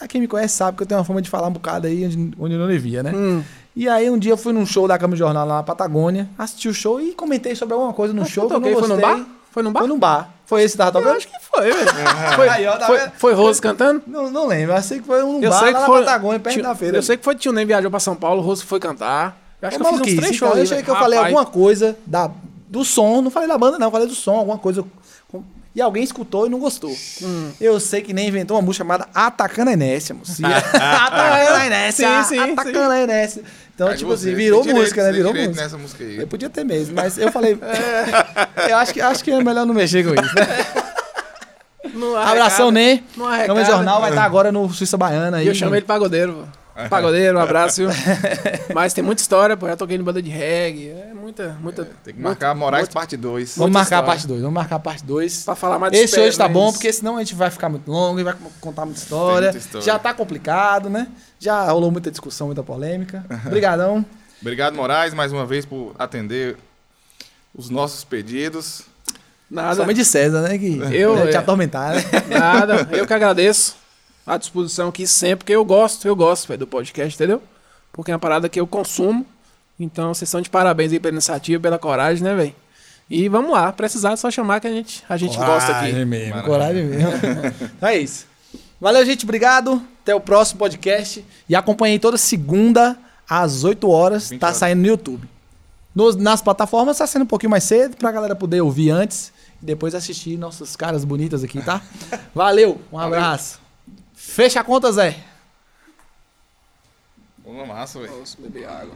a 0.00 0.06
quem 0.06 0.20
me 0.20 0.28
conhece 0.28 0.54
sabe 0.56 0.76
que 0.76 0.82
eu 0.82 0.86
tenho 0.86 0.98
uma 1.00 1.04
forma 1.04 1.20
de 1.20 1.28
falar 1.28 1.48
um 1.48 1.52
bocado 1.52 1.86
aí 1.86 2.06
onde, 2.06 2.32
onde 2.38 2.54
eu 2.54 2.60
não 2.60 2.68
devia, 2.68 3.02
né? 3.02 3.12
Hum. 3.14 3.42
E 3.76 3.88
aí 3.88 4.08
um 4.10 4.18
dia 4.18 4.32
eu 4.32 4.36
fui 4.36 4.52
num 4.52 4.64
show 4.66 4.88
da 4.88 4.96
Cama 4.98 5.14
de 5.14 5.18
Jornal 5.18 5.46
lá 5.46 5.56
na 5.56 5.62
Patagônia, 5.62 6.28
assisti 6.38 6.68
o 6.68 6.74
show 6.74 7.00
e 7.00 7.12
comentei 7.12 7.54
sobre 7.54 7.74
alguma 7.74 7.92
coisa 7.92 8.14
no 8.14 8.24
show 8.26 8.46
que 8.48 8.54
eu 8.54 8.60
não 8.60 8.68
Toquei, 8.68 8.72
foi 8.74 8.88
gostei. 8.88 8.96
no 8.96 9.16
bar? 9.18 9.26
Foi 9.50 9.62
no 9.62 9.70
bar? 9.70 9.78
Foi 9.80 9.88
num 9.88 9.98
bar. 9.98 10.30
Foi 10.46 10.62
esse 10.62 10.72
que 10.74 10.78
tava 10.78 10.98
Eu 10.98 11.02
tocando? 11.02 11.16
acho 11.18 11.28
que 11.28 11.34
foi, 11.40 11.70
velho. 11.72 11.90
Foi, 12.36 12.48
Aí, 12.48 12.66
ó, 12.66 12.76
tá 12.76 12.86
foi, 12.86 12.98
foi 13.18 13.34
Rose 13.34 13.60
cantando? 13.60 14.02
Não, 14.06 14.30
não 14.30 14.46
lembro. 14.46 14.74
Eu 14.74 14.82
sei 14.82 14.98
que 15.00 15.04
foi 15.06 15.22
um 15.22 15.42
Eu 15.42 15.50
bar 15.50 15.58
sei 15.58 15.66
lá 15.72 15.74
que 15.74 15.80
na 15.80 15.86
foi. 15.86 15.98
Patagônia, 16.04 16.40
perto 16.40 16.54
tio- 16.54 16.62
da 16.62 16.74
feira. 16.74 16.96
Eu 16.96 17.02
sei 17.02 17.16
que 17.18 17.24
foi 17.24 17.34
tio 17.34 17.52
Nem 17.52 17.66
viajou 17.66 17.90
pra 17.90 18.00
São 18.00 18.16
Paulo, 18.16 18.40
o 18.40 18.44
Rose 18.44 18.64
foi 18.64 18.80
cantar. 18.80 19.36
Eu 19.60 19.68
acho 19.68 19.76
Ô, 19.76 19.80
que 19.80 19.84
eu 19.84 19.88
fiz 19.88 19.94
uns 19.94 19.98
maluquice, 20.00 20.16
três 20.16 20.36
então, 20.36 20.48
shows. 20.48 20.52
eu 20.52 20.56
aí, 20.56 20.62
achei 20.62 20.76
velho. 20.76 20.84
que 20.86 20.90
eu 20.90 20.96
falei 20.96 21.18
Rapaz, 21.18 21.34
alguma 21.34 21.50
coisa 21.52 21.96
da, 22.06 22.30
do 22.68 22.82
som. 22.84 23.20
Não 23.20 23.30
falei 23.30 23.46
da 23.48 23.58
banda, 23.58 23.78
não. 23.78 23.90
Falei 23.90 24.06
do 24.06 24.14
som, 24.14 24.36
alguma 24.36 24.56
coisa. 24.58 24.82
com- 25.30 25.42
E 25.78 25.80
alguém 25.80 26.02
escutou 26.02 26.44
e 26.44 26.50
não 26.50 26.58
gostou. 26.58 26.90
Hum. 27.22 27.52
Eu 27.60 27.78
sei 27.78 28.02
que 28.02 28.12
nem 28.12 28.26
inventou 28.26 28.56
uma 28.56 28.62
música 28.62 28.82
chamada 28.84 29.06
Atacando 29.14 29.70
a 29.70 29.74
Inércia, 29.74 30.12
moço. 30.12 30.42
E- 30.42 30.44
Atacando 30.76 31.54
a 31.54 31.66
Inércia. 31.66 32.24
Sim, 32.24 32.28
sim, 32.34 32.38
Atacando 32.52 32.90
a 32.90 33.00
Inércia. 33.00 33.42
Então, 33.76 33.86
Aí 33.86 33.96
tipo 33.96 34.12
assim, 34.12 34.34
virou 34.34 34.62
direito, 34.62 34.80
música, 34.80 35.04
né? 35.04 35.12
Virou 35.12 35.32
música. 35.32 35.62
nessa 35.62 35.78
música 35.78 36.02
aí. 36.02 36.16
Eu 36.16 36.26
podia 36.26 36.50
ter 36.50 36.64
mesmo, 36.64 36.96
mas 36.96 37.16
eu 37.16 37.30
falei. 37.32 37.56
Eu 38.68 38.76
acho 38.76 38.92
que, 38.92 39.00
acho 39.00 39.22
que 39.22 39.30
é 39.30 39.40
melhor 39.40 39.64
não 39.64 39.72
mexer 39.72 40.02
com 40.04 40.20
isso, 40.20 40.34
né? 40.34 40.66
não 41.94 42.16
Abração, 42.16 42.66
arrecada, 42.66 42.70
Ney. 42.72 43.04
Não 43.16 43.26
arrecada. 43.28 43.46
Cama 43.46 43.64
Jornal 43.64 44.00
vai 44.00 44.10
estar 44.10 44.24
agora 44.24 44.50
no 44.50 44.68
Suíça 44.72 44.96
Baiana. 44.96 45.36
Aí, 45.36 45.44
E 45.46 45.48
eu 45.48 45.54
chamo 45.54 45.74
ele 45.76 45.82
de 45.82 45.86
pagodeiro, 45.86 46.32
pô. 46.32 46.57
Pagodeiro, 46.88 47.38
um 47.38 47.40
abraço, 47.40 47.80
viu? 47.80 47.90
Mas 48.74 48.92
tem 48.92 49.02
muita 49.02 49.20
história, 49.20 49.56
pô. 49.56 49.66
Já 49.66 49.76
toquei 49.76 49.96
em 49.96 50.02
banda 50.02 50.22
de 50.22 50.30
reggae. 50.30 50.90
É 50.90 51.12
muita, 51.12 51.56
muita. 51.60 51.84
Tem 52.04 52.14
que 52.14 52.20
marcar 52.20 52.54
Moraes 52.54 52.88
parte 52.88 53.16
2. 53.16 53.56
Vamos 53.56 53.72
marcar 53.72 53.98
a 53.98 54.02
parte 54.02 54.26
2. 54.26 54.40
Vamos 54.40 54.54
marcar 54.54 54.76
a 54.76 54.78
parte 54.78 55.04
2. 55.04 55.44
Pra 55.44 55.56
falar 55.56 55.78
mais 55.78 55.92
de 55.92 55.98
Esse 55.98 56.20
hoje 56.20 56.38
tá 56.38 56.46
bom, 56.46 56.72
porque 56.72 56.92
senão 56.92 57.16
a 57.16 57.18
gente 57.20 57.34
vai 57.34 57.50
ficar 57.50 57.68
muito 57.68 57.90
longo 57.90 58.20
e 58.20 58.22
vai 58.22 58.34
contar 58.60 58.84
muita 58.84 59.00
história. 59.00 59.50
muita 59.50 59.58
história. 59.58 59.84
Já 59.84 59.98
tá 59.98 60.14
complicado, 60.14 60.88
né? 60.88 61.08
Já 61.40 61.64
rolou 61.70 61.90
muita 61.90 62.10
discussão, 62.10 62.46
muita 62.46 62.62
polêmica. 62.62 63.24
Obrigadão. 63.46 64.04
Obrigado, 64.40 64.76
Moraes, 64.76 65.12
mais 65.12 65.32
uma 65.32 65.44
vez 65.44 65.66
por 65.66 65.96
atender 65.98 66.56
os 67.52 67.68
nossos 67.70 68.04
pedidos. 68.04 68.82
Nada. 69.50 69.74
Somente 69.74 69.96
de 69.96 70.04
César, 70.04 70.42
né? 70.42 70.56
Que 70.58 70.78
Eu, 70.92 71.16
deve 71.16 71.30
te 71.30 71.36
é. 71.36 71.38
atormentar, 71.38 71.94
né? 71.94 72.02
Nada, 72.28 72.88
eu 72.92 73.06
que 73.06 73.12
agradeço 73.12 73.87
a 74.28 74.36
disposição 74.38 74.88
aqui 74.88 75.06
sempre, 75.06 75.38
porque 75.38 75.52
eu 75.54 75.64
gosto, 75.64 76.06
eu 76.06 76.14
gosto 76.16 76.46
velho, 76.48 76.60
do 76.60 76.66
podcast, 76.66 77.14
entendeu? 77.16 77.42
Porque 77.92 78.10
é 78.10 78.14
uma 78.14 78.20
parada 78.20 78.48
que 78.48 78.60
eu 78.60 78.66
consumo. 78.66 79.24
Então, 79.80 80.12
vocês 80.12 80.28
são 80.28 80.40
de 80.40 80.50
parabéns 80.50 80.92
aí 80.92 81.00
pela 81.00 81.12
iniciativa, 81.14 81.60
pela 81.62 81.78
coragem, 81.78 82.22
né, 82.22 82.34
velho? 82.34 82.54
E 83.10 83.28
vamos 83.28 83.50
lá, 83.52 83.72
precisar 83.72 84.12
é 84.12 84.16
só 84.16 84.30
chamar 84.30 84.60
que 84.60 84.66
a 84.66 84.70
gente, 84.70 85.02
a 85.08 85.16
gente 85.16 85.36
gosta 85.36 85.72
aqui. 85.72 85.86
Coragem 85.86 86.04
mesmo, 86.04 86.30
Maravilha. 86.36 86.52
coragem 86.52 86.84
mesmo. 86.84 87.10
então 87.76 87.88
é 87.88 87.98
isso. 87.98 88.26
Valeu, 88.80 89.04
gente. 89.06 89.24
Obrigado. 89.24 89.82
Até 90.02 90.14
o 90.14 90.20
próximo 90.20 90.58
podcast. 90.58 91.24
E 91.48 91.56
acompanhei 91.56 91.98
toda 91.98 92.16
segunda 92.18 92.96
às 93.28 93.64
8 93.64 93.88
horas. 93.88 94.28
20 94.30 94.40
Tá 94.40 94.46
horas. 94.48 94.58
saindo 94.58 94.80
no 94.82 94.86
YouTube. 94.86 95.28
Nos- 95.94 96.16
nas 96.16 96.42
plataformas 96.42 96.98
tá 96.98 97.06
sendo 97.06 97.22
um 97.22 97.26
pouquinho 97.26 97.50
mais 97.50 97.64
cedo 97.64 97.96
pra 97.96 98.12
galera 98.12 98.36
poder 98.36 98.60
ouvir 98.60 98.90
antes 98.90 99.32
e 99.62 99.64
depois 99.66 99.94
assistir 99.94 100.36
nossas 100.36 100.76
caras 100.76 101.04
bonitas 101.04 101.42
aqui, 101.42 101.60
tá? 101.62 101.80
Valeu. 102.34 102.80
Um 102.92 102.98
abraço. 102.98 103.58
Fecha 104.28 104.60
a 104.60 104.64
conta, 104.64 104.92
Zé. 104.92 105.16
Ô, 107.44 107.64
massa, 107.64 107.98
velho. 107.98 108.12
Posso 108.12 108.40
beber 108.40 108.68
água. 108.68 108.94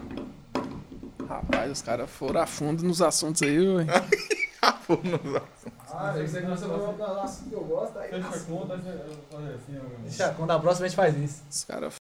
Rapaz, 1.27 1.73
os 1.73 1.83
caras 1.83 2.09
foram 2.11 2.43
a 2.43 2.47
fundo 2.47 2.85
nos 2.85 3.01
assuntos 3.01 3.43
aí, 3.43 3.57
velho. 3.59 3.87
fogo 4.83 5.03
nos 5.09 5.35
assuntos. 5.35 5.73
Ah, 5.93 6.15
eu 6.17 6.29
sei 6.29 6.43
que 6.43 6.49
você 6.49 6.67
vai 6.67 6.79
um 6.79 7.23
assunto 7.23 7.49
que 7.49 7.55
eu 7.55 7.65
gosto, 7.65 7.99
aí. 7.99 8.11
Fecha 8.11 8.29
a 8.29 8.41
conta, 8.41 8.75
eu 8.75 8.81
vou 8.81 9.41
fazer 9.41 9.55
assim, 9.55 9.79
ó. 9.79 10.03
Deixa, 10.03 10.35
quando 10.35 10.51
a 10.51 10.61
próxima 10.61 10.87
a 10.87 10.89
gente 10.89 10.97
faz 10.97 11.17
isso. 11.17 11.43
Os 11.51 11.65
caras 11.65 11.91